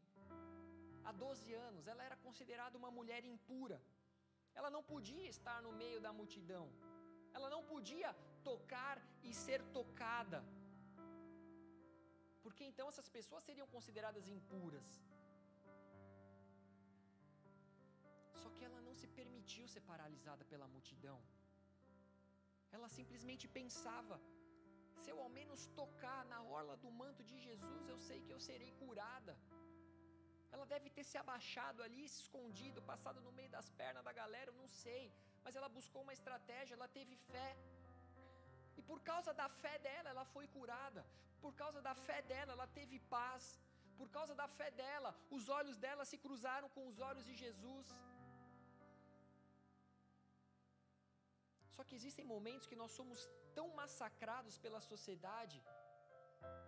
há 1.07 1.11
12 1.25 1.53
anos. 1.67 1.87
Ela 1.93 2.03
era 2.09 2.17
considerada 2.27 2.79
uma 2.81 2.91
mulher 2.97 3.21
impura. 3.33 3.77
Ela 4.57 4.69
não 4.75 4.83
podia 4.93 5.27
estar 5.35 5.57
no 5.65 5.73
meio 5.81 5.99
da 6.05 6.11
multidão. 6.19 6.65
Ela 7.37 7.49
não 7.55 7.61
podia 7.73 8.11
tocar 8.49 8.95
e 9.27 9.33
ser 9.45 9.61
tocada. 9.77 10.39
Porque 12.43 12.63
então 12.71 12.87
essas 12.91 13.09
pessoas 13.17 13.45
seriam 13.47 13.67
consideradas 13.75 14.25
impuras. 14.35 14.87
Só 18.41 18.49
que 18.55 18.63
ela 18.67 18.79
não 18.87 18.93
se 19.01 19.07
permitiu 19.19 19.65
ser 19.73 19.83
paralisada 19.91 20.43
pela 20.51 20.67
multidão. 20.75 21.17
Ela 22.75 22.89
simplesmente 22.97 23.45
pensava: 23.59 24.15
se 25.01 25.09
eu 25.11 25.17
ao 25.23 25.31
menos 25.39 25.61
tocar 25.81 26.21
na 26.33 26.39
orla 26.57 26.75
do 26.83 26.91
manto 27.01 27.23
de 27.29 27.37
Jesus, 27.47 27.83
eu 27.93 27.99
sei 28.07 28.19
que 28.25 28.33
eu 28.35 28.41
serei 28.49 28.71
curada. 28.81 29.35
Ela 30.55 30.65
deve 30.73 30.89
ter 30.95 31.05
se 31.09 31.17
abaixado 31.23 31.79
ali, 31.85 32.03
se 32.13 32.19
escondido, 32.25 32.87
passado 32.91 33.19
no 33.27 33.31
meio 33.39 33.51
das 33.55 33.69
pernas 33.79 34.05
da 34.07 34.13
galera, 34.21 34.49
eu 34.51 34.59
não 34.61 34.69
sei. 34.83 35.03
Mas 35.43 35.55
ela 35.59 35.69
buscou 35.77 36.01
uma 36.05 36.15
estratégia, 36.19 36.75
ela 36.77 36.89
teve 36.97 37.15
fé. 37.31 37.49
E 38.79 38.81
por 38.89 38.99
causa 39.11 39.33
da 39.41 39.47
fé 39.63 39.75
dela, 39.87 40.09
ela 40.13 40.25
foi 40.33 40.45
curada. 40.55 41.03
Por 41.43 41.53
causa 41.61 41.81
da 41.87 41.95
fé 42.07 42.19
dela, 42.31 42.53
ela 42.55 42.67
teve 42.79 42.99
paz. 43.17 43.45
Por 43.99 44.09
causa 44.17 44.33
da 44.41 44.47
fé 44.59 44.69
dela, 44.81 45.11
os 45.37 45.43
olhos 45.57 45.77
dela 45.85 46.05
se 46.11 46.17
cruzaram 46.25 46.69
com 46.75 46.83
os 46.91 46.99
olhos 47.09 47.25
de 47.29 47.35
Jesus. 47.43 47.87
Só 51.75 51.83
que 51.87 51.95
existem 51.99 52.25
momentos 52.33 52.67
que 52.71 52.81
nós 52.81 52.91
somos 52.99 53.19
tão 53.57 53.67
massacrados 53.81 54.55
pela 54.65 54.81
sociedade, 54.91 55.57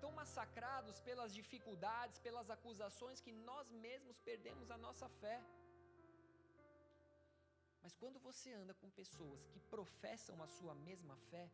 tão 0.01 0.11
massacrados 0.19 0.99
pelas 1.07 1.33
dificuldades, 1.39 2.19
pelas 2.27 2.49
acusações, 2.57 3.21
que 3.25 3.33
nós 3.49 3.69
mesmos 3.85 4.17
perdemos 4.29 4.69
a 4.75 4.77
nossa 4.85 5.07
fé. 5.21 5.37
Mas 7.83 7.95
quando 8.01 8.19
você 8.27 8.49
anda 8.61 8.73
com 8.81 8.97
pessoas 9.01 9.43
que 9.51 9.59
professam 9.75 10.37
a 10.45 10.47
sua 10.57 10.75
mesma 10.87 11.15
fé, 11.29 11.45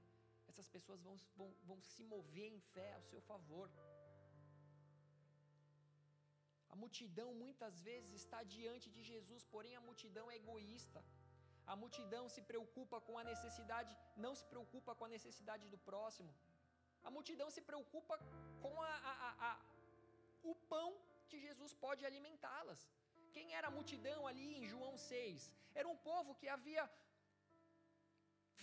essas 0.52 0.68
pessoas 0.76 1.02
vão, 1.08 1.16
vão, 1.40 1.50
vão 1.70 1.80
se 1.94 2.04
mover 2.14 2.50
em 2.58 2.62
fé 2.74 2.90
ao 2.94 3.04
seu 3.12 3.22
favor. 3.32 3.70
A 6.74 6.76
multidão 6.84 7.30
muitas 7.44 7.76
vezes 7.90 8.14
está 8.22 8.40
diante 8.56 8.88
de 8.96 9.02
Jesus, 9.12 9.44
porém 9.54 9.76
a 9.76 9.86
multidão 9.90 10.26
é 10.32 10.38
egoísta. 10.44 11.02
A 11.72 11.76
multidão 11.82 12.24
se 12.36 12.42
preocupa 12.52 12.98
com 13.08 13.16
a 13.18 13.24
necessidade, 13.32 13.92
não 14.26 14.34
se 14.40 14.46
preocupa 14.54 14.96
com 14.96 15.06
a 15.06 15.14
necessidade 15.18 15.66
do 15.74 15.78
próximo. 15.90 16.32
A 17.08 17.12
multidão 17.16 17.50
se 17.56 17.62
preocupa 17.70 18.16
com 18.64 18.74
a, 18.82 18.94
a, 19.12 19.30
a, 19.50 19.52
o 20.52 20.54
pão 20.74 20.90
que 21.30 21.40
Jesus 21.46 21.74
pode 21.86 22.06
alimentá-las. 22.10 22.82
Quem 23.36 23.48
era 23.58 23.68
a 23.70 23.76
multidão 23.78 24.20
ali 24.32 24.48
em 24.60 24.66
João 24.72 24.96
6? 24.98 25.52
Era 25.80 25.88
um 25.94 26.00
povo 26.10 26.36
que 26.40 26.48
havia 26.56 26.84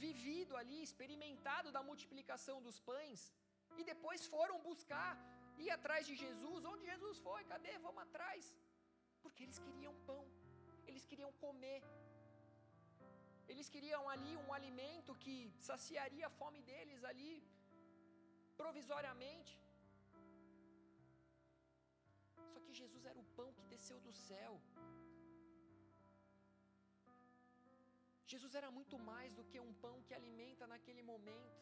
vivido 0.07 0.57
ali, 0.61 0.79
experimentado 0.89 1.71
da 1.77 1.83
multiplicação 1.89 2.57
dos 2.67 2.79
pães, 2.91 3.21
e 3.79 3.85
depois 3.93 4.27
foram 4.35 4.57
buscar, 4.69 5.13
ir 5.65 5.71
atrás 5.79 6.03
de 6.09 6.15
Jesus. 6.25 6.61
Onde 6.73 6.85
Jesus 6.93 7.19
foi? 7.27 7.41
Cadê? 7.53 7.75
Vamos 7.87 8.03
atrás. 8.07 8.45
Porque 9.23 9.43
eles 9.47 9.59
queriam 9.67 9.95
pão, 10.09 10.23
eles 10.89 11.05
queriam 11.11 11.33
comer, 11.45 11.81
eles 13.53 13.69
queriam 13.75 14.03
ali 14.13 14.33
um 14.43 14.51
alimento 14.59 15.19
que 15.25 15.37
saciaria 15.69 16.27
a 16.29 16.37
fome 16.41 16.61
deles 16.71 17.03
ali, 17.11 17.33
provisoriamente. 18.61 19.55
Só 22.53 22.59
que 22.65 22.73
Jesus 22.81 23.05
era 23.11 23.19
o 23.25 23.29
pão 23.39 23.49
que 23.59 23.71
desceu 23.75 23.99
do 24.07 24.13
céu. 24.29 24.53
Jesus 28.33 28.53
era 28.61 28.71
muito 28.79 28.97
mais 29.11 29.31
do 29.39 29.45
que 29.51 29.59
um 29.69 29.73
pão 29.85 29.97
que 30.07 30.15
alimenta 30.19 30.67
naquele 30.73 31.03
momento. 31.13 31.59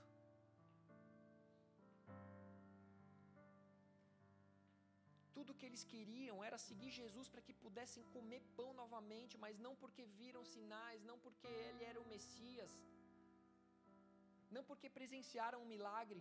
Tudo 5.36 5.56
que 5.58 5.66
eles 5.68 5.84
queriam 5.92 6.36
era 6.46 6.58
seguir 6.68 6.90
Jesus 7.00 7.28
para 7.32 7.44
que 7.46 7.54
pudessem 7.64 8.04
comer 8.16 8.42
pão 8.58 8.70
novamente, 8.82 9.34
mas 9.44 9.60
não 9.66 9.74
porque 9.82 10.04
viram 10.20 10.44
sinais, 10.54 11.06
não 11.10 11.18
porque 11.26 11.50
ele 11.66 11.84
era 11.90 12.00
o 12.02 12.08
Messias, 12.14 12.72
não 14.56 14.64
porque 14.70 14.90
presenciaram 14.98 15.60
um 15.62 15.70
milagre. 15.74 16.20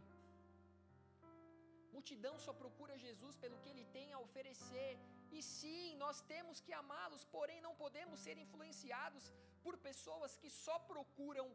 Multidão 1.96 2.36
só 2.46 2.54
procura 2.62 3.02
Jesus 3.06 3.36
pelo 3.44 3.60
que 3.62 3.70
ele 3.74 3.86
tem 3.98 4.08
a 4.14 4.20
oferecer. 4.28 4.94
E 5.38 5.42
sim, 5.42 5.96
nós 6.04 6.22
temos 6.34 6.60
que 6.66 6.74
amá-los, 6.82 7.24
porém 7.36 7.60
não 7.66 7.74
podemos 7.84 8.20
ser 8.26 8.38
influenciados 8.46 9.26
por 9.64 9.76
pessoas 9.90 10.38
que 10.42 10.50
só 10.50 10.78
procuram 10.92 11.48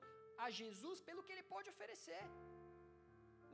a 0.45 0.49
Jesus 0.61 1.01
pelo 1.09 1.23
que 1.23 1.33
ele 1.35 1.47
pode 1.55 1.71
oferecer. 1.75 2.25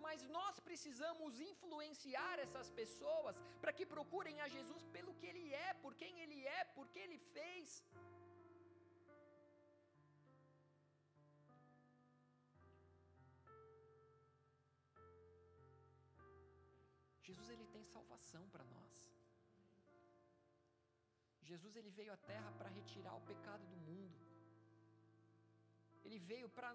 Mas 0.05 0.21
nós 0.37 0.59
precisamos 0.69 1.41
influenciar 1.53 2.35
essas 2.45 2.69
pessoas 2.81 3.37
para 3.61 3.73
que 3.77 3.87
procurem 3.95 4.41
a 4.41 4.49
Jesus 4.57 4.85
pelo 4.97 5.15
que 5.19 5.27
ele 5.27 5.47
é, 5.67 5.75
por 5.85 5.95
quem 6.01 6.21
ele 6.25 6.41
é, 6.59 6.65
por 6.77 6.87
que 6.93 7.01
ele 7.07 7.19
fez. 7.37 7.83
Salvação 17.95 18.45
para 18.55 18.65
nós. 18.75 18.95
Jesus 21.51 21.75
ele 21.81 21.91
veio 21.99 22.13
à 22.17 22.19
terra 22.31 22.51
para 22.59 22.75
retirar 22.79 23.15
o 23.21 23.27
pecado 23.33 23.65
do 23.73 23.79
mundo. 23.89 24.19
Ele 26.05 26.19
veio 26.31 26.49
para 26.57 26.71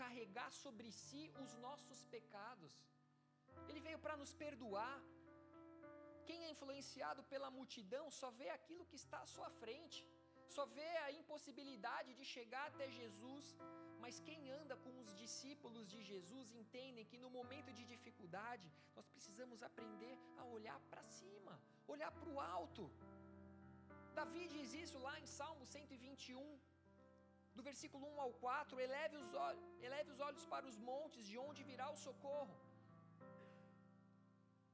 carregar 0.00 0.50
sobre 0.64 0.88
si 1.04 1.22
os 1.42 1.52
nossos 1.66 2.00
pecados. 2.14 2.74
Ele 3.68 3.80
veio 3.86 4.00
para 4.04 4.16
nos 4.22 4.32
perdoar. 4.44 4.98
Quem 6.26 6.38
é 6.46 6.50
influenciado 6.54 7.22
pela 7.32 7.50
multidão 7.58 8.04
só 8.20 8.28
vê 8.40 8.48
aquilo 8.58 8.88
que 8.90 8.98
está 9.02 9.18
à 9.22 9.30
sua 9.34 9.50
frente, 9.62 9.98
só 10.56 10.64
vê 10.78 10.90
a 11.06 11.12
impossibilidade 11.20 12.10
de 12.18 12.24
chegar 12.34 12.64
até 12.68 12.86
Jesus. 13.00 13.44
Mas 14.02 14.20
quem 14.28 14.40
anda 14.60 14.76
com 14.84 14.92
os 15.02 15.10
discípulos 15.22 15.86
de 15.92 16.00
Jesus 16.10 16.46
entendem 16.60 17.08
que 17.10 17.22
no 17.24 17.30
momento 17.38 17.70
de 17.78 17.84
dificuldade 17.92 18.66
nós 18.96 19.08
precisamos 19.14 19.62
aprender 19.68 20.14
a 20.40 20.44
olhar 20.56 20.78
para 20.90 21.04
cima, 21.18 21.54
olhar 21.94 22.10
para 22.18 22.30
o 22.34 22.40
alto. 22.56 22.84
Davi 24.18 24.44
diz 24.54 24.72
isso 24.82 24.98
lá 25.06 25.14
em 25.22 25.28
Salmo 25.38 25.64
121, 25.66 26.58
do 27.56 27.62
versículo 27.68 28.04
1 28.14 28.20
ao 28.26 28.32
4, 28.32 28.80
eleve 28.86 29.16
os, 29.22 29.30
olhos, 29.46 29.62
eleve 29.88 30.10
os 30.14 30.20
olhos 30.28 30.44
para 30.52 30.66
os 30.70 30.78
montes, 30.90 31.26
de 31.30 31.36
onde 31.46 31.62
virá 31.70 31.86
o 31.90 32.00
socorro. 32.06 32.56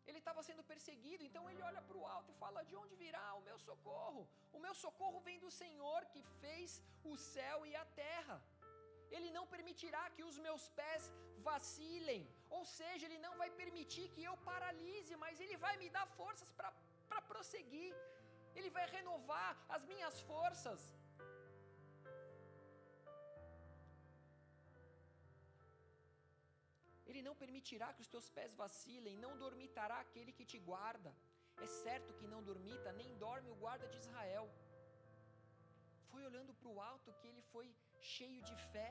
Ele 0.08 0.20
estava 0.22 0.42
sendo 0.48 0.62
perseguido, 0.72 1.22
então 1.28 1.44
ele 1.50 1.62
olha 1.68 1.82
para 1.86 1.98
o 2.00 2.06
alto 2.16 2.30
e 2.32 2.40
fala: 2.44 2.64
De 2.70 2.76
onde 2.82 2.94
virá 3.04 3.26
o 3.38 3.44
meu 3.48 3.58
socorro? 3.68 4.22
O 4.56 4.60
meu 4.66 4.74
socorro 4.84 5.20
vem 5.28 5.38
do 5.44 5.50
Senhor 5.62 6.00
que 6.12 6.22
fez 6.42 6.82
o 7.12 7.16
céu 7.32 7.58
e 7.70 7.74
a 7.82 7.86
terra. 8.04 8.36
Ele 9.16 9.30
não 9.36 9.44
permitirá 9.54 10.02
que 10.16 10.24
os 10.28 10.36
meus 10.46 10.64
pés 10.80 11.02
vacilem, 11.48 12.22
ou 12.56 12.62
seja, 12.78 13.06
Ele 13.06 13.18
não 13.26 13.34
vai 13.42 13.50
permitir 13.62 14.06
que 14.14 14.24
eu 14.28 14.36
paralise, 14.50 15.14
mas 15.24 15.40
Ele 15.44 15.56
vai 15.64 15.74
me 15.82 15.88
dar 15.96 16.06
forças 16.20 16.50
para 16.58 17.22
prosseguir, 17.32 17.92
Ele 18.58 18.70
vai 18.76 18.86
renovar 18.96 19.50
as 19.76 19.84
minhas 19.92 20.16
forças. 20.32 20.80
Ele 27.16 27.28
não 27.28 27.36
permitirá 27.42 27.86
que 27.94 28.02
os 28.04 28.10
teus 28.14 28.26
pés 28.36 28.54
vacilem, 28.62 29.14
não 29.24 29.30
dormitará 29.42 29.96
aquele 30.00 30.32
que 30.38 30.44
te 30.50 30.58
guarda. 30.68 31.10
É 31.64 31.66
certo 31.84 32.16
que 32.18 32.26
não 32.32 32.40
dormita, 32.48 32.92
nem 33.00 33.10
dorme 33.24 33.48
o 33.50 33.60
guarda 33.62 33.86
de 33.92 33.96
Israel. 34.02 34.46
Foi 36.10 36.22
olhando 36.28 36.52
para 36.58 36.68
o 36.72 36.80
alto 36.90 37.14
que 37.18 37.26
ele 37.30 37.42
foi 37.52 37.66
cheio 38.14 38.42
de 38.48 38.56
fé. 38.72 38.88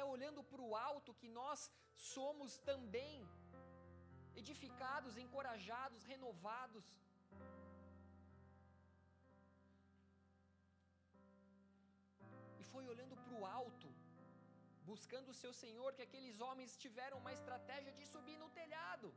É 0.00 0.04
olhando 0.14 0.42
para 0.50 0.62
o 0.66 0.74
alto 0.90 1.14
que 1.20 1.30
nós 1.40 1.62
somos 2.14 2.58
também 2.70 3.16
edificados, 4.42 5.16
encorajados, 5.24 6.04
renovados. 6.12 6.86
E 12.60 12.64
foi 12.72 12.86
olhando 12.92 13.16
para 13.24 13.34
o 13.40 13.46
alto, 13.46 13.89
buscando 14.92 15.28
o 15.32 15.38
seu 15.42 15.52
Senhor, 15.62 15.90
que 15.96 16.06
aqueles 16.08 16.36
homens 16.46 16.78
tiveram 16.84 17.18
uma 17.22 17.34
estratégia 17.38 17.92
de 17.98 18.04
subir 18.14 18.36
no 18.42 18.50
telhado. 18.60 19.08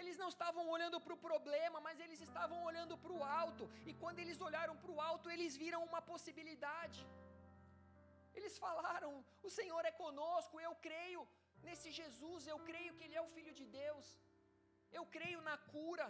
Eles 0.00 0.16
não 0.22 0.28
estavam 0.34 0.64
olhando 0.74 0.98
para 1.04 1.14
o 1.16 1.22
problema, 1.28 1.78
mas 1.86 2.00
eles 2.04 2.20
estavam 2.28 2.58
olhando 2.68 2.96
para 3.04 3.14
o 3.18 3.22
alto. 3.42 3.64
E 3.90 3.94
quando 4.02 4.20
eles 4.24 4.40
olharam 4.48 4.74
para 4.82 4.92
o 4.94 5.00
alto, 5.10 5.30
eles 5.34 5.54
viram 5.62 5.80
uma 5.90 6.02
possibilidade. 6.12 7.00
Eles 8.38 8.56
falaram: 8.64 9.10
O 9.48 9.50
Senhor 9.58 9.82
é 9.90 9.94
conosco, 10.04 10.60
eu 10.68 10.74
creio 10.88 11.22
nesse 11.66 11.90
Jesus, 11.98 12.42
eu 12.52 12.58
creio 12.70 12.94
que 12.96 13.04
Ele 13.06 13.18
é 13.20 13.24
o 13.26 13.32
Filho 13.36 13.54
de 13.60 13.66
Deus, 13.80 14.06
eu 14.98 15.04
creio 15.16 15.40
na 15.48 15.56
cura. 15.72 16.06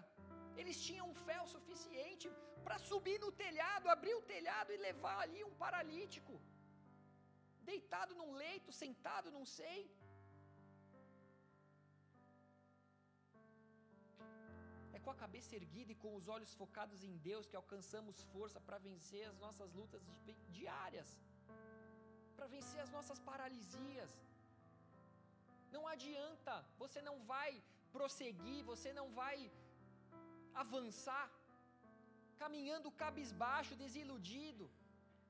Eles 0.60 0.78
tinham 0.88 1.08
fé 1.26 1.38
o 1.44 1.52
suficiente 1.54 2.26
para 2.66 2.78
subir 2.90 3.18
no 3.24 3.30
telhado, 3.44 3.92
abrir 3.96 4.14
o 4.20 4.26
telhado 4.34 4.72
e 4.74 4.84
levar 4.88 5.18
ali 5.24 5.42
um 5.48 5.54
paralítico, 5.64 6.34
deitado 7.70 8.12
num 8.20 8.32
leito, 8.42 8.78
sentado, 8.82 9.34
não 9.38 9.44
sei. 9.58 9.80
É 14.96 14.98
com 15.04 15.12
a 15.14 15.20
cabeça 15.24 15.54
erguida 15.60 15.92
e 15.92 16.00
com 16.02 16.12
os 16.18 16.26
olhos 16.34 16.52
focados 16.62 17.02
em 17.08 17.14
Deus 17.28 17.48
que 17.50 17.60
alcançamos 17.62 18.22
força 18.34 18.60
para 18.66 18.78
vencer 18.88 19.24
as 19.32 19.38
nossas 19.44 19.72
lutas 19.80 20.02
diárias, 20.58 21.10
para 22.36 22.48
vencer 22.56 22.80
as 22.86 22.92
nossas 22.96 23.20
paralisias. 23.30 24.12
Não 25.74 25.84
adianta, 25.94 26.54
você 26.82 27.00
não 27.08 27.16
vai 27.32 27.50
prosseguir, 27.96 28.60
você 28.72 28.90
não 28.98 29.08
vai 29.20 29.36
avançar 30.62 31.24
caminhando 32.42 32.96
cabisbaixo, 33.02 33.80
desiludido, 33.84 34.64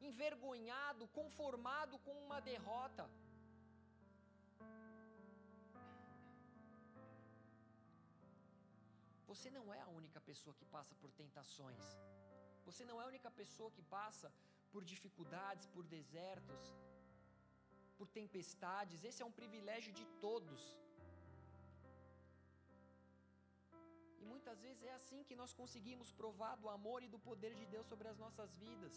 envergonhado, 0.08 1.08
conformado 1.20 1.96
com 2.06 2.14
uma 2.26 2.40
derrota. 2.50 3.04
Você 9.30 9.50
não 9.56 9.66
é 9.78 9.80
a 9.86 9.88
única 10.00 10.20
pessoa 10.28 10.54
que 10.58 10.66
passa 10.76 10.94
por 11.00 11.10
tentações. 11.22 11.86
Você 12.68 12.84
não 12.90 12.96
é 13.00 13.04
a 13.04 13.12
única 13.14 13.30
pessoa 13.40 13.70
que 13.76 13.82
passa 13.96 14.28
por 14.72 14.82
dificuldades, 14.92 15.66
por 15.74 15.84
desertos, 15.96 16.62
por 17.98 18.08
tempestades. 18.20 19.04
Esse 19.08 19.22
é 19.22 19.26
um 19.30 19.36
privilégio 19.40 19.92
de 19.98 20.06
todos. 20.24 20.62
E 24.22 24.24
muitas 24.32 24.60
vezes 24.66 24.82
é 24.92 24.94
assim 25.00 25.22
que 25.28 25.36
nós 25.42 25.52
conseguimos 25.60 26.10
provar 26.22 26.54
do 26.62 26.68
amor 26.76 27.00
e 27.06 27.12
do 27.14 27.20
poder 27.28 27.54
de 27.60 27.66
Deus 27.74 27.86
sobre 27.92 28.08
as 28.12 28.18
nossas 28.24 28.56
vidas. 28.64 28.96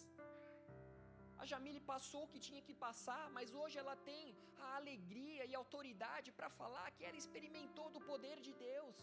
A 1.42 1.46
Jamile 1.52 1.82
passou 1.94 2.22
o 2.24 2.32
que 2.34 2.42
tinha 2.48 2.62
que 2.68 2.76
passar, 2.86 3.24
mas 3.38 3.54
hoje 3.62 3.78
ela 3.84 3.96
tem 4.10 4.24
a 4.66 4.70
alegria 4.80 5.46
e 5.46 5.54
a 5.56 5.62
autoridade 5.64 6.30
para 6.40 6.50
falar 6.62 6.88
que 6.96 7.06
ela 7.10 7.22
experimentou 7.24 7.88
do 7.96 8.02
poder 8.12 8.38
de 8.48 8.54
Deus 8.68 8.98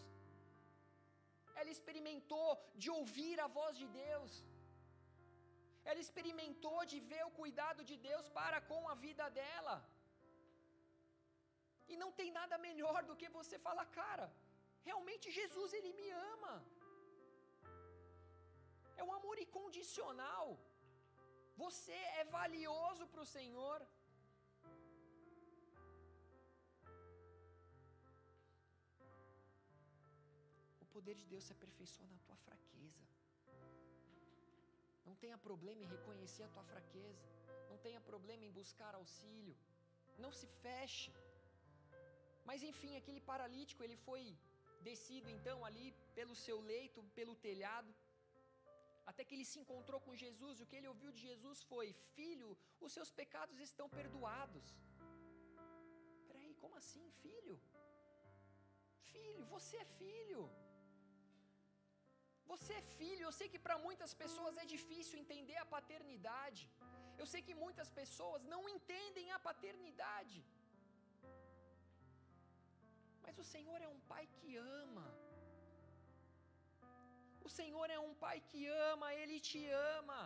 ela 1.59 1.71
experimentou 1.75 2.49
de 2.81 2.89
ouvir 2.97 3.35
a 3.45 3.47
voz 3.59 3.73
de 3.81 3.87
Deus, 4.03 4.31
ela 5.89 6.01
experimentou 6.05 6.79
de 6.91 6.97
ver 7.11 7.23
o 7.27 7.35
cuidado 7.41 7.81
de 7.89 7.95
Deus 8.09 8.25
para 8.39 8.59
com 8.71 8.81
a 8.93 8.95
vida 9.05 9.25
dela. 9.39 9.75
E 11.91 11.95
não 12.03 12.11
tem 12.19 12.29
nada 12.39 12.55
melhor 12.67 12.99
do 13.09 13.17
que 13.21 13.29
você 13.37 13.57
falar, 13.67 13.85
cara, 14.01 14.27
realmente 14.89 15.35
Jesus 15.39 15.71
ele 15.77 15.91
me 15.99 16.09
ama. 16.33 16.55
É 18.99 19.03
um 19.09 19.13
amor 19.19 19.37
incondicional. 19.45 20.45
Você 21.63 21.99
é 22.21 22.23
valioso 22.39 23.05
para 23.07 23.21
o 23.25 23.31
Senhor. 23.37 23.79
poder 30.97 31.15
de 31.21 31.25
Deus 31.31 31.43
se 31.47 31.53
aperfeiçoa 31.55 32.07
na 32.13 32.19
tua 32.25 32.37
fraqueza. 32.45 33.03
Não 35.07 35.15
tenha 35.23 35.37
problema 35.47 35.81
em 35.83 35.91
reconhecer 35.95 36.43
a 36.45 36.53
tua 36.55 36.63
fraqueza. 36.71 37.25
Não 37.69 37.77
tenha 37.85 38.01
problema 38.09 38.43
em 38.47 38.55
buscar 38.59 38.93
auxílio. 38.95 39.55
Não 40.23 40.31
se 40.39 40.47
feche. 40.63 41.11
Mas 42.49 42.63
enfim, 42.69 42.93
aquele 42.95 43.21
paralítico, 43.31 43.83
ele 43.85 43.97
foi 44.07 44.23
descido 44.89 45.29
então 45.35 45.57
ali 45.69 45.85
pelo 46.17 46.35
seu 46.45 46.57
leito, 46.71 47.03
pelo 47.19 47.35
telhado, 47.47 47.93
até 49.09 49.23
que 49.25 49.35
ele 49.35 49.47
se 49.51 49.59
encontrou 49.63 49.99
com 50.05 50.19
Jesus. 50.23 50.53
E 50.59 50.63
o 50.63 50.69
que 50.69 50.77
ele 50.79 50.91
ouviu 50.93 51.11
de 51.15 51.21
Jesus 51.29 51.59
foi: 51.71 51.87
Filho, 52.17 52.49
os 52.85 52.93
seus 52.97 53.11
pecados 53.21 53.57
estão 53.67 53.87
perdoados. 53.99 54.67
Peraí, 56.29 56.53
como 56.63 56.75
assim, 56.81 57.05
filho? 57.23 57.57
Filho, 59.11 59.43
você 59.55 59.77
é 59.83 59.87
filho. 60.01 60.43
Você 62.51 62.73
é 62.79 62.83
filho, 62.99 63.23
eu 63.25 63.33
sei 63.37 63.47
que 63.53 63.59
para 63.65 63.77
muitas 63.85 64.11
pessoas 64.21 64.59
é 64.61 64.65
difícil 64.75 65.15
entender 65.23 65.57
a 65.61 65.69
paternidade. 65.75 66.63
Eu 67.21 67.25
sei 67.31 67.41
que 67.47 67.55
muitas 67.63 67.89
pessoas 67.99 68.45
não 68.53 68.61
entendem 68.75 69.27
a 69.37 69.39
paternidade. 69.47 70.39
Mas 73.23 73.37
o 73.43 73.47
Senhor 73.53 73.79
é 73.85 73.89
um 73.95 74.01
pai 74.11 74.25
que 74.37 74.51
ama. 74.83 75.07
O 77.47 77.53
Senhor 77.59 77.87
é 77.95 77.99
um 78.07 78.13
pai 78.25 78.37
que 78.49 78.61
ama, 78.91 79.07
ele 79.21 79.37
te 79.49 79.61
ama. 79.99 80.21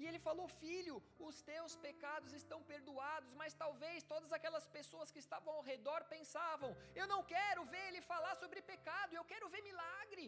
E 0.00 0.06
ele 0.08 0.20
falou: 0.26 0.46
Filho, 0.62 0.96
os 1.28 1.36
teus 1.50 1.72
pecados 1.86 2.32
estão 2.40 2.58
perdoados. 2.72 3.32
Mas 3.40 3.58
talvez 3.62 4.08
todas 4.12 4.32
aquelas 4.38 4.66
pessoas 4.76 5.10
que 5.14 5.22
estavam 5.24 5.52
ao 5.58 5.64
redor 5.72 6.00
pensavam: 6.14 6.70
Eu 7.00 7.06
não 7.12 7.20
quero 7.34 7.62
ver 7.74 7.84
ele 7.88 8.02
falar 8.12 8.34
sobre 8.42 8.68
pecado, 8.72 9.16
eu 9.20 9.26
quero 9.32 9.48
ver 9.54 9.62
milagre. 9.70 10.26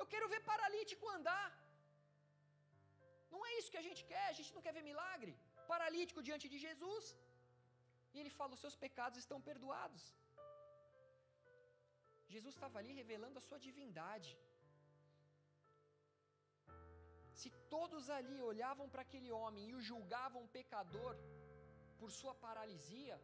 Eu 0.00 0.06
quero 0.12 0.28
ver 0.32 0.40
paralítico 0.52 1.14
andar. 1.16 1.48
Não 3.34 3.42
é 3.48 3.52
isso 3.58 3.72
que 3.74 3.82
a 3.82 3.86
gente 3.88 4.02
quer, 4.12 4.26
a 4.30 4.36
gente 4.38 4.54
não 4.56 4.64
quer 4.64 4.74
ver 4.78 4.86
milagre. 4.90 5.34
Paralítico 5.74 6.26
diante 6.28 6.48
de 6.54 6.60
Jesus. 6.66 7.04
E 8.14 8.18
ele 8.22 8.32
fala: 8.38 8.56
os 8.56 8.64
seus 8.66 8.76
pecados 8.86 9.18
estão 9.24 9.40
perdoados. 9.50 10.04
Jesus 12.34 12.54
estava 12.54 12.78
ali 12.80 12.92
revelando 13.00 13.38
a 13.38 13.46
sua 13.48 13.58
divindade. 13.66 14.32
Se 17.40 17.50
todos 17.74 18.04
ali 18.18 18.36
olhavam 18.50 18.86
para 18.92 19.02
aquele 19.06 19.30
homem 19.40 19.64
e 19.68 19.74
o 19.78 19.84
julgavam 19.90 20.52
pecador 20.58 21.14
por 22.00 22.10
sua 22.20 22.34
paralisia, 22.46 23.16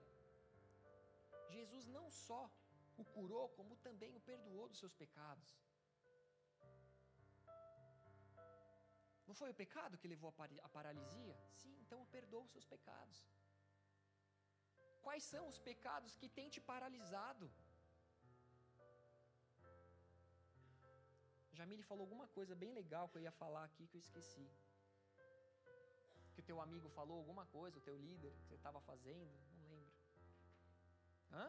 Jesus 1.56 1.86
não 1.96 2.06
só 2.26 2.42
o 3.02 3.04
curou, 3.14 3.46
como 3.58 3.82
também 3.86 4.12
o 4.18 4.24
perdoou 4.30 4.66
dos 4.70 4.80
seus 4.82 4.94
pecados. 5.02 5.50
Não 9.28 9.34
foi 9.40 9.50
o 9.50 9.58
pecado 9.62 9.98
que 10.00 10.12
levou 10.12 10.30
a 10.66 10.68
paralisia? 10.76 11.36
Sim, 11.60 11.74
então 11.82 11.98
perdoa 12.16 12.46
os 12.46 12.52
seus 12.54 12.66
pecados. 12.74 13.18
Quais 15.06 15.24
são 15.32 15.44
os 15.52 15.58
pecados 15.70 16.16
que 16.20 16.28
têm 16.36 16.48
te 16.54 16.60
paralisado? 16.72 17.46
Jamile 21.58 21.82
falou 21.90 22.04
alguma 22.06 22.26
coisa 22.36 22.54
bem 22.62 22.72
legal 22.80 23.08
que 23.08 23.16
eu 23.18 23.22
ia 23.22 23.32
falar 23.42 23.64
aqui 23.68 23.84
que 23.88 23.96
eu 23.98 24.04
esqueci. 24.06 24.46
Que 26.32 26.40
o 26.42 26.46
teu 26.48 26.58
amigo 26.64 26.88
falou 26.98 27.16
alguma 27.18 27.44
coisa, 27.56 27.78
o 27.78 27.86
teu 27.88 27.96
líder, 28.08 28.32
que 28.36 28.44
você 28.46 28.54
estava 28.54 28.80
fazendo, 28.90 29.32
não 29.56 29.64
lembro. 29.72 29.94
Hã? 31.32 31.46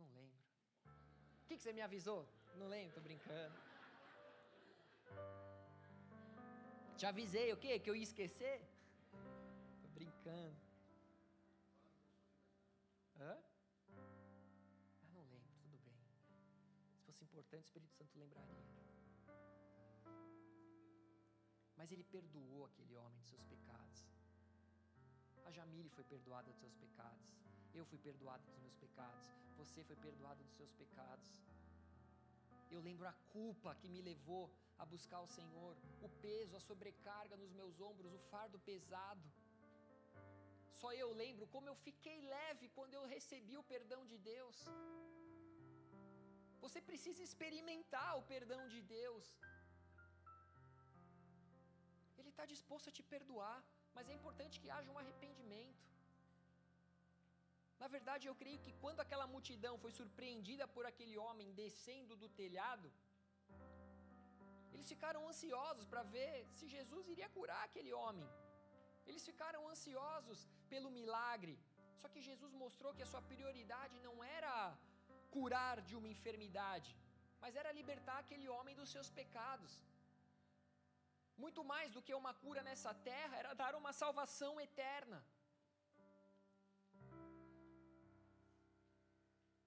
Não 0.00 0.08
lembro. 0.18 0.38
O 1.42 1.46
que, 1.46 1.56
que 1.56 1.62
você 1.62 1.72
me 1.72 1.80
avisou? 1.88 2.22
Não 2.60 2.68
lembro, 2.74 2.94
tô 2.98 3.00
brincando. 3.00 3.56
Te 6.98 7.06
avisei 7.06 7.48
o 7.54 7.60
quê? 7.64 7.78
Que 7.78 7.88
eu 7.90 7.96
ia 7.96 8.08
esquecer? 8.10 8.56
Tô 9.82 9.88
brincando. 9.88 10.60
Hã? 13.18 13.32
Fosse 17.20 17.24
importante, 17.24 17.64
o 17.64 17.68
Espírito 17.68 17.92
Santo 17.98 18.18
lembraria. 18.18 18.64
Mas 21.76 21.92
ele 21.92 22.04
perdoou 22.04 22.64
aquele 22.64 22.94
homem 22.94 23.20
de 23.20 23.28
seus 23.28 23.44
pecados. 23.44 23.98
A 25.44 25.50
Jamile 25.50 25.90
foi 25.96 26.04
perdoada 26.04 26.50
dos 26.50 26.60
seus 26.62 26.74
pecados. 26.84 27.28
Eu 27.74 27.84
fui 27.90 27.98
perdoado 27.98 28.42
dos 28.44 28.58
meus 28.64 28.76
pecados. 28.84 29.26
Você 29.58 29.84
foi 29.84 29.96
perdoado 29.96 30.42
dos 30.44 30.54
seus 30.60 30.72
pecados. 30.82 31.30
Eu 32.70 32.80
lembro 32.80 33.06
a 33.06 33.12
culpa 33.36 33.74
que 33.74 33.88
me 33.88 34.00
levou 34.00 34.44
a 34.78 34.84
buscar 34.86 35.20
o 35.20 35.32
Senhor, 35.38 35.76
o 36.00 36.08
peso, 36.24 36.56
a 36.56 36.60
sobrecarga 36.60 37.36
nos 37.36 37.52
meus 37.52 37.80
ombros, 37.80 38.14
o 38.14 38.18
fardo 38.32 38.58
pesado. 38.70 39.26
Só 40.80 40.92
eu 40.94 41.12
lembro 41.22 41.46
como 41.48 41.68
eu 41.68 41.74
fiquei 41.74 42.18
leve 42.36 42.68
quando 42.70 42.94
eu 42.94 43.04
recebi 43.16 43.56
o 43.58 43.68
perdão 43.74 44.02
de 44.06 44.18
Deus. 44.32 44.56
Você 46.64 46.80
precisa 46.90 47.22
experimentar 47.28 48.10
o 48.20 48.26
perdão 48.32 48.62
de 48.74 48.80
Deus. 48.96 49.26
Ele 52.18 52.30
está 52.32 52.44
disposto 52.54 52.88
a 52.90 52.96
te 52.96 53.04
perdoar, 53.14 53.58
mas 53.94 54.08
é 54.08 54.14
importante 54.18 54.60
que 54.62 54.72
haja 54.76 54.92
um 54.94 55.00
arrependimento. 55.02 55.84
Na 57.82 57.88
verdade, 57.96 58.24
eu 58.28 58.34
creio 58.40 58.60
que 58.64 58.72
quando 58.82 59.00
aquela 59.04 59.26
multidão 59.34 59.74
foi 59.84 59.92
surpreendida 59.98 60.64
por 60.74 60.84
aquele 60.90 61.16
homem 61.24 61.54
descendo 61.60 62.14
do 62.22 62.28
telhado, 62.40 62.88
eles 64.74 64.88
ficaram 64.94 65.22
ansiosos 65.30 65.86
para 65.92 66.02
ver 66.16 66.34
se 66.58 66.66
Jesus 66.74 67.08
iria 67.14 67.34
curar 67.38 67.62
aquele 67.64 67.92
homem. 68.00 68.28
Eles 69.08 69.24
ficaram 69.30 69.62
ansiosos 69.72 70.40
pelo 70.72 70.90
milagre. 70.98 71.54
Só 72.00 72.08
que 72.12 72.26
Jesus 72.28 72.52
mostrou 72.62 72.94
que 72.96 73.04
a 73.06 73.10
sua 73.12 73.22
prioridade 73.32 73.96
não 74.06 74.14
era 74.38 74.54
curar 75.34 75.76
de 75.88 75.94
uma 75.98 76.10
enfermidade, 76.14 76.90
mas 77.42 77.56
era 77.60 77.76
libertar 77.80 78.18
aquele 78.20 78.48
homem 78.56 78.74
dos 78.80 78.90
seus 78.94 79.10
pecados. 79.20 79.72
Muito 81.44 81.62
mais 81.72 81.90
do 81.94 82.02
que 82.06 82.14
uma 82.22 82.32
cura 82.44 82.62
nessa 82.68 82.92
terra, 83.10 83.34
era 83.42 83.52
dar 83.62 83.74
uma 83.80 83.92
salvação 84.02 84.52
eterna. 84.66 85.18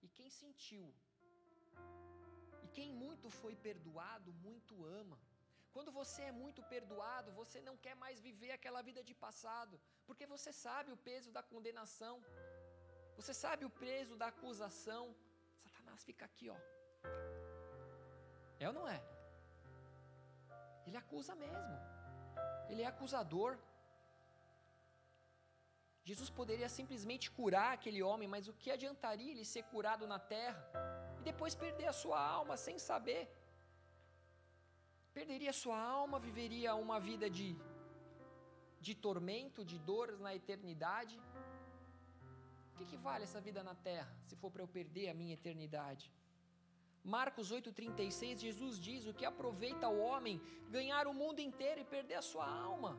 E 0.05 0.09
quem 0.17 0.29
sentiu, 0.41 0.87
e 2.65 2.67
quem 2.77 2.89
muito 3.03 3.29
foi 3.41 3.55
perdoado, 3.67 4.31
muito 4.47 4.85
ama. 5.01 5.19
Quando 5.75 5.91
você 5.99 6.21
é 6.31 6.39
muito 6.43 6.61
perdoado, 6.73 7.29
você 7.41 7.59
não 7.67 7.75
quer 7.83 7.95
mais 8.03 8.17
viver 8.27 8.51
aquela 8.55 8.81
vida 8.89 9.01
de 9.09 9.15
passado, 9.25 9.75
porque 10.07 10.25
você 10.33 10.51
sabe 10.65 10.89
o 10.95 11.01
peso 11.09 11.29
da 11.37 11.43
condenação, 11.51 12.15
você 13.19 13.33
sabe 13.43 13.63
o 13.69 13.75
peso 13.85 14.15
da 14.21 14.27
acusação. 14.33 15.03
Satanás 15.93 16.03
fica 16.09 16.25
aqui, 16.25 16.49
ó. 16.49 16.57
É 18.59 18.67
ou 18.67 18.73
não 18.77 18.85
é? 18.95 18.99
Ele 20.87 20.97
acusa 21.03 21.33
mesmo. 21.35 21.75
Ele 22.69 22.81
é 22.81 22.87
acusador. 22.93 23.51
Jesus 26.09 26.29
poderia 26.39 26.69
simplesmente 26.77 27.31
curar 27.37 27.69
aquele 27.73 28.01
homem, 28.09 28.27
mas 28.33 28.47
o 28.47 28.53
que 28.61 28.71
adiantaria 28.71 29.31
ele 29.31 29.45
ser 29.53 29.63
curado 29.73 30.05
na 30.13 30.19
terra 30.35 30.61
e 31.19 31.21
depois 31.29 31.55
perder 31.63 31.87
a 31.87 31.99
sua 32.01 32.19
alma 32.37 32.57
sem 32.57 32.77
saber? 32.89 33.23
Perderia 35.19 35.51
a 35.51 35.59
sua 35.63 35.79
alma, 35.99 36.25
viveria 36.29 36.75
uma 36.85 36.99
vida 37.09 37.29
de, 37.37 37.49
de 38.85 38.93
tormento, 39.05 39.63
de 39.71 39.77
dores 39.91 40.19
na 40.19 40.33
eternidade. 40.41 41.15
O 42.73 42.75
que, 42.75 42.85
que 42.91 42.97
vale 42.97 43.23
essa 43.23 43.39
vida 43.47 43.61
na 43.63 43.75
terra, 43.75 44.11
se 44.25 44.35
for 44.35 44.49
para 44.51 44.63
eu 44.63 44.67
perder 44.67 45.09
a 45.09 45.13
minha 45.13 45.35
eternidade? 45.39 46.11
Marcos 47.03 47.51
8,36, 47.51 48.39
Jesus 48.47 48.79
diz: 48.79 49.05
O 49.05 49.13
que 49.13 49.25
aproveita 49.25 49.87
o 49.89 49.99
homem 49.99 50.41
ganhar 50.69 51.05
o 51.05 51.13
mundo 51.13 51.39
inteiro 51.39 51.81
e 51.81 51.91
perder 51.95 52.15
a 52.15 52.27
sua 52.31 52.47
alma? 52.47 52.97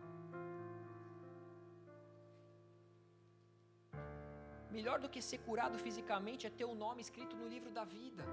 Melhor 4.77 4.99
do 5.03 5.09
que 5.15 5.23
ser 5.23 5.39
curado 5.49 5.79
fisicamente 5.87 6.47
é 6.47 6.51
ter 6.51 6.67
o 6.73 6.75
nome 6.85 7.01
escrito 7.07 7.35
no 7.41 7.49
livro 7.55 7.71
da 7.79 7.85
vida. 7.85 8.25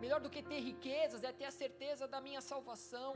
Melhor 0.00 0.20
do 0.24 0.30
que 0.34 0.42
ter 0.50 0.60
riquezas 0.70 1.22
é 1.28 1.32
ter 1.32 1.46
a 1.46 1.54
certeza 1.62 2.06
da 2.14 2.20
minha 2.26 2.40
salvação. 2.40 3.12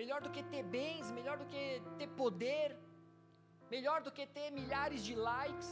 Melhor 0.00 0.20
do 0.24 0.30
que 0.34 0.42
ter 0.54 0.62
bens, 0.62 1.10
melhor 1.18 1.36
do 1.42 1.46
que 1.52 1.62
ter 1.98 2.08
poder, 2.22 2.66
melhor 3.74 3.98
do 4.06 4.12
que 4.16 4.26
ter 4.36 4.48
milhares 4.60 5.02
de 5.08 5.14
likes 5.28 5.70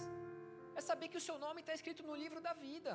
é 0.78 0.80
saber 0.80 1.08
que 1.08 1.20
o 1.20 1.26
seu 1.28 1.36
nome 1.44 1.60
está 1.60 1.74
escrito 1.78 2.02
no 2.08 2.14
livro 2.22 2.40
da 2.46 2.52
vida. 2.52 2.92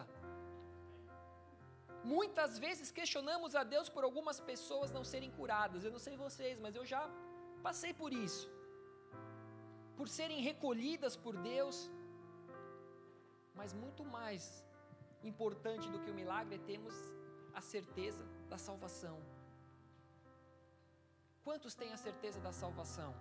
Muitas 2.04 2.58
vezes 2.66 2.92
questionamos 3.00 3.56
a 3.56 3.64
Deus 3.74 3.88
por 3.96 4.04
algumas 4.04 4.40
pessoas 4.40 4.92
não 4.98 5.04
serem 5.04 5.32
curadas. 5.32 5.84
Eu 5.84 5.92
não 5.92 6.00
sei 6.08 6.16
vocês, 6.18 6.58
mas 6.66 6.76
eu 6.76 6.86
já 6.86 7.02
passei 7.68 7.94
por 7.94 8.14
isso. 8.14 8.50
Por 9.98 10.08
serem 10.08 10.42
recolhidas 10.50 11.16
por 11.26 11.36
Deus. 11.38 11.78
Mas 13.54 13.74
muito 13.74 14.04
mais 14.06 14.44
importante 15.32 15.90
do 15.90 16.00
que 16.00 16.12
o 16.12 16.14
milagre 16.22 16.56
é 16.56 16.68
termos 16.72 16.96
a 17.54 17.62
certeza 17.62 18.24
da 18.48 18.58
salvação. 18.58 19.18
Quantos 21.44 21.76
têm 21.76 21.92
a 21.92 21.98
certeza 21.98 22.40
da 22.40 22.54
salvação? 22.54 23.14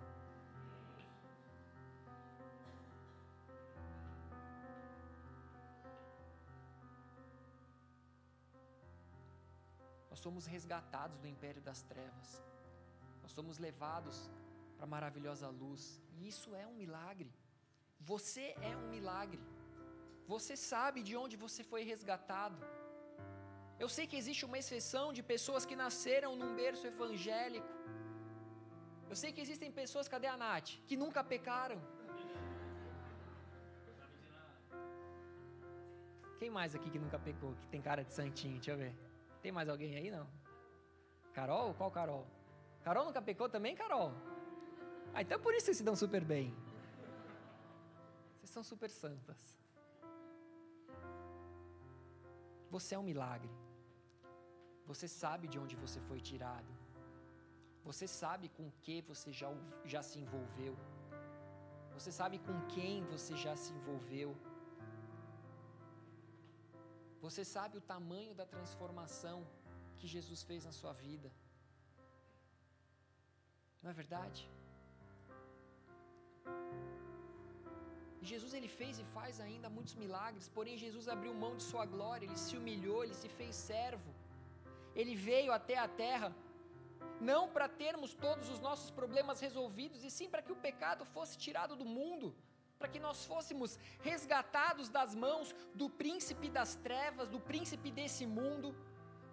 Nós 10.19 10.25
somos 10.27 10.45
resgatados 10.53 11.17
do 11.21 11.27
império 11.33 11.61
das 11.67 11.81
trevas. 11.89 12.29
Nós 13.21 13.31
somos 13.37 13.57
levados 13.65 14.17
para 14.75 14.85
a 14.87 14.91
maravilhosa 14.95 15.47
luz. 15.61 15.83
E 16.15 16.27
isso 16.31 16.49
é 16.61 16.65
um 16.71 16.75
milagre. 16.81 17.29
Você 18.11 18.45
é 18.69 18.73
um 18.81 18.87
milagre. 18.95 19.41
Você 20.33 20.57
sabe 20.71 20.99
de 21.09 21.15
onde 21.21 21.37
você 21.45 21.63
foi 21.71 21.83
resgatado. 21.93 22.59
Eu 23.83 23.89
sei 23.95 24.05
que 24.09 24.17
existe 24.21 24.43
uma 24.49 24.59
exceção 24.61 25.05
de 25.17 25.23
pessoas 25.33 25.65
que 25.69 25.77
nasceram 25.83 26.35
num 26.41 26.53
berço 26.61 26.85
evangélico. 26.93 27.73
Eu 29.11 29.15
sei 29.21 29.31
que 29.31 29.43
existem 29.45 29.71
pessoas, 29.81 30.09
cadê 30.15 30.27
a 30.27 30.37
Nath? 30.45 30.71
Que 30.89 30.97
nunca 31.03 31.23
pecaram. 31.23 31.79
Quem 36.39 36.49
mais 36.49 36.75
aqui 36.75 36.89
que 36.95 37.03
nunca 37.05 37.19
pecou, 37.29 37.53
que 37.61 37.69
tem 37.75 37.81
cara 37.91 38.03
de 38.03 38.11
santinho? 38.21 38.57
Deixa 38.57 38.73
eu 38.73 38.81
ver. 38.85 39.08
Tem 39.41 39.51
mais 39.51 39.69
alguém 39.69 39.95
aí, 39.95 40.11
não? 40.11 40.27
Carol? 41.33 41.73
Qual 41.73 41.91
Carol? 41.91 42.25
Carol 42.83 43.05
nunca 43.05 43.21
pecou 43.21 43.47
também, 43.49 43.75
Carol? 43.75 44.11
Ah, 45.13 45.21
então 45.21 45.39
por 45.39 45.53
isso 45.53 45.65
vocês 45.65 45.77
se 45.77 45.83
dão 45.83 45.95
super 45.95 46.23
bem. 46.23 46.55
Vocês 48.37 48.49
são 48.49 48.63
super 48.63 48.89
santas. 48.89 49.57
Você 52.69 52.95
é 52.95 52.99
um 52.99 53.03
milagre. 53.03 53.49
Você 54.85 55.07
sabe 55.07 55.47
de 55.47 55.57
onde 55.57 55.75
você 55.75 55.99
foi 56.01 56.19
tirado. 56.19 56.71
Você 57.83 58.07
sabe 58.07 58.49
com 58.49 58.69
que 58.81 59.01
você 59.01 59.31
já, 59.31 59.49
já 59.85 60.01
se 60.03 60.19
envolveu. 60.19 60.75
Você 61.93 62.11
sabe 62.11 62.39
com 62.39 62.55
quem 62.67 63.03
você 63.05 63.35
já 63.35 63.55
se 63.55 63.73
envolveu. 63.73 64.35
Você 67.25 67.43
sabe 67.55 67.77
o 67.77 67.87
tamanho 67.93 68.33
da 68.39 68.45
transformação 68.45 69.37
que 69.97 70.07
Jesus 70.07 70.41
fez 70.49 70.63
na 70.67 70.73
sua 70.79 70.93
vida. 70.93 71.29
Não 73.81 73.91
é 73.91 73.93
verdade? 73.93 74.41
Jesus 78.21 78.53
ele 78.53 78.69
fez 78.79 78.99
e 78.99 79.05
faz 79.15 79.39
ainda 79.39 79.69
muitos 79.69 79.95
milagres, 79.95 80.49
porém 80.49 80.83
Jesus 80.85 81.07
abriu 81.07 81.33
mão 81.33 81.55
de 81.55 81.63
sua 81.63 81.85
glória, 81.85 82.25
ele 82.25 82.37
se 82.37 82.55
humilhou, 82.57 83.03
ele 83.03 83.17
se 83.21 83.29
fez 83.39 83.55
servo. 83.55 84.11
Ele 84.95 85.15
veio 85.15 85.51
até 85.59 85.77
a 85.77 85.87
terra 85.87 86.29
não 87.19 87.49
para 87.49 87.67
termos 87.67 88.13
todos 88.13 88.49
os 88.49 88.59
nossos 88.67 88.89
problemas 88.91 89.39
resolvidos, 89.39 90.03
e 90.03 90.11
sim 90.17 90.29
para 90.29 90.41
que 90.41 90.51
o 90.51 90.61
pecado 90.67 91.05
fosse 91.05 91.37
tirado 91.37 91.75
do 91.75 91.85
mundo 91.85 92.35
para 92.79 92.87
que 92.87 92.99
nós 93.07 93.25
fôssemos 93.31 93.77
resgatados 94.09 94.87
das 94.97 95.13
mãos 95.13 95.53
do 95.75 95.87
príncipe 96.01 96.49
das 96.49 96.75
trevas, 96.75 97.27
do 97.35 97.39
príncipe 97.51 97.91
desse 97.91 98.25
mundo, 98.25 98.69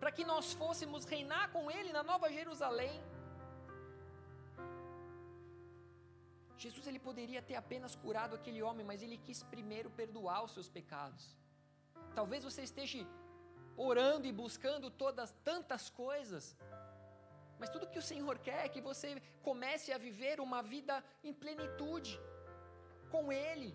para 0.01 0.11
que 0.17 0.25
nós 0.33 0.53
fôssemos 0.53 1.05
reinar 1.05 1.47
com 1.53 1.71
ele 1.71 1.93
na 1.99 2.03
Nova 2.03 2.29
Jerusalém. 2.39 2.97
Jesus 6.65 6.85
ele 6.89 6.99
poderia 6.99 7.41
ter 7.41 7.55
apenas 7.55 7.95
curado 7.95 8.35
aquele 8.35 8.63
homem, 8.67 8.85
mas 8.85 9.01
ele 9.01 9.19
quis 9.27 9.43
primeiro 9.55 9.91
perdoar 9.91 10.43
os 10.43 10.53
seus 10.57 10.69
pecados. 10.69 11.25
Talvez 12.19 12.43
você 12.43 12.63
esteja 12.63 13.07
orando 13.77 14.27
e 14.27 14.33
buscando 14.33 14.91
todas 14.91 15.33
tantas 15.45 15.89
coisas, 15.89 16.57
mas 17.61 17.71
tudo 17.71 17.93
que 17.93 17.99
o 18.05 18.09
Senhor 18.13 18.39
quer 18.39 18.65
é 18.65 18.69
que 18.69 18.81
você 18.81 19.09
comece 19.43 19.93
a 19.93 19.99
viver 19.99 20.41
uma 20.41 20.63
vida 20.63 21.05
em 21.23 21.33
plenitude 21.33 22.19
com 23.15 23.25
Ele. 23.49 23.71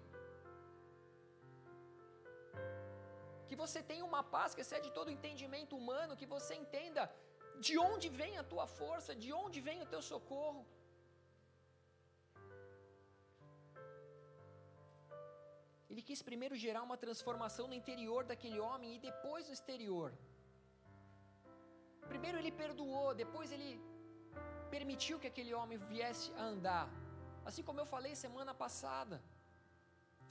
Que 3.47 3.55
você 3.63 3.79
tenha 3.91 4.05
uma 4.11 4.23
paz 4.36 4.53
que 4.55 4.63
excede 4.65 4.89
todo 4.97 5.15
entendimento 5.17 5.75
humano, 5.82 6.19
que 6.21 6.32
você 6.36 6.53
entenda 6.63 7.03
de 7.65 7.73
onde 7.89 8.07
vem 8.21 8.34
a 8.41 8.45
tua 8.51 8.65
força, 8.79 9.11
de 9.23 9.32
onde 9.43 9.59
vem 9.67 9.79
o 9.82 9.89
teu 9.93 10.01
socorro. 10.11 10.63
Ele 15.91 16.03
quis 16.09 16.21
primeiro 16.27 16.55
gerar 16.65 16.84
uma 16.88 16.97
transformação 17.05 17.65
no 17.69 17.77
interior 17.79 18.21
daquele 18.32 18.59
homem 18.67 18.89
e 18.95 18.99
depois 19.07 19.47
no 19.47 19.55
exterior. 19.57 20.09
Primeiro 22.11 22.38
ele 22.41 22.51
perdoou, 22.63 23.09
depois 23.23 23.49
ele 23.55 23.71
permitiu 24.75 25.19
que 25.21 25.29
aquele 25.32 25.53
homem 25.59 25.77
viesse 25.91 26.29
a 26.41 26.43
andar. 26.53 26.86
Assim 27.49 27.63
como 27.67 27.79
eu 27.79 27.87
falei 27.93 28.13
semana 28.15 28.53
passada, 28.63 29.15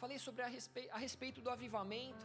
falei 0.02 0.18
sobre 0.26 0.42
a 0.42 0.50
respeito, 0.56 0.92
a 0.96 0.98
respeito 1.06 1.40
do 1.44 1.50
avivamento. 1.56 2.24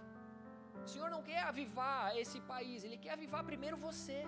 O 0.84 0.88
Senhor 0.94 1.10
não 1.16 1.22
quer 1.30 1.42
avivar 1.52 2.16
esse 2.24 2.40
país, 2.54 2.84
Ele 2.84 2.98
quer 3.06 3.14
avivar 3.18 3.44
primeiro 3.52 3.78
você. 3.88 4.20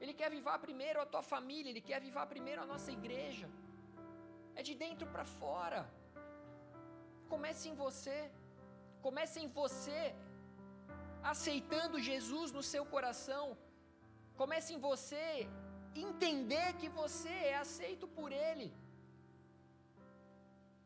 Ele 0.00 0.14
quer 0.18 0.26
avivar 0.26 0.56
primeiro 0.66 1.00
a 1.00 1.06
tua 1.12 1.22
família, 1.22 1.70
Ele 1.70 1.84
quer 1.88 1.96
avivar 2.02 2.26
primeiro 2.34 2.62
a 2.62 2.66
nossa 2.72 2.90
igreja. 2.98 3.48
É 4.54 4.62
de 4.68 4.74
dentro 4.84 5.06
para 5.14 5.24
fora. 5.24 5.80
Comece 7.32 7.64
em 7.70 7.76
você. 7.84 8.18
Comece 9.06 9.38
em 9.44 9.48
você 9.60 10.00
aceitando 11.32 12.04
Jesus 12.10 12.52
no 12.56 12.62
seu 12.72 12.84
coração. 12.94 13.44
Comece 14.40 14.70
em 14.74 14.80
você 14.88 15.48
entender 15.94 16.68
que 16.80 16.88
você 17.00 17.34
é 17.52 17.56
aceito 17.56 18.06
por 18.18 18.30
Ele. 18.30 18.68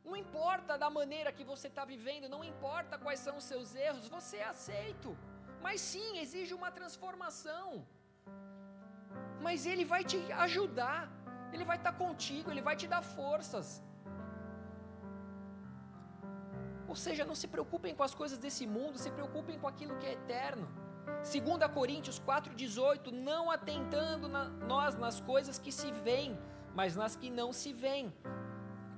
Não 0.04 0.16
importa 0.16 0.78
da 0.78 0.90
maneira 0.98 1.32
que 1.32 1.44
você 1.44 1.68
está 1.68 1.84
vivendo, 1.84 2.28
não 2.28 2.42
importa 2.52 2.98
quais 2.98 3.20
são 3.20 3.36
os 3.36 3.44
seus 3.44 3.74
erros, 3.74 4.08
você 4.08 4.38
é 4.38 4.48
aceito. 4.54 5.16
Mas 5.60 5.80
sim, 5.80 6.18
exige 6.18 6.54
uma 6.54 6.70
transformação. 6.70 7.86
Mas 9.40 9.66
Ele 9.66 9.84
vai 9.84 10.02
te 10.04 10.18
ajudar, 10.32 11.10
Ele 11.52 11.64
vai 11.64 11.76
estar 11.76 11.92
tá 11.92 11.98
contigo, 11.98 12.50
Ele 12.50 12.62
vai 12.62 12.76
te 12.76 12.86
dar 12.86 13.02
forças. 13.02 13.82
Ou 16.88 16.96
seja, 16.96 17.24
não 17.24 17.36
se 17.36 17.46
preocupem 17.46 17.94
com 17.94 18.02
as 18.02 18.14
coisas 18.14 18.38
desse 18.38 18.66
mundo, 18.66 18.98
se 18.98 19.10
preocupem 19.12 19.58
com 19.58 19.68
aquilo 19.68 19.96
que 19.98 20.06
é 20.06 20.12
eterno. 20.12 20.68
2 21.06 21.72
Coríntios 21.72 22.18
4,18: 22.20 23.10
Não 23.12 23.50
atentando 23.50 24.28
na, 24.28 24.44
nós 24.44 24.96
nas 24.96 25.20
coisas 25.20 25.58
que 25.58 25.70
se 25.70 25.90
veem, 25.92 26.38
mas 26.74 26.96
nas 26.96 27.14
que 27.14 27.30
não 27.30 27.52
se 27.52 27.72
veem. 27.72 28.12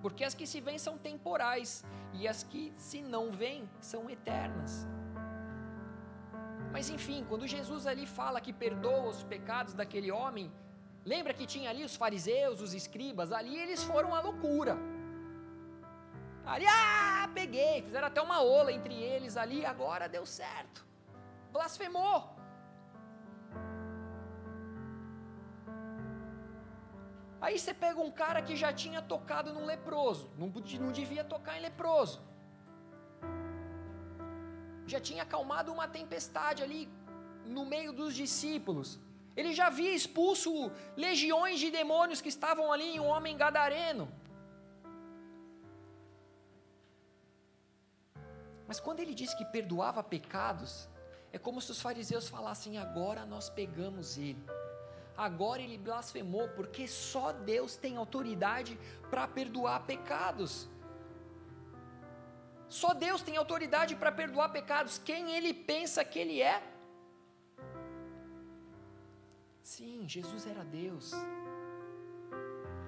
Porque 0.02 0.24
as 0.24 0.34
que 0.34 0.46
se 0.46 0.60
veem 0.60 0.78
são 0.78 0.98
temporais, 0.98 1.84
e 2.12 2.28
as 2.28 2.42
que 2.42 2.72
se 2.76 3.00
não 3.00 3.30
veem 3.30 3.68
são 3.80 4.10
eternas. 4.10 4.86
Mas 6.72 6.90
enfim, 6.90 7.24
quando 7.28 7.46
Jesus 7.46 7.86
ali 7.86 8.06
fala 8.06 8.40
que 8.40 8.52
perdoa 8.52 9.08
os 9.08 9.22
pecados 9.22 9.74
daquele 9.74 10.10
homem, 10.10 10.50
lembra 11.04 11.32
que 11.32 11.46
tinha 11.46 11.70
ali 11.70 11.84
os 11.84 11.96
fariseus, 11.96 12.60
os 12.60 12.74
escribas, 12.74 13.30
ali 13.30 13.56
eles 13.56 13.82
foram 13.84 14.14
à 14.14 14.20
loucura. 14.20 14.76
Ali, 16.44 16.66
ah, 16.66 17.30
peguei, 17.32 17.82
fizeram 17.82 18.08
até 18.08 18.20
uma 18.20 18.42
ola 18.42 18.72
entre 18.72 18.94
eles 18.94 19.36
ali, 19.36 19.64
agora 19.64 20.08
deu 20.08 20.26
certo. 20.26 20.84
Blasfemou. 21.52 22.41
Aí 27.44 27.58
você 27.58 27.72
pega 27.74 28.00
um 28.00 28.12
cara 28.22 28.40
que 28.40 28.54
já 28.54 28.72
tinha 28.72 29.02
tocado 29.02 29.52
num 29.52 29.66
leproso, 29.66 30.30
não, 30.38 30.48
não 30.84 30.92
devia 30.92 31.24
tocar 31.24 31.58
em 31.58 31.62
leproso. 31.68 32.22
Já 34.86 35.00
tinha 35.00 35.24
acalmado 35.24 35.72
uma 35.72 35.88
tempestade 35.88 36.62
ali 36.62 36.88
no 37.44 37.64
meio 37.66 37.92
dos 37.92 38.14
discípulos. 38.14 39.00
Ele 39.36 39.52
já 39.52 39.66
havia 39.66 39.92
expulso 39.92 40.70
legiões 40.96 41.58
de 41.58 41.68
demônios 41.78 42.20
que 42.20 42.28
estavam 42.28 42.72
ali 42.72 42.94
em 42.94 43.00
um 43.00 43.06
homem 43.06 43.36
gadareno. 43.36 44.06
Mas 48.68 48.78
quando 48.78 49.00
ele 49.00 49.14
disse 49.14 49.36
que 49.36 49.44
perdoava 49.44 50.02
pecados, 50.02 50.88
é 51.32 51.38
como 51.38 51.60
se 51.60 51.72
os 51.72 51.80
fariseus 51.80 52.28
falassem: 52.28 52.78
agora 52.78 53.26
nós 53.26 53.50
pegamos 53.50 54.16
ele. 54.16 54.44
Agora 55.16 55.60
ele 55.60 55.76
blasfemou, 55.76 56.48
porque 56.50 56.88
só 56.88 57.32
Deus 57.32 57.76
tem 57.76 57.96
autoridade 57.96 58.78
para 59.10 59.28
perdoar 59.28 59.80
pecados. 59.84 60.68
Só 62.68 62.94
Deus 62.94 63.20
tem 63.20 63.36
autoridade 63.36 63.94
para 63.94 64.10
perdoar 64.10 64.48
pecados. 64.48 64.98
Quem 64.98 65.34
ele 65.36 65.52
pensa 65.52 66.02
que 66.04 66.18
ele 66.18 66.40
é? 66.40 66.62
Sim, 69.62 70.08
Jesus 70.08 70.46
era 70.46 70.64
Deus. 70.64 71.12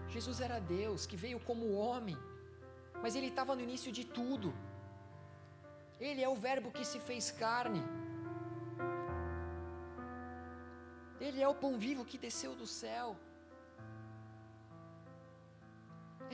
Jesus 0.08 0.40
era 0.40 0.58
Deus 0.58 1.06
que 1.06 1.16
veio 1.16 1.38
como 1.40 1.74
homem, 1.74 2.16
mas 3.02 3.14
ele 3.14 3.28
estava 3.28 3.54
no 3.54 3.60
início 3.60 3.92
de 3.92 4.04
tudo. 4.04 4.54
Ele 6.00 6.22
é 6.22 6.28
o 6.28 6.34
Verbo 6.34 6.70
que 6.70 6.84
se 6.84 6.98
fez 6.98 7.30
carne. 7.30 7.82
Ele 11.26 11.40
é 11.44 11.48
o 11.52 11.58
pão 11.62 11.72
vivo 11.84 12.08
que 12.10 12.18
desceu 12.24 12.52
do 12.60 12.66
céu. 12.80 13.08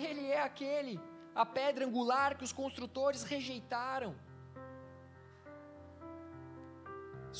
Ele 0.06 0.24
é 0.38 0.40
aquele, 0.50 0.96
a 1.42 1.44
pedra 1.58 1.86
angular 1.88 2.30
que 2.38 2.46
os 2.48 2.54
construtores 2.60 3.22
rejeitaram. 3.32 4.12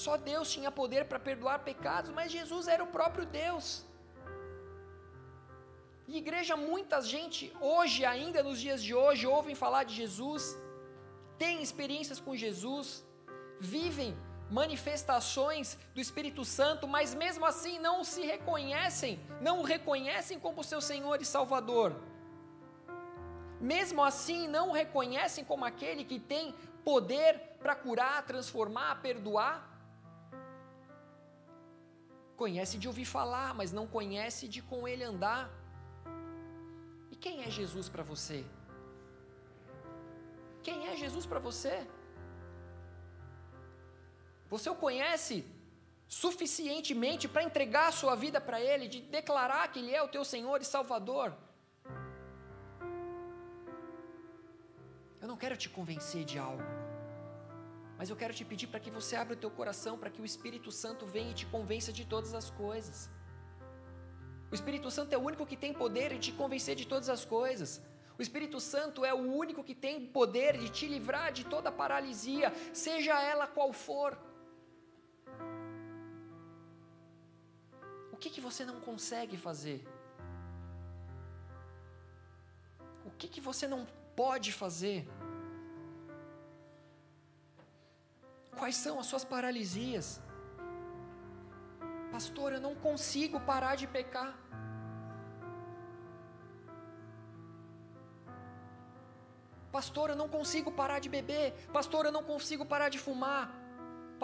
Só 0.02 0.16
Deus 0.30 0.50
tinha 0.54 0.70
poder 0.80 1.04
para 1.10 1.20
perdoar 1.28 1.58
pecados, 1.70 2.10
mas 2.18 2.34
Jesus 2.38 2.66
era 2.74 2.84
o 2.84 2.92
próprio 2.98 3.26
Deus. 3.42 3.68
E 6.10 6.16
igreja, 6.22 6.54
muita 6.70 6.96
gente 7.14 7.42
hoje, 7.72 8.00
ainda 8.14 8.42
nos 8.48 8.60
dias 8.66 8.82
de 8.86 8.94
hoje, 9.02 9.26
ouvem 9.36 9.56
falar 9.64 9.84
de 9.90 9.94
Jesus, 10.02 10.44
têm 11.42 11.62
experiências 11.66 12.20
com 12.24 12.42
Jesus, 12.44 12.88
vivem 13.60 14.12
manifestações 14.50 15.78
do 15.94 16.00
Espírito 16.00 16.44
Santo, 16.44 16.88
mas 16.88 17.14
mesmo 17.14 17.46
assim 17.46 17.78
não 17.78 18.02
se 18.02 18.22
reconhecem, 18.22 19.20
não 19.40 19.60
o 19.60 19.64
reconhecem 19.64 20.38
como 20.38 20.64
seu 20.64 20.80
Senhor 20.80 21.22
e 21.22 21.24
Salvador. 21.24 21.94
Mesmo 23.60 24.02
assim 24.02 24.48
não 24.48 24.70
o 24.70 24.72
reconhecem 24.72 25.44
como 25.44 25.64
aquele 25.64 26.04
que 26.04 26.18
tem 26.18 26.54
poder 26.84 27.38
para 27.60 27.76
curar, 27.76 28.24
transformar, 28.24 29.00
perdoar. 29.02 29.68
Conhece 32.36 32.78
de 32.78 32.88
ouvir 32.88 33.04
falar, 33.04 33.54
mas 33.54 33.70
não 33.70 33.86
conhece 33.86 34.48
de 34.48 34.62
com 34.62 34.88
ele 34.88 35.04
andar. 35.04 35.50
E 37.10 37.16
quem 37.16 37.42
é 37.42 37.50
Jesus 37.50 37.88
para 37.88 38.02
você? 38.02 38.44
Quem 40.62 40.88
é 40.88 40.96
Jesus 40.96 41.26
para 41.26 41.38
você? 41.38 41.86
Você 44.52 44.68
o 44.68 44.74
conhece 44.84 45.34
suficientemente 46.22 47.28
para 47.28 47.44
entregar 47.48 47.86
a 47.88 47.96
sua 48.00 48.14
vida 48.24 48.40
para 48.40 48.60
Ele, 48.60 48.88
de 48.94 49.00
declarar 49.18 49.64
que 49.70 49.78
Ele 49.78 49.94
é 49.94 50.02
o 50.02 50.08
teu 50.08 50.24
Senhor 50.24 50.60
e 50.60 50.64
Salvador? 50.64 51.28
Eu 55.22 55.28
não 55.28 55.36
quero 55.42 55.56
te 55.62 55.68
convencer 55.68 56.24
de 56.24 56.36
algo, 56.38 56.64
mas 57.98 58.10
eu 58.10 58.16
quero 58.16 58.34
te 58.38 58.44
pedir 58.44 58.66
para 58.66 58.80
que 58.80 58.90
você 58.90 59.14
abra 59.14 59.34
o 59.34 59.42
teu 59.44 59.50
coração, 59.50 59.96
para 60.02 60.10
que 60.10 60.20
o 60.20 60.24
Espírito 60.24 60.72
Santo 60.72 61.06
venha 61.06 61.30
e 61.30 61.38
te 61.40 61.46
convença 61.46 61.92
de 61.92 62.04
todas 62.04 62.34
as 62.40 62.48
coisas. 62.50 63.08
O 64.50 64.54
Espírito 64.58 64.90
Santo 64.90 65.14
é 65.14 65.18
o 65.18 65.26
único 65.30 65.46
que 65.46 65.56
tem 65.64 65.72
poder 65.72 66.08
de 66.14 66.18
te 66.26 66.32
convencer 66.32 66.74
de 66.74 66.86
todas 66.92 67.08
as 67.08 67.24
coisas. 67.24 67.80
O 68.18 68.22
Espírito 68.22 68.58
Santo 68.58 69.04
é 69.04 69.14
o 69.14 69.24
único 69.42 69.62
que 69.62 69.76
tem 69.76 70.06
poder 70.06 70.58
de 70.58 70.68
te 70.70 70.86
livrar 70.88 71.30
de 71.30 71.44
toda 71.44 71.70
paralisia, 71.70 72.52
seja 72.72 73.14
ela 73.22 73.46
qual 73.46 73.72
for. 73.72 74.18
Que, 78.20 78.30
que 78.34 78.40
você 78.48 78.64
não 78.70 78.78
consegue 78.88 79.36
fazer? 79.46 79.78
O 83.08 83.10
que, 83.18 83.26
que 83.34 83.40
você 83.48 83.66
não 83.74 83.80
pode 84.14 84.50
fazer? 84.52 84.98
Quais 88.58 88.76
são 88.84 88.94
as 89.00 89.06
suas 89.06 89.24
paralisias? 89.24 90.06
Pastor, 92.12 92.52
eu 92.52 92.60
não 92.60 92.74
consigo 92.86 93.40
parar 93.52 93.74
de 93.82 93.86
pecar. 93.86 94.32
Pastor, 99.72 100.10
eu 100.10 100.16
não 100.22 100.28
consigo 100.28 100.70
parar 100.80 100.98
de 100.98 101.08
beber. 101.08 101.46
Pastor, 101.72 102.04
eu 102.04 102.12
não 102.12 102.24
consigo 102.32 102.66
parar 102.66 102.90
de 102.90 102.98
fumar. 102.98 103.59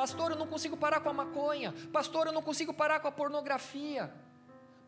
Pastor, 0.01 0.30
eu 0.32 0.38
não 0.42 0.47
consigo 0.47 0.76
parar 0.84 1.01
com 1.01 1.09
a 1.09 1.18
maconha. 1.22 1.70
Pastor, 1.99 2.26
eu 2.26 2.34
não 2.38 2.42
consigo 2.49 2.72
parar 2.82 2.99
com 3.01 3.09
a 3.09 3.12
pornografia. 3.20 4.12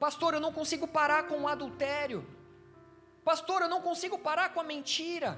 Pastor, 0.04 0.34
eu 0.34 0.40
não 0.46 0.52
consigo 0.58 0.86
parar 0.86 1.22
com 1.30 1.38
o 1.42 1.48
adultério. 1.48 2.20
Pastor, 3.24 3.62
eu 3.62 3.70
não 3.74 3.80
consigo 3.88 4.18
parar 4.28 4.48
com 4.54 4.60
a 4.60 4.68
mentira. 4.74 5.30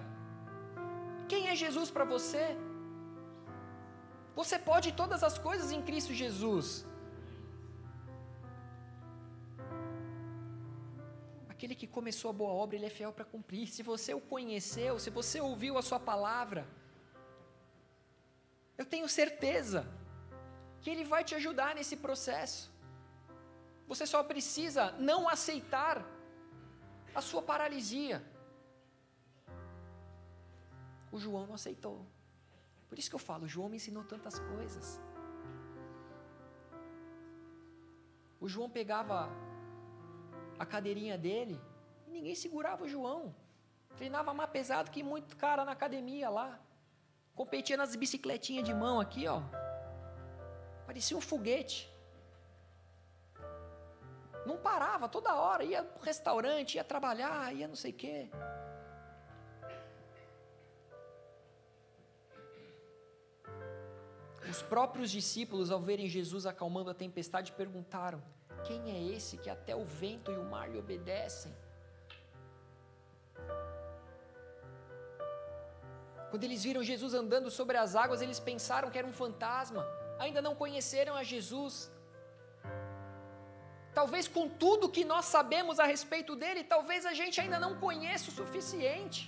Quem 1.30 1.48
é 1.48 1.54
Jesus 1.64 1.90
para 1.96 2.04
você? 2.14 2.44
Você 4.34 4.58
pode 4.58 4.92
todas 4.92 5.22
as 5.22 5.38
coisas 5.38 5.70
em 5.70 5.82
Cristo 5.90 6.12
Jesus. 6.12 6.68
aquele 11.60 11.74
que 11.74 11.86
começou 11.86 12.30
a 12.30 12.32
boa 12.32 12.52
obra, 12.52 12.74
ele 12.76 12.86
é 12.86 12.90
fiel 12.98 13.12
para 13.12 13.22
cumprir. 13.32 13.66
Se 13.66 13.82
você 13.82 14.14
o 14.14 14.20
conheceu, 14.20 14.98
se 14.98 15.10
você 15.10 15.42
ouviu 15.42 15.76
a 15.76 15.82
sua 15.82 16.00
palavra, 16.00 16.66
eu 18.80 18.86
tenho 18.92 19.08
certeza 19.20 19.80
que 20.80 20.88
ele 20.92 21.04
vai 21.12 21.22
te 21.22 21.34
ajudar 21.38 21.74
nesse 21.78 21.96
processo. 22.04 22.62
Você 23.90 24.06
só 24.12 24.20
precisa 24.30 24.92
não 24.92 25.28
aceitar 25.28 25.96
a 27.14 27.20
sua 27.20 27.42
paralisia. 27.42 28.18
O 31.12 31.18
João 31.18 31.46
não 31.46 31.56
aceitou. 31.56 32.06
Por 32.88 32.98
isso 32.98 33.10
que 33.10 33.16
eu 33.16 33.24
falo, 33.28 33.44
o 33.44 33.52
João 33.54 33.68
me 33.68 33.76
ensinou 33.76 34.02
tantas 34.02 34.38
coisas. 34.38 34.98
O 38.40 38.48
João 38.48 38.70
pegava 38.70 39.28
a 40.58 40.64
cadeirinha 40.64 41.18
dele 41.18 41.60
e 42.06 42.10
ninguém 42.10 42.34
segurava 42.34 42.84
o 42.84 42.88
João. 42.88 43.34
Treinava 43.98 44.32
mais 44.32 44.48
pesado 44.48 44.90
que 44.90 45.02
muito 45.02 45.36
cara 45.36 45.66
na 45.66 45.72
academia 45.72 46.30
lá. 46.30 46.58
Competia 47.40 47.74
nas 47.74 47.96
bicicletinhas 47.96 48.64
de 48.64 48.74
mão 48.74 49.00
aqui, 49.00 49.26
ó. 49.26 49.40
Parecia 50.84 51.16
um 51.16 51.22
foguete. 51.22 51.90
Não 54.44 54.58
parava 54.58 55.08
toda 55.08 55.34
hora, 55.34 55.64
ia 55.64 55.82
pro 55.82 56.04
restaurante, 56.04 56.74
ia 56.74 56.84
trabalhar, 56.84 57.54
ia 57.54 57.66
não 57.66 57.74
sei 57.74 57.92
o 57.92 57.94
quê. 57.94 58.30
Os 64.50 64.60
próprios 64.60 65.10
discípulos, 65.10 65.70
ao 65.70 65.80
verem 65.80 66.10
Jesus 66.10 66.44
acalmando 66.44 66.90
a 66.90 66.94
tempestade, 66.94 67.52
perguntaram: 67.52 68.22
Quem 68.64 68.90
é 68.90 69.16
esse 69.16 69.38
que 69.38 69.48
até 69.48 69.74
o 69.74 69.86
vento 69.86 70.30
e 70.30 70.36
o 70.36 70.44
mar 70.44 70.70
lhe 70.70 70.78
obedecem? 70.78 71.56
Quando 76.30 76.44
eles 76.48 76.62
viram 76.68 76.82
Jesus 76.90 77.12
andando 77.22 77.50
sobre 77.58 77.76
as 77.84 77.94
águas, 78.02 78.22
eles 78.26 78.40
pensaram 78.50 78.90
que 78.90 78.98
era 79.00 79.08
um 79.12 79.16
fantasma, 79.22 79.82
ainda 80.24 80.40
não 80.46 80.54
conheceram 80.62 81.14
a 81.20 81.24
Jesus. 81.32 81.74
Talvez 83.98 84.26
com 84.36 84.44
tudo 84.62 84.94
que 84.96 85.04
nós 85.12 85.24
sabemos 85.36 85.78
a 85.84 85.86
respeito 85.94 86.34
dele, 86.42 86.62
talvez 86.74 87.04
a 87.12 87.14
gente 87.20 87.36
ainda 87.42 87.58
não 87.64 87.72
conheça 87.84 88.30
o 88.30 88.36
suficiente. 88.40 89.20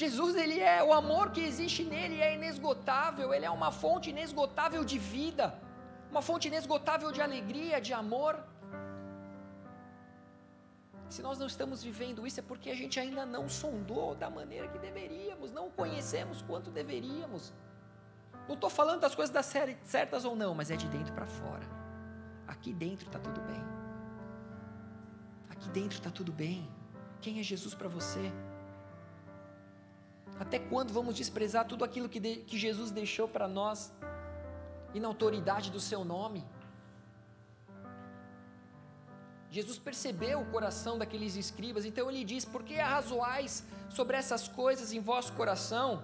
Jesus, 0.00 0.32
ele 0.42 0.58
é 0.60 0.78
o 0.88 0.92
amor 1.02 1.24
que 1.34 1.42
existe 1.50 1.82
nele 1.92 2.16
é 2.26 2.34
inesgotável, 2.38 3.28
ele 3.34 3.46
é 3.50 3.52
uma 3.58 3.70
fonte 3.82 4.10
inesgotável 4.14 4.82
de 4.90 4.98
vida, 5.14 5.46
uma 6.10 6.22
fonte 6.28 6.48
inesgotável 6.50 7.10
de 7.16 7.20
alegria, 7.26 7.80
de 7.86 7.92
amor. 8.02 8.34
Se 11.08 11.22
nós 11.22 11.38
não 11.38 11.46
estamos 11.46 11.82
vivendo 11.82 12.26
isso 12.26 12.40
é 12.40 12.42
porque 12.42 12.70
a 12.70 12.74
gente 12.74 12.98
ainda 12.98 13.24
não 13.24 13.48
sondou 13.48 14.14
da 14.14 14.28
maneira 14.28 14.68
que 14.68 14.78
deveríamos, 14.78 15.52
não 15.52 15.70
conhecemos 15.70 16.42
quanto 16.42 16.70
deveríamos. 16.70 17.52
Não 18.48 18.54
estou 18.54 18.70
falando 18.70 19.00
das 19.00 19.14
coisas 19.14 19.32
das 19.32 19.46
certas 19.84 20.24
ou 20.24 20.36
não, 20.36 20.54
mas 20.54 20.70
é 20.70 20.76
de 20.76 20.88
dentro 20.88 21.12
para 21.12 21.26
fora. 21.26 21.66
Aqui 22.46 22.72
dentro 22.72 23.06
está 23.06 23.18
tudo 23.18 23.40
bem. 23.40 23.64
Aqui 25.50 25.68
dentro 25.68 25.98
está 25.98 26.10
tudo 26.10 26.32
bem. 26.32 26.68
Quem 27.20 27.40
é 27.40 27.42
Jesus 27.42 27.74
para 27.74 27.88
você? 27.88 28.32
Até 30.38 30.58
quando 30.58 30.92
vamos 30.92 31.14
desprezar 31.14 31.66
tudo 31.66 31.84
aquilo 31.84 32.08
que, 32.08 32.20
de, 32.20 32.36
que 32.36 32.58
Jesus 32.58 32.90
deixou 32.90 33.26
para 33.26 33.48
nós 33.48 33.92
e 34.92 35.00
na 35.00 35.08
autoridade 35.08 35.70
do 35.70 35.80
seu 35.80 36.04
nome? 36.04 36.44
Jesus 39.50 39.78
percebeu 39.78 40.40
o 40.40 40.46
coração 40.46 40.98
daqueles 40.98 41.36
escribas, 41.36 41.84
então 41.84 42.10
ele 42.10 42.24
diz: 42.24 42.44
Por 42.44 42.62
que 42.62 42.78
arrazoais 42.78 43.64
sobre 43.88 44.16
essas 44.16 44.48
coisas 44.48 44.92
em 44.92 45.00
vosso 45.00 45.32
coração? 45.32 46.02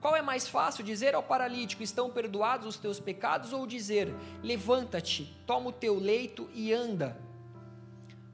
Qual 0.00 0.16
é 0.16 0.22
mais 0.22 0.48
fácil 0.48 0.82
dizer 0.82 1.14
ao 1.14 1.22
paralítico: 1.22 1.82
Estão 1.82 2.10
perdoados 2.10 2.66
os 2.66 2.76
teus 2.76 2.98
pecados? 2.98 3.52
Ou 3.52 3.66
dizer: 3.66 4.14
Levanta-te, 4.42 5.24
toma 5.46 5.68
o 5.68 5.72
teu 5.72 5.98
leito 5.98 6.48
e 6.54 6.72
anda? 6.72 7.16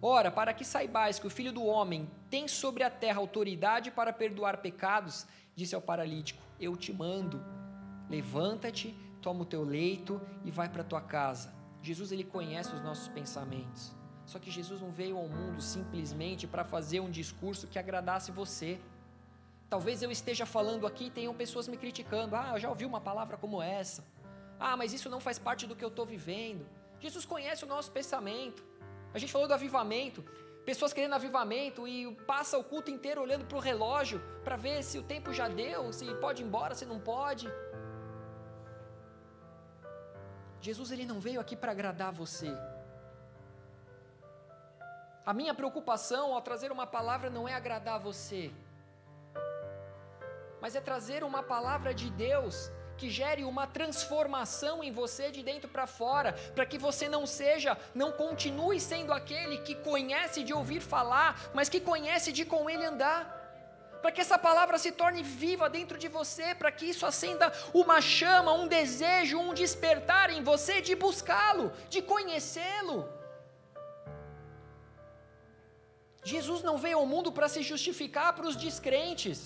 Ora, 0.01 0.31
para 0.31 0.53
que 0.53 0.65
saibais 0.65 1.19
que 1.19 1.27
o 1.27 1.31
filho 1.31 1.53
do 1.53 1.65
homem 1.65 2.09
tem 2.31 2.47
sobre 2.47 2.83
a 2.83 2.91
terra 2.91 3.19
autoridade 3.19 3.91
para 3.91 4.13
perdoar 4.13 4.59
pecados, 4.59 5.27
disse 5.55 5.75
ao 5.75 5.81
paralítico: 5.81 6.43
Eu 6.61 6.77
te 6.77 6.93
mando, 6.93 7.43
levanta-te, 8.09 8.97
toma 9.21 9.43
o 9.43 9.47
teu 9.47 9.65
leito 9.65 10.21
e 10.45 10.51
vai 10.51 10.69
para 10.69 10.85
tua 10.85 11.01
casa. 11.01 11.53
Jesus 11.83 12.13
ele 12.13 12.25
conhece 12.25 12.75
os 12.75 12.83
nossos 12.83 13.09
pensamentos. 13.09 13.96
Só 14.27 14.39
que 14.41 14.51
Jesus 14.51 14.81
não 14.81 14.91
veio 14.91 15.17
ao 15.17 15.29
mundo 15.29 15.63
simplesmente 15.63 16.47
para 16.47 16.65
fazer 16.65 17.01
um 17.01 17.11
discurso 17.11 17.69
que 17.69 17.79
agradasse 17.79 18.33
você. 18.33 18.79
Talvez 19.71 20.03
eu 20.03 20.11
esteja 20.11 20.45
falando 20.45 20.87
aqui 20.87 21.07
e 21.07 21.11
tenham 21.11 21.35
pessoas 21.35 21.69
me 21.69 21.77
criticando. 21.77 22.35
Ah, 22.35 22.51
eu 22.55 22.59
já 22.59 22.69
ouvi 22.69 22.85
uma 22.85 23.01
palavra 23.01 23.37
como 23.37 23.63
essa. 23.63 24.05
Ah, 24.59 24.77
mas 24.77 24.93
isso 24.93 25.09
não 25.09 25.21
faz 25.21 25.39
parte 25.39 25.67
do 25.67 25.77
que 25.77 25.85
eu 25.85 25.89
estou 25.89 26.05
vivendo. 26.05 26.67
Jesus 27.01 27.25
conhece 27.25 27.65
o 27.65 27.69
nosso 27.69 27.91
pensamento. 27.93 28.65
A 29.15 29.19
gente 29.19 29.33
falou 29.33 29.47
do 29.47 29.55
avivamento. 29.55 30.25
Pessoas 30.65 30.93
querendo 30.93 31.15
avivamento 31.15 31.87
e 31.87 32.13
passa 32.27 32.59
o 32.59 32.65
culto 32.65 32.91
inteiro 32.91 33.23
olhando 33.23 33.45
para 33.45 33.57
o 33.57 33.61
relógio 33.61 34.21
para 34.43 34.57
ver 34.57 34.83
se 34.83 34.99
o 34.99 35.03
tempo 35.03 35.33
já 35.33 35.47
deu, 35.47 35.93
se 35.93 36.05
pode 36.17 36.43
ir 36.43 36.47
embora, 36.47 36.75
se 36.75 36.85
não 36.85 36.99
pode. 36.99 37.49
Jesus 40.61 40.91
ele 40.91 41.07
não 41.07 41.21
veio 41.21 41.41
aqui 41.41 41.55
para 41.55 41.71
agradar 41.71 42.13
você. 42.13 42.53
A 45.27 45.33
minha 45.35 45.53
preocupação 45.53 46.33
ao 46.33 46.41
trazer 46.41 46.71
uma 46.71 46.87
palavra 46.87 47.29
não 47.29 47.49
é 47.49 47.55
agradar 47.55 47.99
você, 47.99 48.53
mas 50.61 50.77
é 50.77 50.81
trazer 50.81 51.25
uma 51.25 51.43
palavra 51.43 51.93
de 51.93 52.09
Deus 52.11 52.71
que 52.97 53.11
gere 53.11 53.43
uma 53.43 53.67
transformação 53.67 54.85
em 54.85 54.93
você 54.93 55.33
de 55.33 55.43
dentro 55.43 55.69
para 55.69 55.85
fora, 55.85 56.33
para 56.55 56.65
que 56.65 56.79
você 56.79 57.09
não 57.09 57.27
seja, 57.27 57.77
não 57.93 58.13
continue 58.13 58.81
sendo 58.81 59.13
aquele 59.13 59.59
que 59.59 59.75
conhece 59.75 60.45
de 60.45 60.55
ouvir 60.55 60.81
falar, 60.81 61.51
mas 61.53 61.69
que 61.69 61.81
conhece 61.81 62.31
de 62.31 62.45
com 62.45 62.71
ele 62.71 62.85
andar. 62.85 63.21
Para 64.01 64.13
que 64.13 64.21
essa 64.21 64.39
palavra 64.39 64.79
se 64.79 64.93
torne 64.93 65.25
viva 65.25 65.69
dentro 65.69 65.99
de 65.99 66.07
você, 66.07 66.55
para 66.55 66.71
que 66.71 66.87
isso 66.87 67.05
acenda 67.05 67.53
uma 67.75 68.01
chama, 68.01 68.53
um 68.53 68.69
desejo, 68.69 69.41
um 69.41 69.53
despertar 69.53 70.31
em 70.31 70.45
você 70.45 70.81
de 70.81 70.95
buscá-lo, 70.95 71.73
de 71.91 72.01
conhecê-lo. 72.01 73.26
Jesus 76.33 76.61
não 76.69 76.77
veio 76.85 76.99
ao 77.01 77.07
mundo 77.13 77.31
para 77.37 77.49
se 77.55 77.61
justificar 77.71 78.29
para 78.37 78.49
os 78.51 78.57
descrentes. 78.65 79.39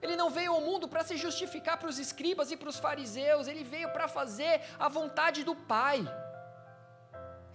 Ele 0.00 0.14
não 0.20 0.28
veio 0.36 0.52
ao 0.52 0.60
mundo 0.68 0.86
para 0.92 1.02
se 1.08 1.16
justificar 1.24 1.76
para 1.80 1.90
os 1.92 1.98
escribas 2.04 2.52
e 2.52 2.56
para 2.60 2.70
os 2.72 2.78
fariseus, 2.84 3.48
ele 3.48 3.64
veio 3.74 3.88
para 3.96 4.06
fazer 4.18 4.54
a 4.86 4.88
vontade 4.98 5.40
do 5.48 5.54
Pai. 5.74 5.98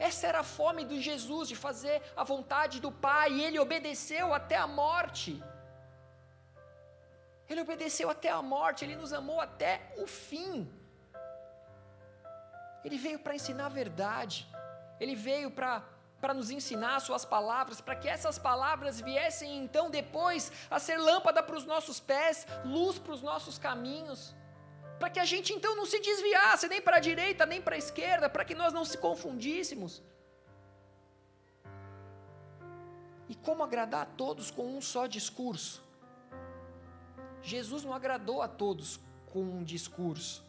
Essa 0.07 0.27
era 0.31 0.39
a 0.41 0.49
fome 0.57 0.83
de 0.91 0.99
Jesus, 1.07 1.47
de 1.51 1.55
fazer 1.55 1.95
a 2.21 2.25
vontade 2.33 2.81
do 2.85 2.91
Pai, 2.91 3.29
e 3.31 3.43
ele 3.45 3.59
obedeceu 3.65 4.33
até 4.39 4.57
a 4.57 4.67
morte. 4.67 5.31
Ele 7.49 7.61
obedeceu 7.61 8.09
até 8.15 8.29
a 8.29 8.41
morte, 8.41 8.83
ele 8.83 8.97
nos 9.01 9.13
amou 9.13 9.39
até 9.39 9.71
o 10.03 10.05
fim. 10.05 10.53
Ele 12.83 12.97
veio 12.97 13.19
para 13.19 13.35
ensinar 13.39 13.67
a 13.67 13.77
verdade, 13.81 14.37
ele 14.99 15.15
veio 15.15 15.49
para 15.57 15.73
para 16.23 16.33
nos 16.33 16.49
ensinar 16.49 17.01
suas 17.01 17.25
palavras, 17.25 17.81
para 17.81 17.97
que 17.97 18.07
essas 18.07 18.37
palavras 18.39 19.01
viessem 19.01 19.57
então 19.57 19.89
depois 19.89 20.53
a 20.71 20.79
ser 20.79 20.95
lâmpada 20.97 21.43
para 21.43 21.57
os 21.57 21.65
nossos 21.65 21.99
pés, 21.99 22.47
luz 22.63 22.97
para 22.97 23.11
os 23.11 23.21
nossos 23.21 23.57
caminhos, 23.57 24.33
para 24.99 25.09
que 25.09 25.19
a 25.19 25.25
gente 25.25 25.51
então 25.51 25.75
não 25.75 25.85
se 25.85 25.99
desviasse 25.99 26.69
nem 26.69 26.81
para 26.81 26.95
a 26.95 27.01
direita 27.01 27.45
nem 27.45 27.61
para 27.61 27.75
a 27.75 27.77
esquerda, 27.77 28.29
para 28.29 28.45
que 28.45 28.55
nós 28.55 28.71
não 28.71 28.85
se 28.85 28.97
confundíssemos. 28.97 30.01
E 33.27 33.35
como 33.35 33.61
agradar 33.61 34.03
a 34.03 34.11
todos 34.23 34.49
com 34.49 34.77
um 34.77 34.81
só 34.81 35.07
discurso? 35.07 35.83
Jesus 37.41 37.83
não 37.83 37.93
agradou 37.93 38.41
a 38.41 38.47
todos 38.47 38.97
com 39.33 39.41
um 39.41 39.61
discurso. 39.61 40.41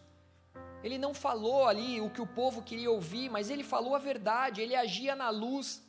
Ele 0.84 0.98
não 0.98 1.14
falou 1.14 1.66
ali 1.66 1.98
o 1.98 2.10
que 2.10 2.20
o 2.20 2.26
povo 2.26 2.60
queria 2.60 2.90
ouvir, 2.90 3.30
mas 3.30 3.48
ele 3.48 3.64
falou 3.64 3.94
a 3.96 3.98
verdade, 3.98 4.60
ele 4.60 4.76
agia 4.76 5.16
na 5.16 5.30
luz. 5.30 5.82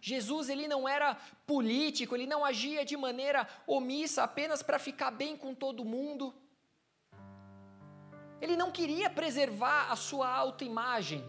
Jesus 0.00 0.48
ele 0.48 0.66
não 0.66 0.88
era 0.88 1.16
político, 1.46 2.16
ele 2.16 2.26
não 2.26 2.44
agia 2.44 2.84
de 2.84 2.96
maneira 2.96 3.46
omissa 3.64 4.24
apenas 4.24 4.60
para 4.60 4.76
ficar 4.76 5.12
bem 5.12 5.36
com 5.36 5.54
todo 5.54 5.84
mundo. 5.84 6.34
Ele 8.40 8.56
não 8.56 8.72
queria 8.72 9.08
preservar 9.08 9.92
a 9.92 9.94
sua 9.94 10.28
autoimagem. 10.28 11.24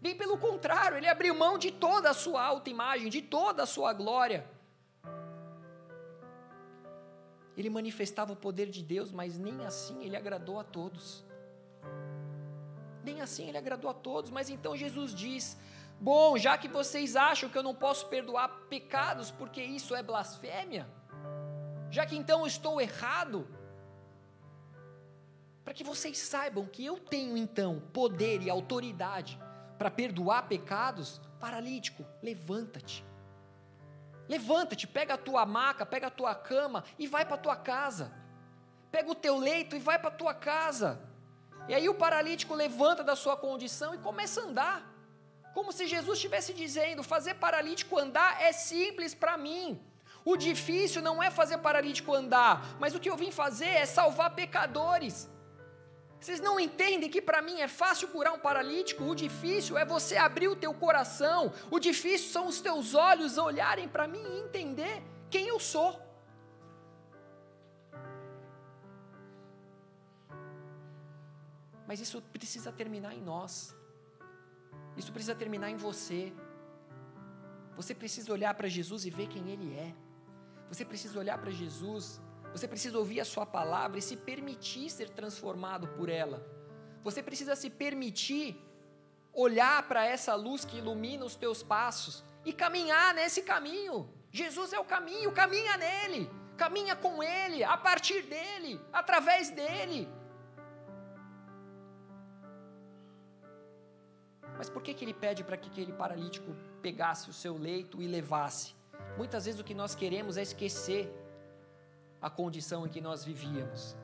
Bem 0.00 0.16
pelo 0.16 0.38
contrário, 0.38 0.96
ele 0.96 1.06
abriu 1.06 1.34
mão 1.34 1.58
de 1.58 1.70
toda 1.70 2.08
a 2.08 2.14
sua 2.14 2.42
autoimagem, 2.42 3.10
de 3.10 3.20
toda 3.20 3.64
a 3.64 3.66
sua 3.66 3.92
glória. 3.92 4.50
Ele 7.54 7.68
manifestava 7.68 8.32
o 8.32 8.36
poder 8.36 8.70
de 8.70 8.82
Deus, 8.82 9.12
mas 9.12 9.38
nem 9.38 9.66
assim 9.66 10.02
ele 10.02 10.16
agradou 10.16 10.58
a 10.58 10.64
todos 10.64 11.27
assim 13.20 13.48
ele 13.48 13.58
agradou 13.58 13.90
a 13.90 13.94
todos. 13.94 14.30
Mas 14.30 14.48
então 14.48 14.76
Jesus 14.76 15.14
diz: 15.14 15.56
Bom, 16.00 16.38
já 16.38 16.56
que 16.56 16.68
vocês 16.68 17.16
acham 17.16 17.50
que 17.50 17.58
eu 17.58 17.62
não 17.62 17.74
posso 17.74 18.06
perdoar 18.06 18.48
pecados 18.68 19.30
porque 19.30 19.62
isso 19.62 19.94
é 19.94 20.02
blasfêmia, 20.02 20.88
já 21.90 22.06
que 22.06 22.16
então 22.16 22.40
eu 22.40 22.46
estou 22.46 22.80
errado, 22.80 23.48
para 25.64 25.74
que 25.74 25.84
vocês 25.84 26.18
saibam 26.18 26.66
que 26.66 26.84
eu 26.84 26.98
tenho 26.98 27.36
então 27.36 27.80
poder 27.92 28.42
e 28.42 28.48
autoridade 28.48 29.38
para 29.76 29.90
perdoar 29.90 30.48
pecados, 30.48 31.20
paralítico, 31.38 32.04
levanta-te. 32.22 33.04
Levanta-te, 34.28 34.86
pega 34.86 35.14
a 35.14 35.18
tua 35.18 35.46
maca, 35.46 35.86
pega 35.86 36.08
a 36.08 36.10
tua 36.10 36.34
cama 36.34 36.84
e 36.98 37.06
vai 37.06 37.24
para 37.24 37.36
a 37.36 37.38
tua 37.38 37.56
casa. 37.56 38.12
Pega 38.90 39.10
o 39.10 39.14
teu 39.14 39.36
leito 39.36 39.76
e 39.76 39.78
vai 39.78 39.98
para 39.98 40.08
a 40.08 40.12
tua 40.12 40.34
casa. 40.34 41.00
E 41.68 41.74
aí 41.74 41.88
o 41.88 41.94
paralítico 41.94 42.54
levanta 42.54 43.04
da 43.04 43.14
sua 43.14 43.36
condição 43.36 43.94
e 43.94 43.98
começa 43.98 44.40
a 44.40 44.44
andar. 44.44 44.94
Como 45.52 45.72
se 45.72 45.86
Jesus 45.86 46.18
estivesse 46.18 46.52
dizendo: 46.54 47.02
fazer 47.02 47.34
paralítico 47.34 47.98
andar 47.98 48.40
é 48.40 48.52
simples 48.52 49.14
para 49.14 49.36
mim. 49.36 49.80
O 50.24 50.36
difícil 50.36 51.00
não 51.02 51.22
é 51.22 51.30
fazer 51.30 51.58
paralítico 51.58 52.14
andar, 52.14 52.76
mas 52.78 52.94
o 52.94 53.00
que 53.00 53.10
eu 53.10 53.16
vim 53.16 53.30
fazer 53.30 53.68
é 53.68 53.86
salvar 53.86 54.34
pecadores. 54.34 55.28
Vocês 56.20 56.40
não 56.40 56.58
entendem 56.58 57.08
que 57.08 57.22
para 57.22 57.40
mim 57.40 57.60
é 57.60 57.68
fácil 57.68 58.08
curar 58.08 58.32
um 58.32 58.38
paralítico? 58.38 59.04
O 59.04 59.14
difícil 59.14 59.78
é 59.78 59.84
você 59.84 60.16
abrir 60.16 60.48
o 60.48 60.56
teu 60.56 60.74
coração. 60.74 61.52
O 61.70 61.78
difícil 61.78 62.30
são 62.30 62.46
os 62.48 62.60
teus 62.60 62.94
olhos 62.94 63.38
olharem 63.38 63.86
para 63.86 64.08
mim 64.08 64.22
e 64.22 64.40
entender 64.40 65.02
quem 65.30 65.46
eu 65.46 65.60
sou. 65.60 66.07
Mas 71.88 71.98
isso 72.04 72.18
precisa 72.36 72.70
terminar 72.80 73.12
em 73.18 73.22
nós. 73.32 73.52
Isso 75.00 75.10
precisa 75.14 75.34
terminar 75.42 75.70
em 75.70 75.76
você. 75.88 76.32
Você 77.78 77.92
precisa 78.02 78.32
olhar 78.36 78.54
para 78.58 78.68
Jesus 78.76 79.04
e 79.08 79.10
ver 79.18 79.28
quem 79.34 79.50
Ele 79.54 79.70
é. 79.86 79.90
Você 80.70 80.84
precisa 80.84 81.18
olhar 81.18 81.38
para 81.42 81.50
Jesus 81.50 82.04
você 82.52 82.66
precisa 82.66 82.98
ouvir 82.98 83.20
a 83.20 83.24
Sua 83.24 83.46
palavra 83.46 83.98
e 83.98 84.02
se 84.02 84.16
permitir 84.16 84.90
ser 84.90 85.10
transformado 85.10 85.88
por 85.88 86.08
ela. 86.08 86.46
Você 87.04 87.22
precisa 87.22 87.54
se 87.54 87.70
permitir 87.70 88.56
olhar 89.32 89.86
para 89.86 90.04
essa 90.04 90.34
luz 90.34 90.64
que 90.64 90.78
ilumina 90.78 91.24
os 91.24 91.36
teus 91.36 91.62
passos 91.62 92.24
e 92.44 92.52
caminhar 92.52 93.14
nesse 93.14 93.42
caminho. 93.42 94.10
Jesus 94.30 94.72
é 94.72 94.78
o 94.78 94.84
caminho, 94.84 95.32
caminha 95.32 95.76
nele, 95.76 96.30
caminha 96.56 96.96
com 96.96 97.22
ele, 97.22 97.62
a 97.62 97.76
partir 97.76 98.22
dele, 98.22 98.80
através 98.92 99.50
dele. 99.50 100.08
Mas 104.58 104.68
por 104.68 104.82
que, 104.82 104.92
que 104.92 105.04
ele 105.04 105.14
pede 105.14 105.44
para 105.44 105.56
que 105.56 105.68
aquele 105.68 105.92
paralítico 105.92 106.50
pegasse 106.82 107.30
o 107.30 107.32
seu 107.32 107.56
leito 107.56 108.02
e 108.02 108.08
levasse? 108.08 108.74
Muitas 109.16 109.44
vezes 109.46 109.60
o 109.60 109.64
que 109.64 109.72
nós 109.72 109.94
queremos 109.94 110.36
é 110.36 110.42
esquecer 110.42 111.08
a 112.20 112.28
condição 112.28 112.84
em 112.84 112.88
que 112.88 113.00
nós 113.00 113.24
vivíamos. 113.24 113.96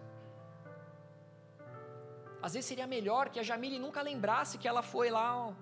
Às 2.40 2.54
vezes 2.54 2.66
seria 2.66 2.86
melhor 2.86 3.30
que 3.30 3.40
a 3.40 3.42
Jamile 3.42 3.78
nunca 3.80 4.00
lembrasse 4.00 4.56
que 4.56 4.68
ela 4.68 4.82
foi 4.82 5.10
lá 5.10 5.52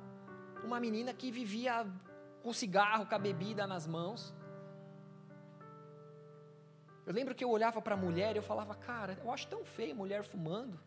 uma 0.62 0.78
menina 0.78 1.14
que 1.14 1.30
vivia 1.30 1.86
com 2.42 2.52
cigarro, 2.52 3.06
com 3.06 3.14
a 3.14 3.18
bebida 3.18 3.66
nas 3.66 3.86
mãos. 3.86 4.34
Eu 7.06 7.14
lembro 7.14 7.34
que 7.34 7.44
eu 7.44 7.50
olhava 7.50 7.80
para 7.80 7.94
a 7.94 7.96
mulher 7.96 8.34
e 8.34 8.38
eu 8.38 8.42
falava, 8.42 8.74
cara, 8.74 9.18
eu 9.24 9.30
acho 9.30 9.48
tão 9.48 9.64
feio 9.64 9.96
mulher 9.96 10.22
fumando. 10.22 10.78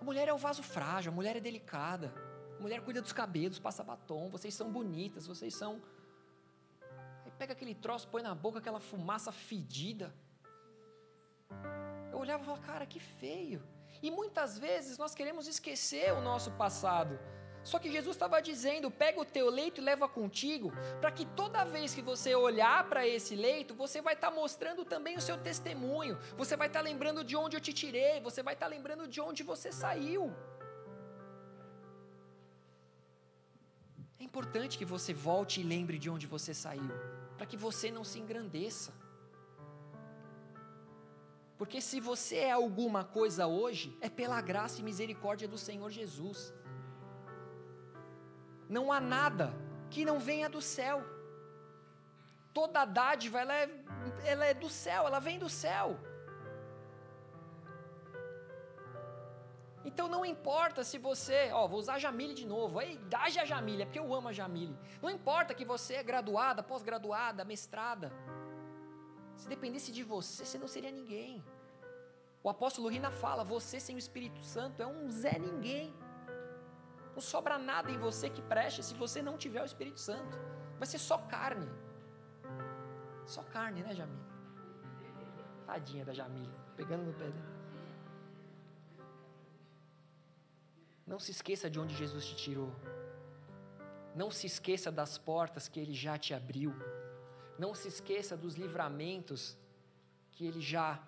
A 0.00 0.04
mulher 0.04 0.28
é 0.28 0.32
o 0.32 0.38
vaso 0.38 0.62
frágil, 0.62 1.12
a 1.12 1.14
mulher 1.14 1.36
é 1.36 1.40
delicada. 1.40 2.12
A 2.58 2.60
mulher 2.60 2.80
cuida 2.82 3.00
dos 3.00 3.12
cabelos, 3.12 3.58
passa 3.58 3.84
batom, 3.84 4.28
vocês 4.30 4.54
são 4.54 4.70
bonitas, 4.70 5.26
vocês 5.26 5.54
são 5.54 5.80
pega 7.38 7.52
aquele 7.52 7.74
troço, 7.74 8.08
põe 8.08 8.22
na 8.22 8.34
boca 8.34 8.58
aquela 8.58 8.80
fumaça 8.80 9.30
fedida. 9.30 10.12
Eu 12.10 12.18
olhava 12.18 12.42
e 12.42 12.46
falava, 12.46 12.62
cara, 12.62 12.84
que 12.84 12.98
feio. 12.98 13.62
E 14.02 14.10
muitas 14.10 14.58
vezes 14.58 14.98
nós 14.98 15.14
queremos 15.14 15.46
esquecer 15.46 16.12
o 16.12 16.20
nosso 16.20 16.50
passado. 16.52 17.18
Só 17.62 17.78
que 17.78 17.90
Jesus 17.90 18.16
estava 18.16 18.40
dizendo: 18.40 18.90
pega 18.90 19.20
o 19.20 19.24
teu 19.24 19.50
leito 19.50 19.80
e 19.80 19.84
leva 19.84 20.08
contigo, 20.08 20.72
para 21.00 21.10
que 21.10 21.24
toda 21.26 21.64
vez 21.64 21.94
que 21.94 22.02
você 22.02 22.34
olhar 22.34 22.88
para 22.88 23.06
esse 23.06 23.34
leito, 23.36 23.74
você 23.74 24.00
vai 24.00 24.14
estar 24.14 24.30
tá 24.30 24.34
mostrando 24.34 24.84
também 24.84 25.16
o 25.16 25.20
seu 25.20 25.36
testemunho, 25.38 26.18
você 26.36 26.56
vai 26.56 26.68
estar 26.68 26.80
tá 26.80 26.84
lembrando 26.84 27.24
de 27.24 27.36
onde 27.36 27.56
eu 27.56 27.60
te 27.60 27.72
tirei, 27.72 28.20
você 28.20 28.42
vai 28.42 28.54
estar 28.54 28.66
tá 28.66 28.70
lembrando 28.70 29.06
de 29.06 29.20
onde 29.20 29.42
você 29.42 29.70
saiu. 29.72 30.32
É 34.20 34.24
importante 34.24 34.76
que 34.76 34.84
você 34.84 35.14
volte 35.14 35.60
e 35.60 35.64
lembre 35.64 35.98
de 35.98 36.10
onde 36.10 36.26
você 36.26 36.52
saiu 36.52 36.90
para 37.38 37.46
que 37.46 37.56
você 37.56 37.88
não 37.90 38.02
se 38.02 38.18
engrandeça. 38.18 38.92
Porque 41.56 41.80
se 41.80 42.00
você 42.00 42.36
é 42.36 42.50
alguma 42.50 43.04
coisa 43.04 43.46
hoje, 43.46 43.96
é 44.00 44.08
pela 44.08 44.40
graça 44.40 44.80
e 44.80 44.84
misericórdia 44.84 45.46
do 45.48 45.56
Senhor 45.56 45.90
Jesus. 45.90 46.52
Não 48.68 48.92
há 48.92 49.00
nada 49.00 49.54
que 49.90 50.04
não 50.04 50.18
venha 50.18 50.48
do 50.48 50.60
céu. 50.60 51.02
Toda 52.52 52.84
dádiva, 52.84 53.40
ela 53.40 53.54
é, 53.54 53.70
ela 54.24 54.44
é 54.44 54.54
do 54.54 54.68
céu, 54.68 55.06
ela 55.06 55.20
vem 55.20 55.38
do 55.38 55.48
céu. 55.48 55.98
Então 59.84 60.06
não 60.06 60.24
importa 60.24 60.84
se 60.84 60.98
você, 60.98 61.50
ó, 61.52 61.66
vou 61.66 61.78
usar 61.78 61.94
a 61.94 61.98
Jamile 61.98 62.34
de 62.34 62.46
novo, 62.46 62.78
aí 62.78 62.98
dá 63.08 63.22
a 63.22 63.30
Jamile, 63.30 63.82
é 63.82 63.86
porque 63.86 63.98
eu 63.98 64.12
amo 64.12 64.28
a 64.28 64.32
Jamile. 64.32 64.76
Não 65.00 65.08
importa 65.08 65.54
que 65.54 65.64
você 65.64 65.94
é 65.94 66.02
graduada, 66.02 66.62
pós-graduada, 66.62 67.44
mestrada. 67.44 68.12
Se 69.36 69.48
dependesse 69.48 69.90
de 69.90 70.02
você, 70.02 70.44
você 70.44 70.58
não 70.58 70.68
seria 70.68 70.90
ninguém. 70.90 71.42
O 72.42 72.50
apóstolo 72.50 72.88
Rina 72.88 73.10
fala: 73.10 73.44
você 73.44 73.80
sem 73.80 73.94
o 73.96 73.98
Espírito 73.98 74.42
Santo 74.42 74.82
é 74.82 74.86
um 74.86 75.10
Zé 75.10 75.38
Ninguém. 75.38 75.94
Não 77.18 77.22
sobra 77.22 77.58
nada 77.58 77.90
em 77.90 77.98
você 77.98 78.30
que 78.30 78.40
preste 78.40 78.80
se 78.80 78.94
você 78.94 79.20
não 79.20 79.36
tiver 79.36 79.60
o 79.60 79.64
Espírito 79.64 79.98
Santo. 79.98 80.38
Vai 80.78 80.86
ser 80.86 81.00
só 81.00 81.18
carne. 81.18 81.68
Só 83.26 83.42
carne, 83.42 83.82
né, 83.82 83.92
Jamile? 83.92 84.24
Tadinha 85.66 86.04
da 86.04 86.12
Jamile, 86.12 86.54
pegando 86.76 87.06
no 87.06 87.12
pé 87.12 87.28
dela. 87.28 87.56
Não 91.04 91.18
se 91.18 91.32
esqueça 91.32 91.68
de 91.68 91.80
onde 91.80 91.92
Jesus 91.96 92.24
te 92.24 92.36
tirou. 92.36 92.72
Não 94.14 94.30
se 94.30 94.46
esqueça 94.46 94.92
das 94.92 95.18
portas 95.18 95.66
que 95.66 95.80
Ele 95.80 95.94
já 95.94 96.16
te 96.16 96.32
abriu. 96.32 96.72
Não 97.58 97.74
se 97.74 97.88
esqueça 97.88 98.36
dos 98.36 98.54
livramentos 98.54 99.58
que 100.30 100.46
Ele 100.46 100.60
já 100.60 101.02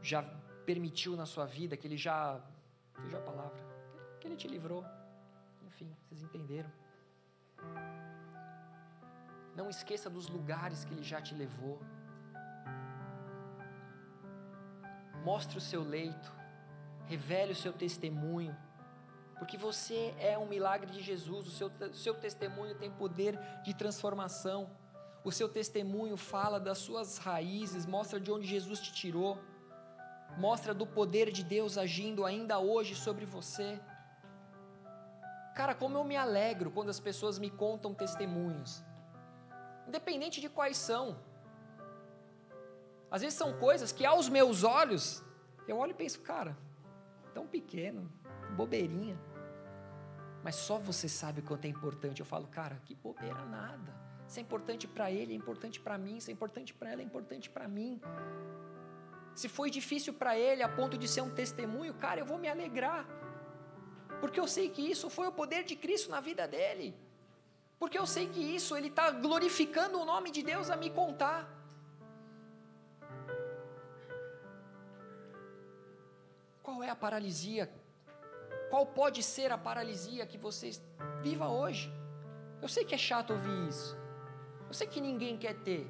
já 0.00 0.22
permitiu 0.64 1.14
na 1.16 1.26
sua 1.26 1.44
vida, 1.44 1.76
que 1.76 1.86
Ele 1.86 1.98
já 1.98 2.40
fugiu 2.94 3.18
a 3.18 3.22
palavra, 3.22 3.43
Ele 4.34 4.40
te 4.40 4.48
livrou. 4.48 4.84
Enfim, 5.62 5.94
vocês 6.02 6.22
entenderam. 6.22 6.70
Não 9.54 9.70
esqueça 9.70 10.10
dos 10.10 10.28
lugares 10.28 10.84
que 10.84 10.92
Ele 10.92 11.04
já 11.04 11.22
te 11.22 11.34
levou. 11.34 11.80
Mostre 15.24 15.56
o 15.56 15.60
seu 15.60 15.82
leito 15.82 16.32
revele 17.06 17.52
o 17.52 17.56
seu 17.56 17.72
testemunho, 17.72 18.56
porque 19.38 19.56
você 19.58 20.14
é 20.18 20.38
um 20.38 20.46
milagre 20.46 20.90
de 20.90 21.02
Jesus, 21.02 21.46
o 21.46 21.50
seu, 21.50 21.68
o 21.68 21.94
seu 21.94 22.14
testemunho 22.14 22.74
tem 22.74 22.90
poder 22.90 23.38
de 23.62 23.74
transformação, 23.74 24.70
o 25.22 25.30
seu 25.30 25.48
testemunho 25.48 26.16
fala 26.16 26.58
das 26.58 26.78
suas 26.78 27.18
raízes, 27.18 27.84
mostra 27.84 28.18
de 28.18 28.32
onde 28.32 28.46
Jesus 28.46 28.80
te 28.80 28.92
tirou, 28.92 29.38
mostra 30.38 30.72
do 30.72 30.86
poder 30.86 31.30
de 31.30 31.44
Deus 31.44 31.76
agindo 31.76 32.24
ainda 32.24 32.58
hoje 32.58 32.94
sobre 32.94 33.26
você. 33.26 33.78
Cara, 35.54 35.74
como 35.74 35.96
eu 35.96 36.04
me 36.04 36.16
alegro 36.16 36.70
quando 36.70 36.88
as 36.90 36.98
pessoas 36.98 37.38
me 37.38 37.48
contam 37.48 37.94
testemunhos, 37.94 38.82
independente 39.86 40.40
de 40.40 40.48
quais 40.48 40.76
são. 40.76 41.16
Às 43.10 43.22
vezes 43.22 43.38
são 43.38 43.56
coisas 43.58 43.92
que 43.92 44.04
aos 44.04 44.28
meus 44.28 44.64
olhos, 44.64 45.22
eu 45.68 45.78
olho 45.78 45.92
e 45.92 45.94
penso, 45.94 46.20
cara, 46.20 46.56
tão 47.32 47.46
pequeno, 47.46 48.10
bobeirinha. 48.56 49.16
Mas 50.42 50.56
só 50.56 50.78
você 50.78 51.08
sabe 51.08 51.40
o 51.40 51.42
quanto 51.42 51.64
é 51.64 51.68
importante. 51.68 52.20
Eu 52.20 52.26
falo, 52.26 52.46
cara, 52.48 52.76
que 52.84 52.94
bobeira 52.94 53.44
nada. 53.46 53.94
Isso 54.26 54.38
é 54.38 54.42
importante 54.42 54.88
para 54.88 55.10
ele, 55.10 55.32
é 55.32 55.36
importante 55.36 55.80
para 55.80 55.96
mim, 55.96 56.16
isso 56.16 56.30
é 56.30 56.32
importante 56.32 56.74
para 56.74 56.90
ela, 56.90 57.00
é 57.00 57.04
importante 57.04 57.48
para 57.48 57.68
mim. 57.68 58.00
Se 59.34 59.48
foi 59.48 59.70
difícil 59.70 60.12
para 60.12 60.36
ele 60.38 60.62
a 60.62 60.68
ponto 60.68 60.98
de 60.98 61.06
ser 61.06 61.20
um 61.20 61.30
testemunho, 61.30 61.94
cara, 61.94 62.20
eu 62.20 62.26
vou 62.26 62.38
me 62.38 62.48
alegrar. 62.48 63.06
Porque 64.24 64.40
eu 64.40 64.48
sei 64.48 64.70
que 64.74 64.82
isso 64.92 65.10
foi 65.10 65.26
o 65.26 65.32
poder 65.38 65.64
de 65.70 65.76
Cristo 65.76 66.10
na 66.10 66.18
vida 66.18 66.44
dele. 66.48 66.86
Porque 67.78 67.98
eu 67.98 68.06
sei 68.06 68.26
que 68.26 68.40
isso, 68.40 68.74
ele 68.74 68.88
está 68.88 69.10
glorificando 69.10 70.00
o 70.00 70.04
nome 70.12 70.30
de 70.36 70.42
Deus 70.42 70.70
a 70.70 70.76
me 70.82 70.88
contar. 70.88 71.40
Qual 76.62 76.82
é 76.82 76.88
a 76.88 76.96
paralisia? 76.96 77.70
Qual 78.70 78.86
pode 78.86 79.22
ser 79.22 79.52
a 79.52 79.58
paralisia 79.58 80.24
que 80.24 80.38
você 80.38 80.70
viva 81.20 81.48
hoje? 81.50 81.92
Eu 82.62 82.68
sei 82.76 82.82
que 82.82 82.94
é 82.94 83.02
chato 83.10 83.34
ouvir 83.34 83.68
isso. 83.68 83.94
Eu 84.66 84.72
sei 84.72 84.86
que 84.86 85.02
ninguém 85.02 85.36
quer 85.36 85.56
ter. 85.68 85.86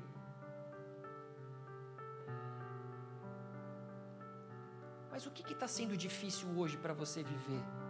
Mas 5.12 5.24
o 5.24 5.31
que 5.31 5.52
está 5.52 5.69
sendo 5.69 5.97
difícil 5.97 6.48
hoje 6.59 6.77
para 6.77 6.93
você 6.93 7.23
viver? 7.23 7.84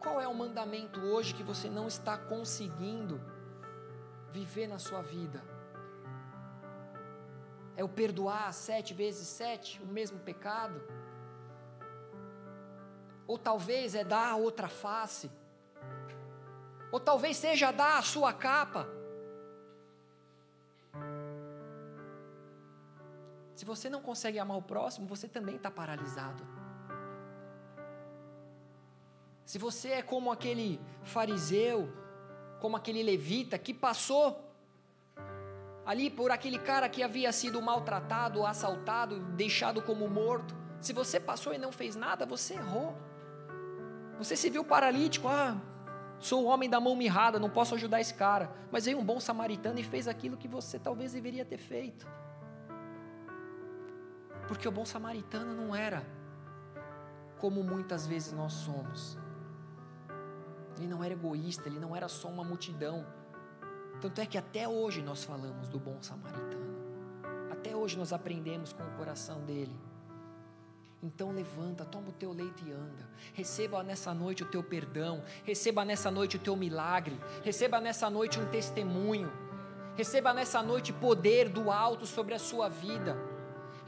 Qual 0.00 0.20
é 0.20 0.28
o 0.28 0.34
mandamento 0.34 1.00
hoje 1.00 1.34
que 1.34 1.42
você 1.42 1.68
não 1.68 1.88
está 1.88 2.16
conseguindo 2.16 3.20
viver 4.30 4.66
na 4.66 4.78
sua 4.78 5.02
vida? 5.02 5.42
É 7.76 7.82
o 7.82 7.88
perdoar 7.88 8.52
sete 8.52 8.94
vezes 8.94 9.26
sete, 9.26 9.80
o 9.82 9.86
mesmo 9.86 10.18
pecado? 10.20 10.82
Ou 13.26 13.36
talvez 13.38 13.94
é 13.94 14.04
dar 14.04 14.36
outra 14.36 14.68
face? 14.68 15.30
Ou 16.90 16.98
talvez 16.98 17.36
seja 17.36 17.70
dar 17.70 17.98
a 17.98 18.02
sua 18.02 18.32
capa? 18.32 18.88
Se 23.54 23.64
você 23.64 23.90
não 23.90 24.00
consegue 24.00 24.38
amar 24.38 24.56
o 24.56 24.62
próximo, 24.62 25.06
você 25.06 25.26
também 25.26 25.56
está 25.56 25.70
paralisado. 25.70 26.57
Se 29.48 29.56
você 29.56 29.92
é 29.92 30.02
como 30.02 30.30
aquele 30.30 30.78
fariseu, 31.02 31.90
como 32.60 32.76
aquele 32.76 33.02
levita 33.02 33.56
que 33.56 33.72
passou 33.72 34.44
ali 35.86 36.10
por 36.10 36.30
aquele 36.30 36.58
cara 36.58 36.86
que 36.86 37.02
havia 37.02 37.32
sido 37.32 37.62
maltratado, 37.62 38.44
assaltado, 38.44 39.20
deixado 39.36 39.80
como 39.80 40.06
morto, 40.06 40.54
se 40.82 40.92
você 40.92 41.18
passou 41.18 41.54
e 41.54 41.56
não 41.56 41.72
fez 41.72 41.96
nada, 41.96 42.26
você 42.26 42.56
errou. 42.56 42.94
Você 44.18 44.36
se 44.36 44.50
viu 44.50 44.62
paralítico, 44.62 45.26
ah, 45.28 45.56
sou 46.18 46.44
o 46.44 46.46
homem 46.46 46.68
da 46.68 46.78
mão 46.78 46.94
mirrada, 46.94 47.38
não 47.38 47.48
posso 47.48 47.74
ajudar 47.74 48.02
esse 48.02 48.12
cara. 48.12 48.52
Mas 48.70 48.84
veio 48.84 48.98
um 48.98 49.04
bom 49.04 49.18
samaritano 49.18 49.78
e 49.78 49.82
fez 49.82 50.06
aquilo 50.06 50.36
que 50.36 50.46
você 50.46 50.78
talvez 50.78 51.14
deveria 51.14 51.46
ter 51.46 51.56
feito. 51.56 52.06
Porque 54.46 54.68
o 54.68 54.70
bom 54.70 54.84
samaritano 54.84 55.54
não 55.54 55.74
era 55.74 56.06
como 57.38 57.64
muitas 57.64 58.06
vezes 58.06 58.34
nós 58.34 58.52
somos. 58.52 59.16
Ele 60.78 60.86
não 60.86 61.02
era 61.02 61.14
egoísta, 61.14 61.68
ele 61.68 61.78
não 61.78 61.94
era 61.94 62.08
só 62.08 62.28
uma 62.28 62.44
multidão. 62.44 63.04
Tanto 64.00 64.20
é 64.20 64.26
que 64.26 64.38
até 64.38 64.68
hoje 64.68 65.02
nós 65.02 65.24
falamos 65.24 65.68
do 65.68 65.78
bom 65.78 65.98
samaritano. 66.00 66.78
Até 67.50 67.74
hoje 67.74 67.98
nós 67.98 68.12
aprendemos 68.12 68.72
com 68.72 68.82
o 68.82 68.90
coração 68.92 69.40
dele. 69.44 69.76
Então 71.02 71.30
levanta, 71.32 71.84
toma 71.84 72.08
o 72.08 72.12
teu 72.12 72.32
leite 72.32 72.64
e 72.66 72.72
anda. 72.72 73.08
Receba 73.34 73.82
nessa 73.82 74.12
noite 74.12 74.42
o 74.42 74.46
teu 74.46 74.62
perdão, 74.62 75.22
receba 75.44 75.84
nessa 75.84 76.10
noite 76.10 76.36
o 76.36 76.40
teu 76.40 76.56
milagre, 76.56 77.18
receba 77.44 77.80
nessa 77.80 78.08
noite 78.10 78.38
um 78.38 78.46
testemunho. 78.46 79.30
Receba 79.96 80.32
nessa 80.32 80.62
noite 80.62 80.92
poder 80.92 81.48
do 81.48 81.72
alto 81.72 82.06
sobre 82.06 82.32
a 82.32 82.38
sua 82.38 82.68
vida. 82.68 83.16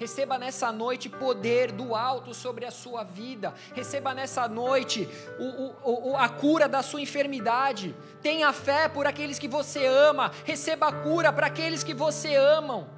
Receba 0.01 0.39
nessa 0.39 0.72
noite 0.72 1.10
poder 1.10 1.70
do 1.70 1.94
alto 1.94 2.32
sobre 2.32 2.64
a 2.64 2.70
sua 2.70 3.05
vida. 3.05 3.52
Receba 3.74 4.14
nessa 4.14 4.48
noite 4.48 5.06
o, 5.39 5.44
o, 5.44 6.10
o, 6.12 6.16
a 6.16 6.27
cura 6.27 6.66
da 6.66 6.82
sua 6.82 7.02
enfermidade. 7.02 7.94
Tenha 8.22 8.51
fé 8.51 8.89
por 8.89 9.06
aqueles 9.06 9.39
que 9.39 9.47
você 9.47 9.85
ama. 9.85 10.32
Receba 10.43 10.89
a 10.89 10.93
cura 10.93 11.31
para 11.31 11.48
aqueles 11.48 11.85
que 11.85 11.93
você 11.93 12.35
amam. 12.35 12.89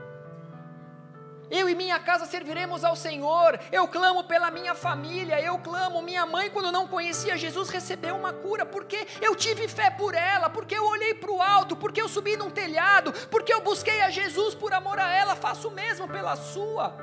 Eu 1.52 1.68
e 1.68 1.74
minha 1.74 1.98
casa 2.00 2.24
serviremos 2.24 2.82
ao 2.82 2.96
Senhor. 2.96 3.60
Eu 3.70 3.86
clamo 3.86 4.24
pela 4.24 4.50
minha 4.50 4.74
família. 4.74 5.38
Eu 5.38 5.58
clamo. 5.58 6.00
Minha 6.00 6.24
mãe, 6.24 6.48
quando 6.48 6.72
não 6.72 6.88
conhecia 6.88 7.36
Jesus, 7.36 7.68
recebeu 7.68 8.16
uma 8.16 8.32
cura. 8.32 8.64
Porque 8.64 9.06
eu 9.20 9.36
tive 9.36 9.68
fé 9.68 9.90
por 9.90 10.14
ela. 10.14 10.48
Porque 10.48 10.74
eu 10.74 10.86
olhei 10.86 11.12
para 11.12 11.30
o 11.30 11.42
alto. 11.42 11.76
Porque 11.76 12.00
eu 12.00 12.08
subi 12.08 12.38
num 12.38 12.48
telhado. 12.50 13.12
Porque 13.28 13.52
eu 13.52 13.60
busquei 13.60 14.00
a 14.00 14.08
Jesus 14.08 14.54
por 14.54 14.72
amor 14.72 14.98
a 14.98 15.12
ela. 15.12 15.36
Faço 15.36 15.68
o 15.68 15.72
mesmo 15.72 16.08
pela 16.08 16.36
sua. 16.36 16.96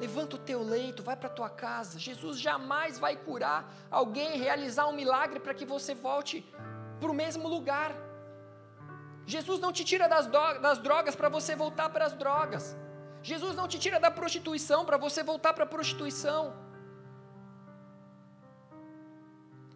Levanta 0.00 0.36
o 0.36 0.38
teu 0.38 0.62
leito, 0.62 1.02
vai 1.02 1.16
para 1.16 1.28
a 1.28 1.32
tua 1.32 1.50
casa. 1.50 1.98
Jesus 1.98 2.38
jamais 2.38 3.00
vai 3.00 3.16
curar 3.16 3.74
alguém, 3.90 4.38
realizar 4.38 4.86
um 4.86 4.92
milagre 4.92 5.40
para 5.40 5.54
que 5.54 5.64
você 5.64 5.92
volte 5.92 6.46
para 7.00 7.10
o 7.10 7.14
mesmo 7.14 7.48
lugar. 7.48 8.05
Jesus 9.34 9.58
não 9.64 9.72
te 9.72 9.84
tira 9.84 10.06
das, 10.08 10.26
das 10.66 10.78
drogas 10.78 11.16
para 11.20 11.28
você 11.28 11.56
voltar 11.56 11.88
para 11.94 12.06
as 12.06 12.14
drogas. 12.14 12.76
Jesus 13.30 13.56
não 13.60 13.66
te 13.66 13.78
tira 13.84 13.98
da 13.98 14.10
prostituição 14.10 14.84
para 14.88 14.96
você 14.96 15.22
voltar 15.30 15.52
para 15.52 15.64
a 15.64 15.72
prostituição. 15.74 16.42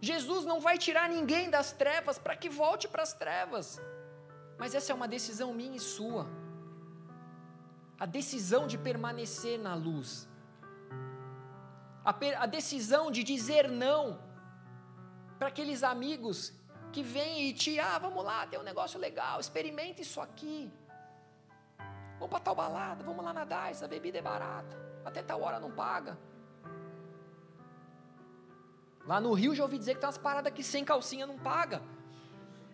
Jesus 0.00 0.44
não 0.50 0.60
vai 0.66 0.78
tirar 0.78 1.08
ninguém 1.08 1.50
das 1.50 1.72
trevas 1.72 2.16
para 2.18 2.36
que 2.36 2.48
volte 2.48 2.86
para 2.86 3.02
as 3.02 3.12
trevas. 3.12 3.80
Mas 4.56 4.74
essa 4.74 4.92
é 4.92 4.94
uma 4.94 5.08
decisão 5.08 5.52
minha 5.52 5.76
e 5.76 5.80
sua. 5.80 6.26
A 7.98 8.06
decisão 8.06 8.66
de 8.66 8.78
permanecer 8.78 9.58
na 9.58 9.74
luz. 9.74 10.28
A, 12.04 12.14
a 12.44 12.46
decisão 12.46 13.10
de 13.10 13.22
dizer 13.24 13.68
não 13.68 14.02
para 15.38 15.48
aqueles 15.48 15.82
amigos 15.82 16.38
que 16.90 17.02
vem 17.02 17.48
e 17.48 17.52
te, 17.52 17.78
ah, 17.78 17.98
vamos 17.98 18.24
lá, 18.24 18.46
tem 18.46 18.58
um 18.58 18.62
negócio 18.62 18.98
legal, 18.98 19.40
experimente 19.40 20.02
isso 20.02 20.20
aqui. 20.20 20.72
Vamos 22.14 22.30
para 22.30 22.40
tal 22.40 22.54
balada, 22.54 23.02
vamos 23.02 23.24
lá 23.24 23.32
nadar, 23.32 23.70
essa 23.70 23.88
bebida 23.88 24.18
é 24.18 24.22
barata, 24.22 24.76
até 25.04 25.22
tal 25.22 25.40
hora 25.42 25.58
não 25.58 25.70
paga. 25.70 26.18
Lá 29.06 29.20
no 29.20 29.32
Rio 29.32 29.54
já 29.54 29.62
ouvi 29.62 29.78
dizer 29.78 29.94
que 29.94 30.00
tem 30.00 30.06
umas 30.06 30.18
paradas 30.18 30.52
que 30.52 30.62
sem 30.62 30.84
calcinha 30.84 31.26
não 31.26 31.38
paga. 31.38 31.82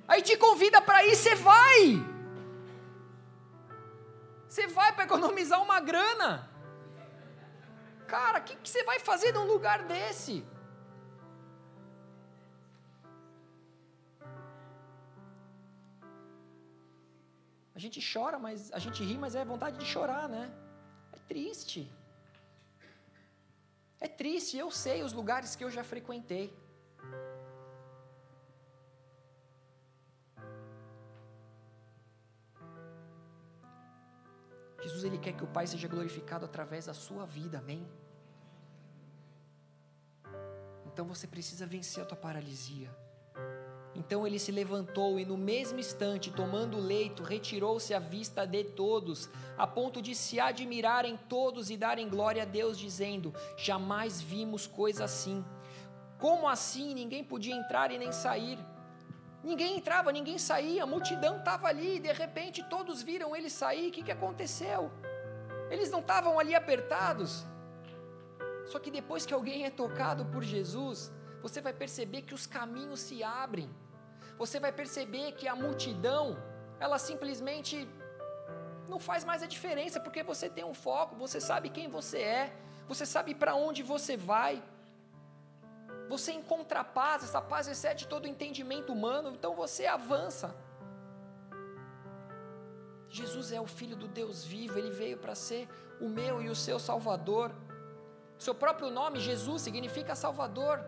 Aí 0.09 0.23
te 0.23 0.37
convida 0.37 0.81
para 0.81 1.05
ir, 1.05 1.15
você 1.15 1.35
vai. 1.35 2.05
Você 4.49 4.67
vai 4.67 4.93
para 4.93 5.05
economizar 5.05 5.63
uma 5.63 5.81
grana. 5.81 6.51
Cara, 8.07 8.39
o 8.39 8.43
que, 8.43 8.57
que 8.57 8.69
você 8.69 8.85
vai 8.85 8.99
fazer 9.01 9.33
num 9.33 9.47
lugar 9.47 9.83
desse? 9.85 10.45
A 17.77 17.79
gente 17.79 18.01
chora, 18.13 18.39
mas 18.39 18.73
a 18.73 18.79
gente 18.79 19.05
ri, 19.05 19.19
mas 19.19 19.35
é 19.35 19.45
vontade 19.45 19.77
de 19.77 19.85
chorar, 19.85 20.27
né? 20.35 20.45
É 21.13 21.19
triste. 21.29 21.81
É 24.01 24.09
triste, 24.09 24.57
eu 24.57 24.71
sei 24.71 25.03
os 25.03 25.13
lugares 25.13 25.55
que 25.55 25.63
eu 25.63 25.71
já 25.71 25.85
frequentei. 25.85 26.47
Jesus 34.83 35.05
ele 35.05 35.19
quer 35.19 35.35
que 35.35 35.45
o 35.45 35.47
Pai 35.47 35.67
seja 35.67 35.87
glorificado 35.87 36.47
através 36.47 36.87
da 36.87 36.95
sua 36.95 37.27
vida, 37.27 37.59
amém? 37.59 37.87
Então 40.87 41.05
você 41.05 41.27
precisa 41.27 41.67
vencer 41.67 42.03
a 42.03 42.07
tua 42.07 42.17
paralisia. 42.17 42.91
Então 43.97 44.27
ele 44.27 44.39
se 44.39 44.53
levantou 44.53 45.19
e, 45.19 45.25
no 45.25 45.39
mesmo 45.39 45.81
instante, 45.81 46.31
tomando 46.31 46.77
o 46.77 46.81
leito, 46.81 47.23
retirou-se 47.23 47.95
à 47.95 47.99
vista 47.99 48.47
de 48.47 48.63
todos, 48.63 49.31
a 49.57 49.67
ponto 49.67 50.03
de 50.03 50.15
se 50.15 50.39
admirarem 50.39 51.17
todos 51.29 51.71
e 51.71 51.77
darem 51.77 52.09
glória 52.09 52.43
a 52.43 52.47
Deus, 52.47 52.79
dizendo: 52.79 53.35
Jamais 53.57 54.21
vimos 54.21 54.67
coisa 54.67 55.05
assim. 55.05 55.43
Como 56.19 56.47
assim 56.47 56.95
ninguém 56.95 57.25
podia 57.25 57.55
entrar 57.55 57.91
e 57.91 57.99
nem 57.99 58.13
sair? 58.13 58.59
Ninguém 59.43 59.79
entrava, 59.79 60.13
ninguém 60.13 60.39
saía, 60.39 60.83
a 60.83 60.87
multidão 60.87 61.39
estava 61.39 61.69
ali, 61.69 61.97
e 61.97 62.01
de 62.01 62.13
repente 62.13 62.63
todos 62.69 63.03
viram 63.03 63.35
ele 63.35 63.49
sair. 63.49 63.89
O 63.89 63.93
que, 63.93 64.03
que 64.03 64.13
aconteceu? 64.13 64.91
Eles 65.71 65.91
não 65.91 66.01
estavam 66.01 66.39
ali 66.39 66.55
apertados. 66.55 67.47
Só 68.67 68.79
que 68.79 68.91
depois 68.91 69.25
que 69.25 69.33
alguém 69.33 69.65
é 69.65 69.71
tocado 69.71 70.27
por 70.27 70.43
Jesus, 70.43 71.13
você 71.41 71.61
vai 71.61 71.73
perceber 71.73 72.23
que 72.23 72.35
os 72.35 72.47
caminhos 72.47 73.01
se 73.01 73.23
abrem 73.23 73.71
você 74.39 74.61
vai 74.61 74.73
perceber 74.73 75.33
que 75.33 75.49
a 75.49 75.55
multidão, 75.55 76.37
ela 76.79 76.99
simplesmente 76.99 77.89
não 78.89 78.99
faz 78.99 79.25
mais 79.25 79.43
a 79.43 79.47
diferença, 79.47 79.99
porque 80.01 80.23
você 80.23 80.49
tem 80.49 80.65
um 80.65 80.75
foco, 80.75 81.17
você 81.17 81.41
sabe 81.41 81.69
quem 81.71 81.89
você 81.89 82.19
é, 82.19 82.53
você 82.87 83.05
sabe 83.05 83.35
para 83.35 83.55
onde 83.55 83.83
você 83.83 84.17
vai. 84.17 84.63
Você 86.09 86.33
encontra 86.33 86.85
paz, 86.85 87.25
essa 87.25 87.41
paz 87.41 87.67
excede 87.67 88.07
todo 88.07 88.27
o 88.27 88.29
entendimento 88.29 88.93
humano, 88.93 89.31
então 89.31 89.55
você 89.55 89.87
avança. 89.87 90.55
Jesus 93.09 93.51
é 93.51 93.61
o 93.61 93.67
Filho 93.67 93.97
do 93.97 94.07
Deus 94.07 94.45
vivo, 94.45 94.79
ele 94.79 94.91
veio 94.91 95.19
para 95.19 95.35
ser 95.35 95.69
o 96.01 96.09
meu 96.09 96.43
e 96.43 96.49
o 96.49 96.55
seu 96.55 96.79
Salvador. 96.79 97.51
Seu 98.39 98.55
próprio 98.55 98.91
nome, 98.91 99.19
Jesus, 99.19 99.63
significa 99.63 100.15
Salvador. 100.15 100.85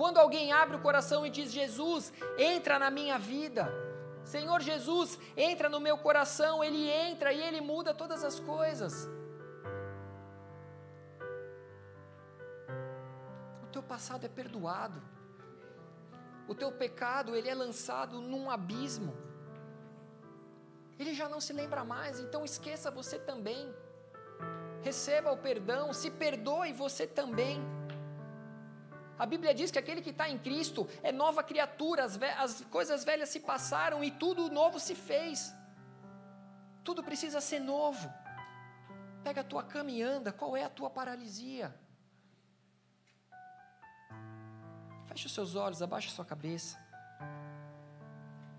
Quando 0.00 0.16
alguém 0.16 0.50
abre 0.50 0.76
o 0.76 0.80
coração 0.80 1.26
e 1.26 1.30
diz: 1.36 1.52
Jesus, 1.52 2.10
entra 2.38 2.78
na 2.78 2.90
minha 2.90 3.18
vida. 3.18 3.64
Senhor 4.24 4.58
Jesus, 4.68 5.18
entra 5.36 5.68
no 5.68 5.78
meu 5.78 5.98
coração, 5.98 6.64
ele 6.64 6.88
entra 6.88 7.34
e 7.34 7.40
ele 7.46 7.60
muda 7.60 7.92
todas 7.92 8.24
as 8.24 8.40
coisas. 8.40 8.94
O 13.62 13.66
teu 13.70 13.82
passado 13.82 14.24
é 14.24 14.28
perdoado. 14.28 15.02
O 16.48 16.54
teu 16.54 16.72
pecado, 16.72 17.36
ele 17.36 17.50
é 17.50 17.54
lançado 17.54 18.22
num 18.22 18.50
abismo. 18.50 19.12
ele 20.98 21.12
já 21.12 21.28
não 21.28 21.42
se 21.42 21.52
lembra 21.52 21.84
mais, 21.84 22.20
então 22.20 22.42
esqueça 22.42 22.90
você 22.90 23.18
também. 23.18 23.62
Receba 24.80 25.30
o 25.30 25.36
perdão, 25.36 25.92
se 25.92 26.10
perdoe 26.10 26.72
você 26.72 27.06
também. 27.06 27.60
A 29.20 29.26
Bíblia 29.26 29.52
diz 29.52 29.70
que 29.70 29.78
aquele 29.78 30.00
que 30.00 30.08
está 30.08 30.30
em 30.30 30.38
Cristo 30.38 30.88
é 31.02 31.12
nova 31.12 31.42
criatura, 31.42 32.04
as, 32.04 32.18
as, 32.38 32.62
coisas 32.76 33.04
velhas 33.04 33.28
se 33.28 33.40
passaram 33.40 34.02
e 34.02 34.10
tudo 34.10 34.50
novo 34.50 34.80
se 34.80 34.94
fez. 34.94 35.52
Tudo 36.82 37.04
precisa 37.04 37.38
ser 37.38 37.60
novo. 37.60 38.10
Pega 39.22 39.42
a 39.42 39.44
tua 39.44 39.62
cama 39.62 39.90
e 39.90 40.00
anda, 40.00 40.32
qual 40.32 40.56
é 40.56 40.64
a 40.64 40.70
tua 40.70 40.88
paralisia? 40.88 41.78
Feche 45.08 45.26
os 45.26 45.34
seus 45.34 45.54
olhos, 45.54 45.82
abaixa 45.82 46.08
a 46.08 46.14
sua 46.14 46.24
cabeça. 46.24 46.78